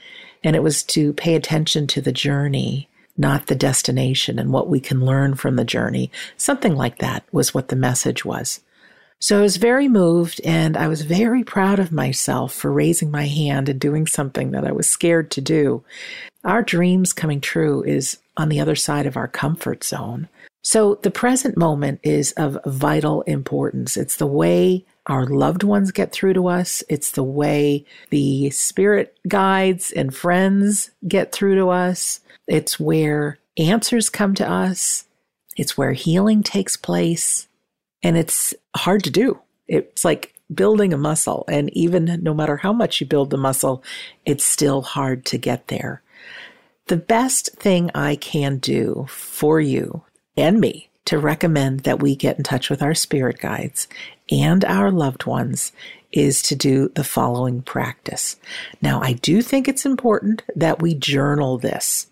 And 0.44 0.56
it 0.56 0.62
was 0.62 0.84
to 0.84 1.14
pay 1.14 1.34
attention 1.34 1.88
to 1.88 2.02
the 2.02 2.12
journey, 2.12 2.88
not 3.18 3.48
the 3.48 3.56
destination 3.56 4.38
and 4.38 4.54
what 4.54 4.70
we 4.70 4.80
can 4.80 5.04
learn 5.04 5.34
from 5.34 5.56
the 5.56 5.66
journey. 5.66 6.12
Something 6.38 6.76
like 6.76 7.00
that 7.00 7.24
was 7.32 7.54
what 7.54 7.70
the 7.70 7.76
message 7.76 8.24
was. 8.24 8.62
So 9.24 9.40
I 9.40 9.42
was 9.42 9.56
very 9.56 9.88
moved 9.88 10.42
and 10.44 10.76
I 10.76 10.90
was 10.90 11.04
very 11.04 11.46
proud 11.46 11.80
of 11.80 11.94
myself 11.94 12.54
for 12.54 12.70
raising 12.70 13.10
my 13.10 13.26
hand 13.26 13.70
and 13.70 13.80
doing 13.80 14.06
something 14.06 14.52
that 14.52 14.68
I 14.68 14.74
was 14.74 14.90
scared 14.90 15.32
to 15.32 15.40
do. 15.40 15.82
Our 16.44 16.62
dreams 16.62 17.14
coming 17.14 17.40
true 17.40 17.84
is 17.84 18.18
on 18.36 18.50
the 18.50 18.60
other 18.60 18.76
side 18.76 19.06
of 19.06 19.16
our 19.16 19.30
comfort 19.30 19.86
zone. 19.86 20.28
So 20.62 20.96
the 21.04 21.10
present 21.10 21.56
moment 21.56 22.02
is 22.04 22.34
of 22.34 22.58
vital 22.66 23.22
importance. 23.22 23.96
It's 23.96 24.18
the 24.18 24.28
way 24.28 24.84
our 25.08 25.26
loved 25.26 25.64
ones 25.64 25.94
get 25.94 26.12
through 26.12 26.34
to 26.34 26.50
us. 26.50 26.84
It's 26.90 27.12
the 27.12 27.24
way 27.24 27.86
the 28.10 28.50
spirit 28.50 29.18
guides 29.26 29.94
and 29.94 30.14
friends 30.14 30.92
get 31.08 31.32
through 31.32 31.56
to 31.56 31.70
us. 31.70 32.20
It's 32.46 32.78
where 32.78 33.40
answers 33.56 34.10
come 34.10 34.36
to 34.36 34.50
us. 34.50 35.06
It's 35.56 35.78
where 35.78 35.94
healing 35.94 36.44
takes 36.44 36.76
place. 36.76 37.48
And 38.04 38.18
it's 38.18 38.54
hard 38.76 39.04
to 39.06 39.10
do. 39.10 39.40
It's 39.68 40.06
like 40.06 40.36
building 40.54 40.94
a 40.94 40.98
muscle. 40.98 41.46
And 41.48 41.72
even 41.76 42.20
no 42.22 42.34
matter 42.34 42.58
how 42.58 42.74
much 42.74 43.00
you 43.02 43.08
build 43.08 43.30
the 43.30 43.38
muscle, 43.38 43.84
it's 44.26 44.44
still 44.44 44.82
hard 44.82 45.26
to 45.28 45.38
get 45.38 45.68
there. 45.70 46.02
The 46.88 46.98
best 46.98 47.54
thing 47.54 47.90
I 47.96 48.18
can 48.18 48.58
do 48.58 49.06
for 49.10 49.62
you 49.62 50.04
and 50.36 50.60
me 50.60 50.90
to 51.06 51.18
recommend 51.18 51.82
that 51.82 52.02
we 52.02 52.16
get 52.16 52.38
in 52.38 52.44
touch 52.44 52.70
with 52.70 52.82
our 52.82 52.94
spirit 52.94 53.40
guides 53.40 53.88
and 54.30 54.64
our 54.66 54.92
loved 54.92 55.26
ones 55.26 55.72
is 56.12 56.42
to 56.44 56.56
do 56.56 56.90
the 56.90 57.04
following 57.04 57.62
practice. 57.62 58.36
Now, 58.82 59.02
I 59.02 59.14
do 59.14 59.42
think 59.42 59.68
it's 59.68 59.86
important 59.86 60.44
that 60.56 60.82
we 60.82 60.94
journal 60.94 61.58
this 61.58 62.08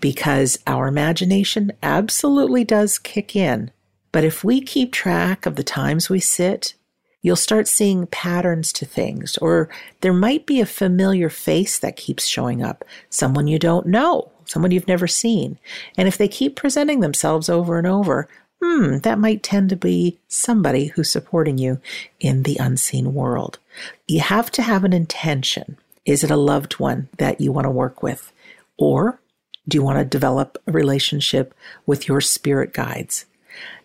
because 0.00 0.58
our 0.66 0.88
imagination 0.88 1.72
absolutely 1.82 2.64
does 2.64 2.98
kick 2.98 3.36
in 3.36 3.70
but 4.12 4.24
if 4.24 4.44
we 4.44 4.60
keep 4.60 4.92
track 4.92 5.46
of 5.46 5.56
the 5.56 5.64
times 5.64 6.08
we 6.08 6.20
sit, 6.20 6.74
you'll 7.22 7.36
start 7.36 7.66
seeing 7.66 8.06
patterns 8.08 8.72
to 8.74 8.84
things, 8.84 9.38
or 9.38 9.68
there 10.00 10.12
might 10.12 10.44
be 10.44 10.60
a 10.60 10.66
familiar 10.66 11.28
face 11.28 11.78
that 11.78 11.96
keeps 11.96 12.26
showing 12.26 12.62
up, 12.62 12.84
someone 13.08 13.46
you 13.46 13.58
don't 13.58 13.86
know, 13.86 14.30
someone 14.44 14.70
you've 14.70 14.88
never 14.88 15.06
seen. 15.06 15.58
And 15.96 16.08
if 16.08 16.18
they 16.18 16.28
keep 16.28 16.56
presenting 16.56 17.00
themselves 17.00 17.48
over 17.48 17.78
and 17.78 17.86
over, 17.86 18.28
hmm, 18.62 18.98
that 18.98 19.18
might 19.18 19.42
tend 19.42 19.70
to 19.70 19.76
be 19.76 20.18
somebody 20.28 20.86
who's 20.86 21.10
supporting 21.10 21.58
you 21.58 21.80
in 22.20 22.42
the 22.42 22.56
unseen 22.60 23.14
world. 23.14 23.58
You 24.06 24.20
have 24.20 24.50
to 24.52 24.62
have 24.62 24.84
an 24.84 24.92
intention. 24.92 25.78
Is 26.04 26.22
it 26.22 26.30
a 26.30 26.36
loved 26.36 26.74
one 26.74 27.08
that 27.18 27.40
you 27.40 27.52
want 27.52 27.64
to 27.64 27.70
work 27.70 28.02
with? 28.02 28.32
Or 28.76 29.20
do 29.66 29.76
you 29.76 29.82
want 29.82 29.98
to 29.98 30.04
develop 30.04 30.58
a 30.66 30.72
relationship 30.72 31.54
with 31.86 32.08
your 32.08 32.20
spirit 32.20 32.72
guides? 32.72 33.26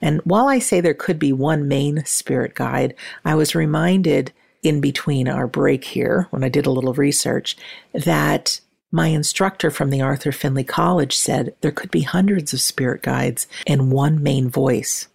And 0.01 0.21
while 0.23 0.47
I 0.47 0.59
say 0.59 0.81
there 0.81 0.93
could 0.93 1.19
be 1.19 1.33
one 1.33 1.67
main 1.67 2.05
spirit 2.05 2.55
guide, 2.55 2.95
I 3.25 3.35
was 3.35 3.55
reminded 3.55 4.31
in 4.63 4.81
between 4.81 5.27
our 5.27 5.47
break 5.47 5.83
here, 5.83 6.27
when 6.31 6.43
I 6.43 6.49
did 6.49 6.65
a 6.65 6.71
little 6.71 6.93
research, 6.93 7.55
that 7.93 8.59
my 8.91 9.07
instructor 9.07 9.69
from 9.69 9.89
the 9.89 10.01
Arthur 10.01 10.31
Findlay 10.31 10.63
College 10.63 11.15
said 11.15 11.55
there 11.61 11.71
could 11.71 11.91
be 11.91 12.01
hundreds 12.01 12.53
of 12.53 12.61
spirit 12.61 13.01
guides 13.01 13.47
and 13.65 13.91
one 13.91 14.21
main 14.21 14.49
voice. 14.49 15.07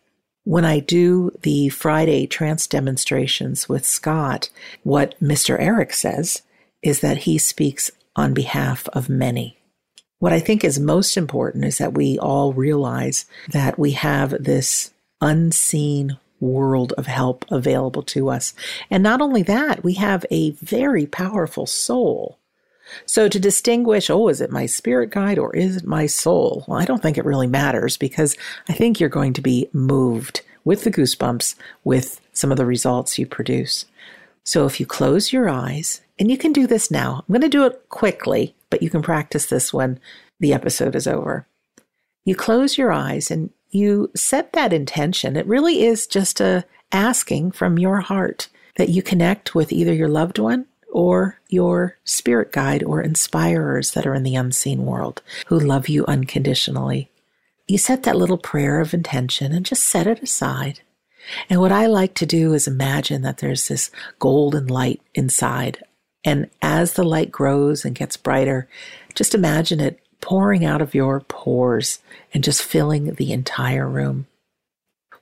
When 0.44 0.64
I 0.64 0.80
do 0.80 1.30
the 1.42 1.68
Friday 1.68 2.26
trance 2.26 2.66
demonstrations 2.66 3.68
with 3.68 3.84
Scott, 3.84 4.50
what 4.82 5.18
Mr. 5.20 5.56
Eric 5.58 5.92
says 5.94 6.42
is 6.82 7.00
that 7.00 7.18
he 7.18 7.38
speaks 7.38 7.90
on 8.16 8.34
behalf 8.34 8.88
of 8.88 9.08
many. 9.08 9.56
What 10.22 10.32
I 10.32 10.38
think 10.38 10.62
is 10.62 10.78
most 10.78 11.16
important 11.16 11.64
is 11.64 11.78
that 11.78 11.94
we 11.94 12.16
all 12.16 12.52
realize 12.52 13.26
that 13.48 13.76
we 13.76 13.90
have 13.90 14.30
this 14.40 14.92
unseen 15.20 16.16
world 16.38 16.92
of 16.92 17.08
help 17.08 17.44
available 17.50 18.04
to 18.04 18.30
us. 18.30 18.54
And 18.88 19.02
not 19.02 19.20
only 19.20 19.42
that, 19.42 19.82
we 19.82 19.94
have 19.94 20.24
a 20.30 20.52
very 20.52 21.06
powerful 21.06 21.66
soul. 21.66 22.38
So 23.04 23.28
to 23.28 23.40
distinguish, 23.40 24.10
oh, 24.10 24.28
is 24.28 24.40
it 24.40 24.52
my 24.52 24.64
spirit 24.66 25.10
guide 25.10 25.40
or 25.40 25.56
is 25.56 25.78
it 25.78 25.84
my 25.84 26.06
soul? 26.06 26.64
Well, 26.68 26.78
I 26.78 26.84
don't 26.84 27.02
think 27.02 27.18
it 27.18 27.24
really 27.24 27.48
matters 27.48 27.96
because 27.96 28.36
I 28.68 28.74
think 28.74 29.00
you're 29.00 29.08
going 29.08 29.32
to 29.32 29.40
be 29.40 29.70
moved 29.72 30.42
with 30.64 30.84
the 30.84 30.92
goosebumps 30.92 31.56
with 31.82 32.20
some 32.32 32.52
of 32.52 32.58
the 32.58 32.64
results 32.64 33.18
you 33.18 33.26
produce. 33.26 33.86
So 34.44 34.66
if 34.66 34.78
you 34.78 34.86
close 34.86 35.32
your 35.32 35.48
eyes, 35.48 36.00
and 36.16 36.30
you 36.30 36.38
can 36.38 36.52
do 36.52 36.68
this 36.68 36.92
now, 36.92 37.24
I'm 37.26 37.32
going 37.32 37.42
to 37.42 37.48
do 37.48 37.66
it 37.66 37.88
quickly, 37.88 38.54
but 38.72 38.82
you 38.82 38.88
can 38.88 39.02
practice 39.02 39.44
this 39.46 39.70
when 39.70 40.00
the 40.40 40.54
episode 40.54 40.96
is 40.96 41.06
over. 41.06 41.46
You 42.24 42.34
close 42.34 42.78
your 42.78 42.90
eyes 42.90 43.30
and 43.30 43.50
you 43.68 44.10
set 44.16 44.54
that 44.54 44.72
intention. 44.72 45.36
It 45.36 45.46
really 45.46 45.84
is 45.84 46.06
just 46.06 46.40
a 46.40 46.64
asking 46.90 47.50
from 47.52 47.78
your 47.78 48.00
heart 48.00 48.48
that 48.76 48.88
you 48.88 49.02
connect 49.02 49.54
with 49.54 49.72
either 49.72 49.92
your 49.92 50.08
loved 50.08 50.38
one 50.38 50.64
or 50.90 51.38
your 51.50 51.98
spirit 52.04 52.50
guide 52.50 52.82
or 52.82 53.02
inspirers 53.02 53.90
that 53.90 54.06
are 54.06 54.14
in 54.14 54.22
the 54.22 54.36
unseen 54.36 54.86
world 54.86 55.20
who 55.48 55.58
love 55.60 55.86
you 55.86 56.06
unconditionally. 56.06 57.10
You 57.68 57.76
set 57.76 58.04
that 58.04 58.16
little 58.16 58.38
prayer 58.38 58.80
of 58.80 58.94
intention 58.94 59.52
and 59.52 59.66
just 59.66 59.84
set 59.84 60.06
it 60.06 60.22
aside. 60.22 60.80
And 61.50 61.60
what 61.60 61.72
I 61.72 61.84
like 61.84 62.14
to 62.14 62.26
do 62.26 62.54
is 62.54 62.66
imagine 62.66 63.20
that 63.20 63.36
there's 63.36 63.68
this 63.68 63.90
golden 64.18 64.66
light 64.66 65.02
inside. 65.14 65.84
And 66.24 66.48
as 66.60 66.92
the 66.92 67.04
light 67.04 67.30
grows 67.30 67.84
and 67.84 67.94
gets 67.94 68.16
brighter, 68.16 68.68
just 69.14 69.34
imagine 69.34 69.80
it 69.80 70.00
pouring 70.20 70.64
out 70.64 70.80
of 70.80 70.94
your 70.94 71.20
pores 71.20 71.98
and 72.32 72.44
just 72.44 72.62
filling 72.62 73.14
the 73.14 73.32
entire 73.32 73.88
room. 73.88 74.26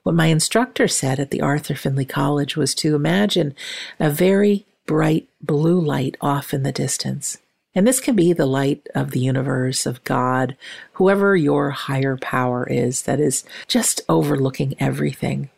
What 0.03 0.15
my 0.15 0.27
instructor 0.27 0.87
said 0.87 1.19
at 1.19 1.31
the 1.31 1.41
Arthur 1.41 1.75
Findlay 1.75 2.05
College 2.05 2.55
was 2.55 2.73
to 2.75 2.95
imagine 2.95 3.55
a 3.99 4.09
very 4.09 4.65
bright 4.85 5.27
blue 5.41 5.79
light 5.79 6.17
off 6.21 6.53
in 6.53 6.63
the 6.63 6.71
distance. 6.71 7.37
And 7.73 7.87
this 7.87 7.99
can 7.99 8.15
be 8.15 8.33
the 8.33 8.45
light 8.45 8.87
of 8.93 9.11
the 9.11 9.19
universe, 9.19 9.85
of 9.85 10.03
God, 10.03 10.57
whoever 10.93 11.35
your 11.35 11.69
higher 11.69 12.17
power 12.17 12.67
is 12.67 13.03
that 13.03 13.19
is 13.19 13.45
just 13.67 14.01
overlooking 14.09 14.75
everything. 14.79 15.49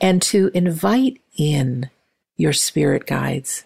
And 0.00 0.22
to 0.22 0.50
invite 0.54 1.20
in 1.36 1.90
your 2.36 2.52
spirit 2.52 3.06
guides. 3.06 3.64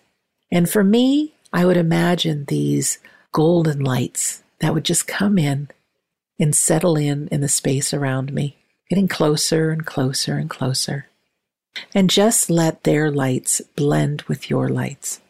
And 0.51 0.69
for 0.69 0.83
me, 0.85 1.35
I 1.53 1.65
would 1.65 1.77
imagine 1.77 2.45
these 2.45 2.99
golden 3.33 3.81
lights 3.81 4.43
that 4.61 4.75
would 4.75 4.85
just 4.85 5.07
come 5.07 5.39
in 5.39 5.69
and 6.39 6.55
settle 6.55 6.97
in 6.97 7.29
in 7.29 7.41
the 7.41 7.49
space 7.49 7.93
around 7.93 8.33
me, 8.33 8.57
getting 8.89 9.09
closer 9.09 9.71
and 9.71 9.85
closer 9.85 10.37
and 10.37 10.49
closer. 10.49 11.07
And 11.95 12.11
just 12.11 12.51
let 12.51 12.83
their 12.83 13.11
lights 13.11 13.61
blend 13.77 14.23
with 14.23 14.51
your 14.51 14.69
lights. 14.69 15.21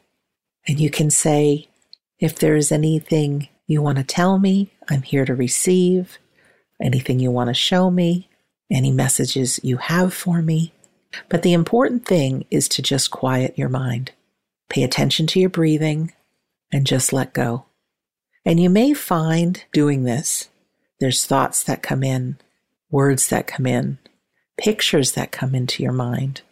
And 0.66 0.80
you 0.80 0.90
can 0.90 1.10
say, 1.10 1.68
if 2.18 2.38
there 2.38 2.56
is 2.56 2.72
anything 2.72 3.48
you 3.66 3.82
want 3.82 3.98
to 3.98 4.04
tell 4.04 4.38
me, 4.38 4.70
I'm 4.88 5.02
here 5.02 5.24
to 5.24 5.34
receive. 5.34 6.18
Anything 6.80 7.18
you 7.20 7.30
want 7.30 7.48
to 7.48 7.54
show 7.54 7.90
me, 7.90 8.28
any 8.70 8.90
messages 8.90 9.60
you 9.62 9.76
have 9.76 10.14
for 10.14 10.40
me. 10.40 10.72
But 11.28 11.42
the 11.42 11.52
important 11.52 12.06
thing 12.06 12.46
is 12.50 12.68
to 12.68 12.82
just 12.82 13.10
quiet 13.10 13.58
your 13.58 13.68
mind. 13.68 14.12
Pay 14.70 14.84
attention 14.84 15.26
to 15.26 15.40
your 15.40 15.50
breathing 15.50 16.12
and 16.72 16.86
just 16.86 17.12
let 17.12 17.34
go. 17.34 17.66
And 18.46 18.58
you 18.58 18.70
may 18.70 18.94
find 18.94 19.62
doing 19.72 20.04
this, 20.04 20.48
there's 20.98 21.26
thoughts 21.26 21.62
that 21.64 21.82
come 21.82 22.02
in, 22.02 22.38
words 22.90 23.28
that 23.28 23.46
come 23.46 23.66
in, 23.66 23.98
pictures 24.56 25.12
that 25.12 25.32
come 25.32 25.54
into 25.54 25.82
your 25.82 25.92
mind. 25.92 26.42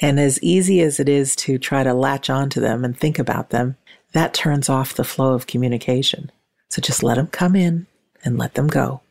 And 0.00 0.18
as 0.18 0.42
easy 0.42 0.80
as 0.80 0.98
it 0.98 1.08
is 1.08 1.36
to 1.36 1.58
try 1.58 1.82
to 1.82 1.94
latch 1.94 2.30
onto 2.30 2.60
them 2.60 2.84
and 2.84 2.96
think 2.96 3.18
about 3.18 3.50
them, 3.50 3.76
that 4.12 4.34
turns 4.34 4.68
off 4.68 4.94
the 4.94 5.04
flow 5.04 5.34
of 5.34 5.46
communication. 5.46 6.30
So 6.70 6.80
just 6.80 7.02
let 7.02 7.16
them 7.16 7.26
come 7.26 7.56
in 7.56 7.86
and 8.24 8.38
let 8.38 8.54
them 8.54 8.68
go. 8.68 9.02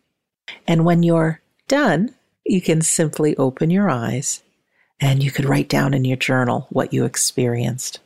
And 0.67 0.85
when 0.85 1.03
you're 1.03 1.41
done, 1.67 2.13
you 2.45 2.61
can 2.61 2.81
simply 2.81 3.35
open 3.37 3.69
your 3.69 3.89
eyes 3.89 4.43
and 4.99 5.23
you 5.23 5.31
could 5.31 5.45
write 5.45 5.69
down 5.69 5.93
in 5.93 6.05
your 6.05 6.17
journal 6.17 6.67
what 6.69 6.93
you 6.93 7.05
experienced. 7.05 7.99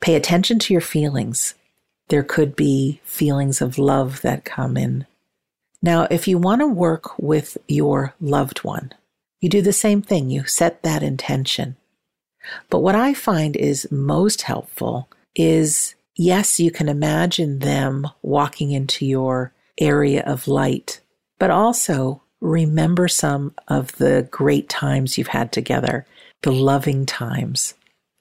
Pay 0.00 0.14
attention 0.14 0.58
to 0.60 0.74
your 0.74 0.80
feelings. 0.80 1.54
There 2.08 2.22
could 2.22 2.54
be 2.54 3.00
feelings 3.04 3.60
of 3.60 3.78
love 3.78 4.20
that 4.22 4.44
come 4.44 4.76
in. 4.76 5.06
Now, 5.82 6.06
if 6.10 6.26
you 6.26 6.38
want 6.38 6.60
to 6.60 6.66
work 6.66 7.18
with 7.18 7.58
your 7.68 8.14
loved 8.20 8.58
one, 8.58 8.92
you 9.40 9.48
do 9.48 9.62
the 9.62 9.72
same 9.72 10.02
thing. 10.02 10.30
You 10.30 10.44
set 10.46 10.82
that 10.82 11.02
intention. 11.02 11.76
But 12.70 12.80
what 12.80 12.94
I 12.94 13.14
find 13.14 13.56
is 13.56 13.90
most 13.90 14.42
helpful 14.42 15.08
is 15.34 15.94
yes, 16.14 16.58
you 16.58 16.70
can 16.70 16.88
imagine 16.88 17.58
them 17.58 18.06
walking 18.22 18.72
into 18.72 19.04
your 19.04 19.52
area 19.78 20.22
of 20.24 20.48
light, 20.48 21.00
but 21.38 21.50
also 21.50 22.22
remember 22.40 23.08
some 23.08 23.54
of 23.68 23.96
the 23.96 24.26
great 24.30 24.68
times 24.68 25.18
you've 25.18 25.28
had 25.28 25.52
together, 25.52 26.06
the 26.42 26.52
loving 26.52 27.04
times. 27.06 27.74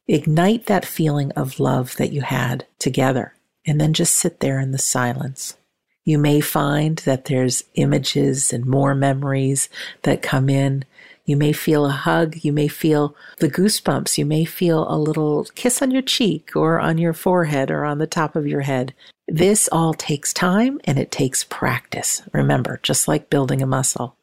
Ignite 0.08 0.68
that 0.68 0.86
feeling 0.86 1.32
of 1.32 1.60
love 1.60 1.96
that 1.98 2.12
you 2.12 2.22
had 2.22 2.66
together, 2.80 3.34
and 3.66 3.80
then 3.82 3.94
just 3.94 4.16
sit 4.16 4.40
there 4.40 4.60
in 4.60 4.72
the 4.72 4.78
silence. 4.78 5.58
You 6.04 6.20
may 6.20 6.42
find 6.42 6.98
that 7.00 7.26
there's 7.26 7.64
images 7.74 8.54
and 8.54 8.66
more 8.66 8.94
memories 8.94 9.70
that 10.04 10.22
come 10.22 10.50
in 10.50 10.86
you 11.26 11.36
may 11.36 11.54
feel 11.54 11.86
a 11.86 11.92
hug. 11.92 12.38
You 12.44 12.54
may 12.54 12.68
feel 12.68 13.16
the 13.40 13.50
goosebumps. 13.50 14.18
You 14.18 14.26
may 14.26 14.46
feel 14.46 14.88
a 14.88 14.98
little 14.98 15.46
kiss 15.56 15.82
on 15.82 15.92
your 15.92 16.04
cheek 16.04 16.56
or 16.56 16.80
on 16.80 17.00
your 17.00 17.14
forehead 17.14 17.72
or 17.72 17.84
on 17.84 17.98
the 17.98 18.08
top 18.08 18.36
of 18.36 18.48
your 18.48 18.62
head. 18.62 18.94
This 19.28 19.68
all 19.72 19.96
takes 19.96 20.34
time 20.34 20.80
and 20.86 21.00
it 21.00 21.12
takes 21.12 21.44
practice. 21.44 22.22
Remember, 22.32 22.80
just 22.84 23.08
like 23.08 23.32
building 23.32 23.62
a 23.62 23.68
muscle. 23.68 24.16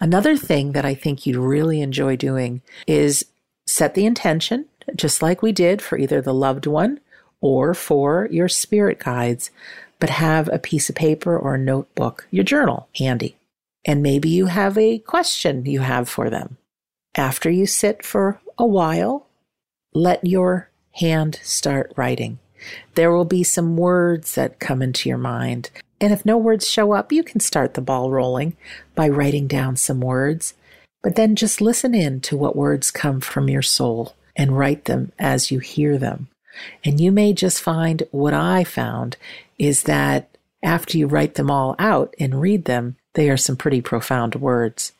Another 0.00 0.36
thing 0.36 0.72
that 0.72 0.84
I 0.84 0.94
think 0.94 1.26
you'd 1.26 1.36
really 1.36 1.80
enjoy 1.80 2.16
doing 2.16 2.62
is 2.86 3.24
set 3.66 3.94
the 3.94 4.06
intention, 4.06 4.66
just 4.96 5.22
like 5.22 5.42
we 5.42 5.52
did 5.52 5.80
for 5.82 5.98
either 5.98 6.20
the 6.20 6.34
loved 6.34 6.66
one 6.66 7.00
or 7.40 7.74
for 7.74 8.28
your 8.30 8.48
spirit 8.48 8.98
guides, 8.98 9.50
but 9.98 10.10
have 10.10 10.48
a 10.48 10.58
piece 10.58 10.88
of 10.88 10.94
paper 10.94 11.36
or 11.36 11.54
a 11.54 11.58
notebook, 11.58 12.26
your 12.30 12.44
journal 12.44 12.88
handy 12.96 13.36
and 13.84 14.02
maybe 14.02 14.28
you 14.28 14.46
have 14.46 14.78
a 14.78 14.98
question 14.98 15.66
you 15.66 15.80
have 15.80 16.08
for 16.08 16.30
them. 16.30 16.56
After 17.14 17.50
you 17.50 17.66
sit 17.66 18.04
for 18.04 18.40
a 18.58 18.66
while, 18.66 19.26
let 19.92 20.24
your 20.24 20.70
hand 20.92 21.40
start 21.42 21.92
writing. 21.96 22.38
There 22.94 23.10
will 23.10 23.24
be 23.24 23.42
some 23.42 23.76
words 23.76 24.34
that 24.36 24.60
come 24.60 24.82
into 24.82 25.08
your 25.08 25.18
mind. 25.18 25.70
And 26.00 26.12
if 26.12 26.24
no 26.24 26.38
words 26.38 26.68
show 26.68 26.92
up, 26.92 27.12
you 27.12 27.22
can 27.22 27.40
start 27.40 27.74
the 27.74 27.80
ball 27.80 28.10
rolling 28.10 28.56
by 28.94 29.08
writing 29.08 29.46
down 29.46 29.76
some 29.76 30.00
words. 30.00 30.54
But 31.02 31.16
then 31.16 31.34
just 31.34 31.60
listen 31.60 31.94
in 31.94 32.20
to 32.22 32.36
what 32.36 32.54
words 32.54 32.90
come 32.90 33.20
from 33.20 33.48
your 33.48 33.62
soul 33.62 34.14
and 34.36 34.56
write 34.56 34.86
them 34.86 35.12
as 35.18 35.50
you 35.50 35.58
hear 35.58 35.98
them. 35.98 36.28
And 36.84 37.00
you 37.00 37.12
may 37.12 37.32
just 37.32 37.60
find 37.60 38.02
what 38.10 38.34
I 38.34 38.64
found 38.64 39.16
is 39.58 39.84
that 39.84 40.28
after 40.62 40.96
you 40.96 41.06
write 41.06 41.34
them 41.34 41.50
all 41.50 41.74
out 41.78 42.14
and 42.18 42.40
read 42.40 42.66
them, 42.66 42.96
they 43.14 43.28
are 43.30 43.36
some 43.36 43.56
pretty 43.56 43.80
profound 43.80 44.36
words. 44.36 44.92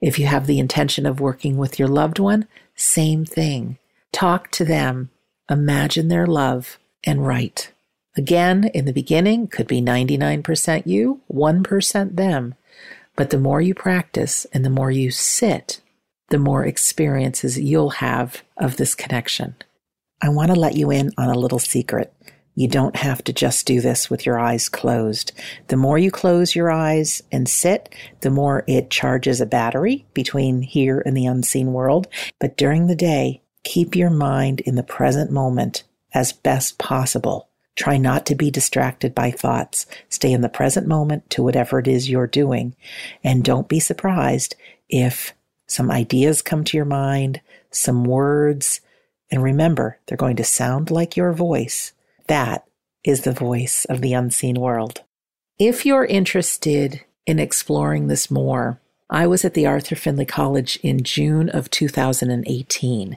If 0.00 0.18
you 0.18 0.26
have 0.26 0.46
the 0.46 0.58
intention 0.58 1.06
of 1.06 1.20
working 1.20 1.56
with 1.56 1.78
your 1.78 1.88
loved 1.88 2.18
one, 2.18 2.46
same 2.74 3.24
thing. 3.24 3.78
Talk 4.12 4.50
to 4.52 4.64
them, 4.64 5.10
imagine 5.50 6.08
their 6.08 6.26
love, 6.26 6.78
and 7.04 7.26
write. 7.26 7.72
Again, 8.16 8.70
in 8.72 8.84
the 8.84 8.92
beginning, 8.92 9.46
could 9.46 9.66
be 9.66 9.80
99% 9.80 10.86
you, 10.86 11.20
1% 11.32 12.16
them. 12.16 12.54
But 13.14 13.30
the 13.30 13.38
more 13.38 13.60
you 13.60 13.74
practice 13.74 14.46
and 14.52 14.64
the 14.64 14.70
more 14.70 14.90
you 14.90 15.10
sit, 15.10 15.80
the 16.30 16.38
more 16.38 16.64
experiences 16.64 17.58
you'll 17.58 17.90
have 17.90 18.42
of 18.56 18.76
this 18.76 18.94
connection. 18.94 19.54
I 20.22 20.28
want 20.30 20.50
to 20.50 20.58
let 20.58 20.76
you 20.76 20.90
in 20.90 21.12
on 21.18 21.28
a 21.28 21.38
little 21.38 21.58
secret. 21.58 22.12
You 22.54 22.68
don't 22.68 22.96
have 22.96 23.22
to 23.24 23.34
just 23.34 23.66
do 23.66 23.82
this 23.82 24.08
with 24.08 24.24
your 24.24 24.38
eyes 24.38 24.70
closed. 24.70 25.32
The 25.68 25.76
more 25.76 25.98
you 25.98 26.10
close 26.10 26.56
your 26.56 26.70
eyes 26.70 27.22
and 27.30 27.46
sit, 27.46 27.94
the 28.22 28.30
more 28.30 28.64
it 28.66 28.88
charges 28.88 29.42
a 29.42 29.46
battery 29.46 30.06
between 30.14 30.62
here 30.62 31.02
and 31.04 31.14
the 31.14 31.26
unseen 31.26 31.74
world. 31.74 32.08
But 32.40 32.56
during 32.56 32.86
the 32.86 32.96
day, 32.96 33.42
keep 33.62 33.94
your 33.94 34.08
mind 34.08 34.60
in 34.60 34.74
the 34.74 34.82
present 34.82 35.30
moment 35.30 35.84
as 36.14 36.32
best 36.32 36.78
possible. 36.78 37.50
Try 37.74 37.98
not 37.98 38.24
to 38.26 38.34
be 38.34 38.50
distracted 38.50 39.14
by 39.14 39.30
thoughts. 39.30 39.84
Stay 40.08 40.32
in 40.32 40.40
the 40.40 40.48
present 40.48 40.86
moment 40.86 41.28
to 41.30 41.42
whatever 41.42 41.78
it 41.78 41.86
is 41.86 42.08
you're 42.08 42.26
doing. 42.26 42.74
And 43.22 43.44
don't 43.44 43.68
be 43.68 43.80
surprised 43.80 44.54
if 44.88 45.34
some 45.66 45.90
ideas 45.90 46.42
come 46.42 46.64
to 46.64 46.76
your 46.76 46.86
mind, 46.86 47.40
some 47.70 48.04
words, 48.04 48.80
and 49.30 49.42
remember, 49.42 49.98
they're 50.06 50.16
going 50.16 50.36
to 50.36 50.44
sound 50.44 50.90
like 50.90 51.16
your 51.16 51.32
voice 51.32 51.92
that 52.26 52.64
is 53.04 53.22
the 53.22 53.32
voice 53.32 53.84
of 53.86 54.00
the 54.00 54.12
unseen 54.12 54.56
world. 54.60 55.02
If 55.58 55.86
you're 55.86 56.04
interested 56.04 57.02
in 57.24 57.38
exploring 57.38 58.08
this 58.08 58.30
more, 58.30 58.80
I 59.08 59.26
was 59.26 59.44
at 59.44 59.54
the 59.54 59.66
Arthur 59.66 59.94
Findlay 59.94 60.24
College 60.24 60.78
in 60.82 61.04
June 61.04 61.48
of 61.48 61.70
2018, 61.70 63.16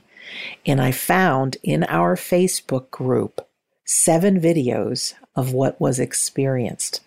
and 0.65 0.81
I 0.81 0.91
found 0.91 1.57
in 1.63 1.83
our 1.85 2.15
Facebook 2.15 2.91
group 2.91 3.47
seven 3.83 4.39
videos 4.39 5.15
of 5.35 5.53
what 5.53 5.81
was 5.81 5.99
experienced. 5.99 7.01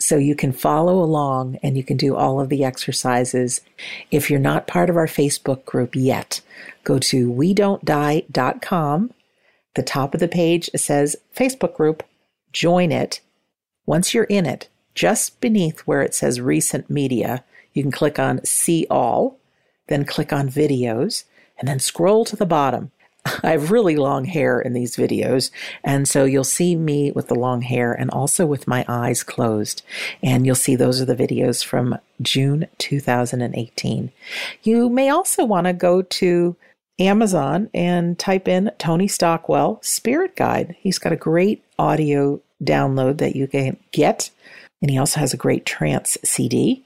So 0.00 0.16
you 0.16 0.36
can 0.36 0.52
follow 0.52 1.02
along 1.02 1.58
and 1.62 1.76
you 1.76 1.82
can 1.82 1.96
do 1.96 2.14
all 2.14 2.40
of 2.40 2.48
the 2.48 2.64
exercises. 2.64 3.60
If 4.10 4.30
you're 4.30 4.38
not 4.38 4.68
part 4.68 4.90
of 4.90 4.96
our 4.96 5.06
Facebook 5.06 5.64
group 5.64 5.96
yet, 5.96 6.40
go 6.84 6.98
to 7.00 7.30
we 7.30 7.52
don't 7.52 7.84
die.com. 7.84 9.12
The 9.74 9.82
top 9.82 10.14
of 10.14 10.20
the 10.20 10.28
page 10.28 10.70
says 10.76 11.16
Facebook 11.36 11.74
group, 11.74 12.02
join 12.52 12.92
it. 12.92 13.20
Once 13.86 14.14
you're 14.14 14.24
in 14.24 14.46
it, 14.46 14.68
just 14.94 15.40
beneath 15.40 15.80
where 15.80 16.02
it 16.02 16.14
says 16.14 16.40
recent 16.40 16.88
media, 16.90 17.44
you 17.72 17.82
can 17.82 17.92
click 17.92 18.18
on 18.18 18.44
see 18.44 18.86
all, 18.90 19.38
then 19.88 20.04
click 20.04 20.32
on 20.32 20.48
videos, 20.48 21.24
and 21.58 21.68
then 21.68 21.78
scroll 21.78 22.24
to 22.24 22.36
the 22.36 22.46
bottom. 22.46 22.90
I 23.42 23.50
have 23.50 23.70
really 23.70 23.96
long 23.96 24.24
hair 24.24 24.60
in 24.60 24.72
these 24.72 24.96
videos, 24.96 25.50
and 25.84 26.08
so 26.08 26.24
you'll 26.24 26.44
see 26.44 26.76
me 26.76 27.10
with 27.12 27.28
the 27.28 27.34
long 27.34 27.62
hair 27.62 27.92
and 27.92 28.10
also 28.10 28.46
with 28.46 28.66
my 28.66 28.84
eyes 28.88 29.22
closed. 29.22 29.82
And 30.22 30.46
you'll 30.46 30.54
see 30.54 30.76
those 30.76 31.00
are 31.00 31.04
the 31.04 31.16
videos 31.16 31.64
from 31.64 31.98
June 32.22 32.66
2018. 32.78 34.12
You 34.62 34.88
may 34.88 35.10
also 35.10 35.44
want 35.44 35.66
to 35.66 35.72
go 35.72 36.02
to 36.02 36.56
Amazon 36.98 37.70
and 37.72 38.18
type 38.18 38.48
in 38.48 38.70
Tony 38.78 39.08
Stockwell 39.08 39.78
Spirit 39.82 40.36
Guide. 40.36 40.76
He's 40.80 40.98
got 40.98 41.12
a 41.12 41.16
great 41.16 41.64
audio 41.78 42.40
download 42.62 43.18
that 43.18 43.36
you 43.36 43.46
can 43.46 43.76
get, 43.92 44.30
and 44.82 44.90
he 44.90 44.98
also 44.98 45.20
has 45.20 45.32
a 45.32 45.38
great 45.38 45.64
trance 45.64 46.18
CD. 46.24 46.84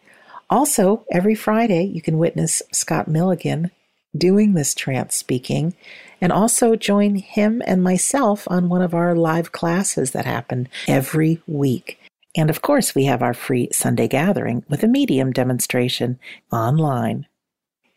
Also, 0.51 1.07
every 1.11 1.35
Friday, 1.35 1.85
you 1.85 2.03
can 2.03 2.19
witness 2.19 2.63
Scott 2.73 3.09
Milligan 3.09 3.71
doing 4.17 4.53
this 4.53 4.75
trance 4.75 5.15
speaking 5.17 5.75
and 6.23 6.33
also 6.33 6.77
join 6.77 7.17
him 7.17 7.61
and 7.67 7.83
myself 7.83 8.47
on 8.49 8.69
one 8.69 8.81
of 8.81 8.95
our 8.95 9.17
live 9.17 9.51
classes 9.51 10.13
that 10.13 10.25
happen 10.25 10.69
every 10.87 11.43
week. 11.49 11.99
And 12.37 12.49
of 12.49 12.63
course, 12.63 12.95
we 12.95 13.05
have 13.07 13.23
our 13.23 13.35
free 13.35 13.69
Sunday 13.73 14.07
gathering 14.07 14.65
with 14.69 14.85
a 14.85 14.89
medium 14.89 15.33
demonstration 15.33 16.21
online. 16.53 17.27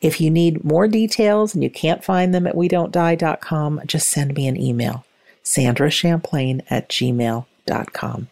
If 0.01 0.19
you 0.19 0.31
need 0.31 0.65
more 0.65 0.87
details 0.87 1.53
and 1.53 1.63
you 1.63 1.69
can't 1.69 2.03
find 2.03 2.33
them 2.33 2.47
at 2.47 2.57
we 2.57 2.67
die.com, 2.67 3.81
just 3.85 4.09
send 4.09 4.33
me 4.33 4.47
an 4.47 4.59
email, 4.59 5.05
Sandra 5.43 5.91
Champlain 5.91 6.63
at 6.69 6.89
gmail.com. 6.89 8.27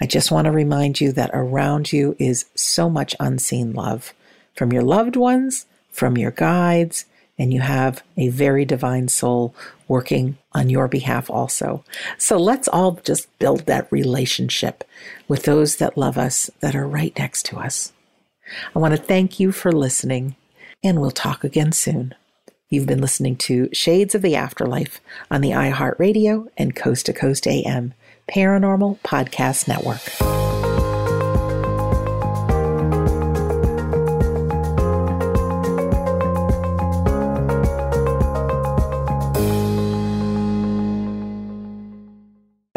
I 0.00 0.06
just 0.06 0.30
want 0.30 0.46
to 0.46 0.52
remind 0.52 1.00
you 1.00 1.12
that 1.12 1.30
around 1.34 1.92
you 1.92 2.16
is 2.18 2.46
so 2.54 2.88
much 2.88 3.16
unseen 3.18 3.72
love 3.72 4.14
from 4.54 4.72
your 4.72 4.82
loved 4.82 5.16
ones, 5.16 5.66
from 5.90 6.16
your 6.16 6.30
guides, 6.30 7.04
and 7.40 7.54
you 7.54 7.60
have 7.62 8.02
a 8.18 8.28
very 8.28 8.66
divine 8.66 9.08
soul 9.08 9.54
working 9.88 10.36
on 10.52 10.68
your 10.68 10.86
behalf 10.86 11.30
also. 11.30 11.82
So 12.18 12.36
let's 12.36 12.68
all 12.68 13.00
just 13.02 13.36
build 13.38 13.60
that 13.60 13.90
relationship 13.90 14.84
with 15.26 15.44
those 15.44 15.76
that 15.76 15.96
love 15.96 16.18
us 16.18 16.50
that 16.60 16.76
are 16.76 16.86
right 16.86 17.18
next 17.18 17.46
to 17.46 17.56
us. 17.56 17.92
I 18.76 18.78
want 18.78 18.94
to 18.94 19.02
thank 19.02 19.40
you 19.40 19.52
for 19.52 19.72
listening, 19.72 20.36
and 20.84 21.00
we'll 21.00 21.10
talk 21.10 21.42
again 21.42 21.72
soon. 21.72 22.14
You've 22.68 22.86
been 22.86 23.00
listening 23.00 23.36
to 23.36 23.70
Shades 23.72 24.14
of 24.14 24.20
the 24.20 24.36
Afterlife 24.36 25.00
on 25.30 25.40
the 25.40 25.50
iHeartRadio 25.50 26.48
and 26.58 26.76
Coast 26.76 27.06
to 27.06 27.14
Coast 27.14 27.46
AM 27.46 27.94
Paranormal 28.28 28.98
Podcast 29.00 29.66
Network. 29.66 30.49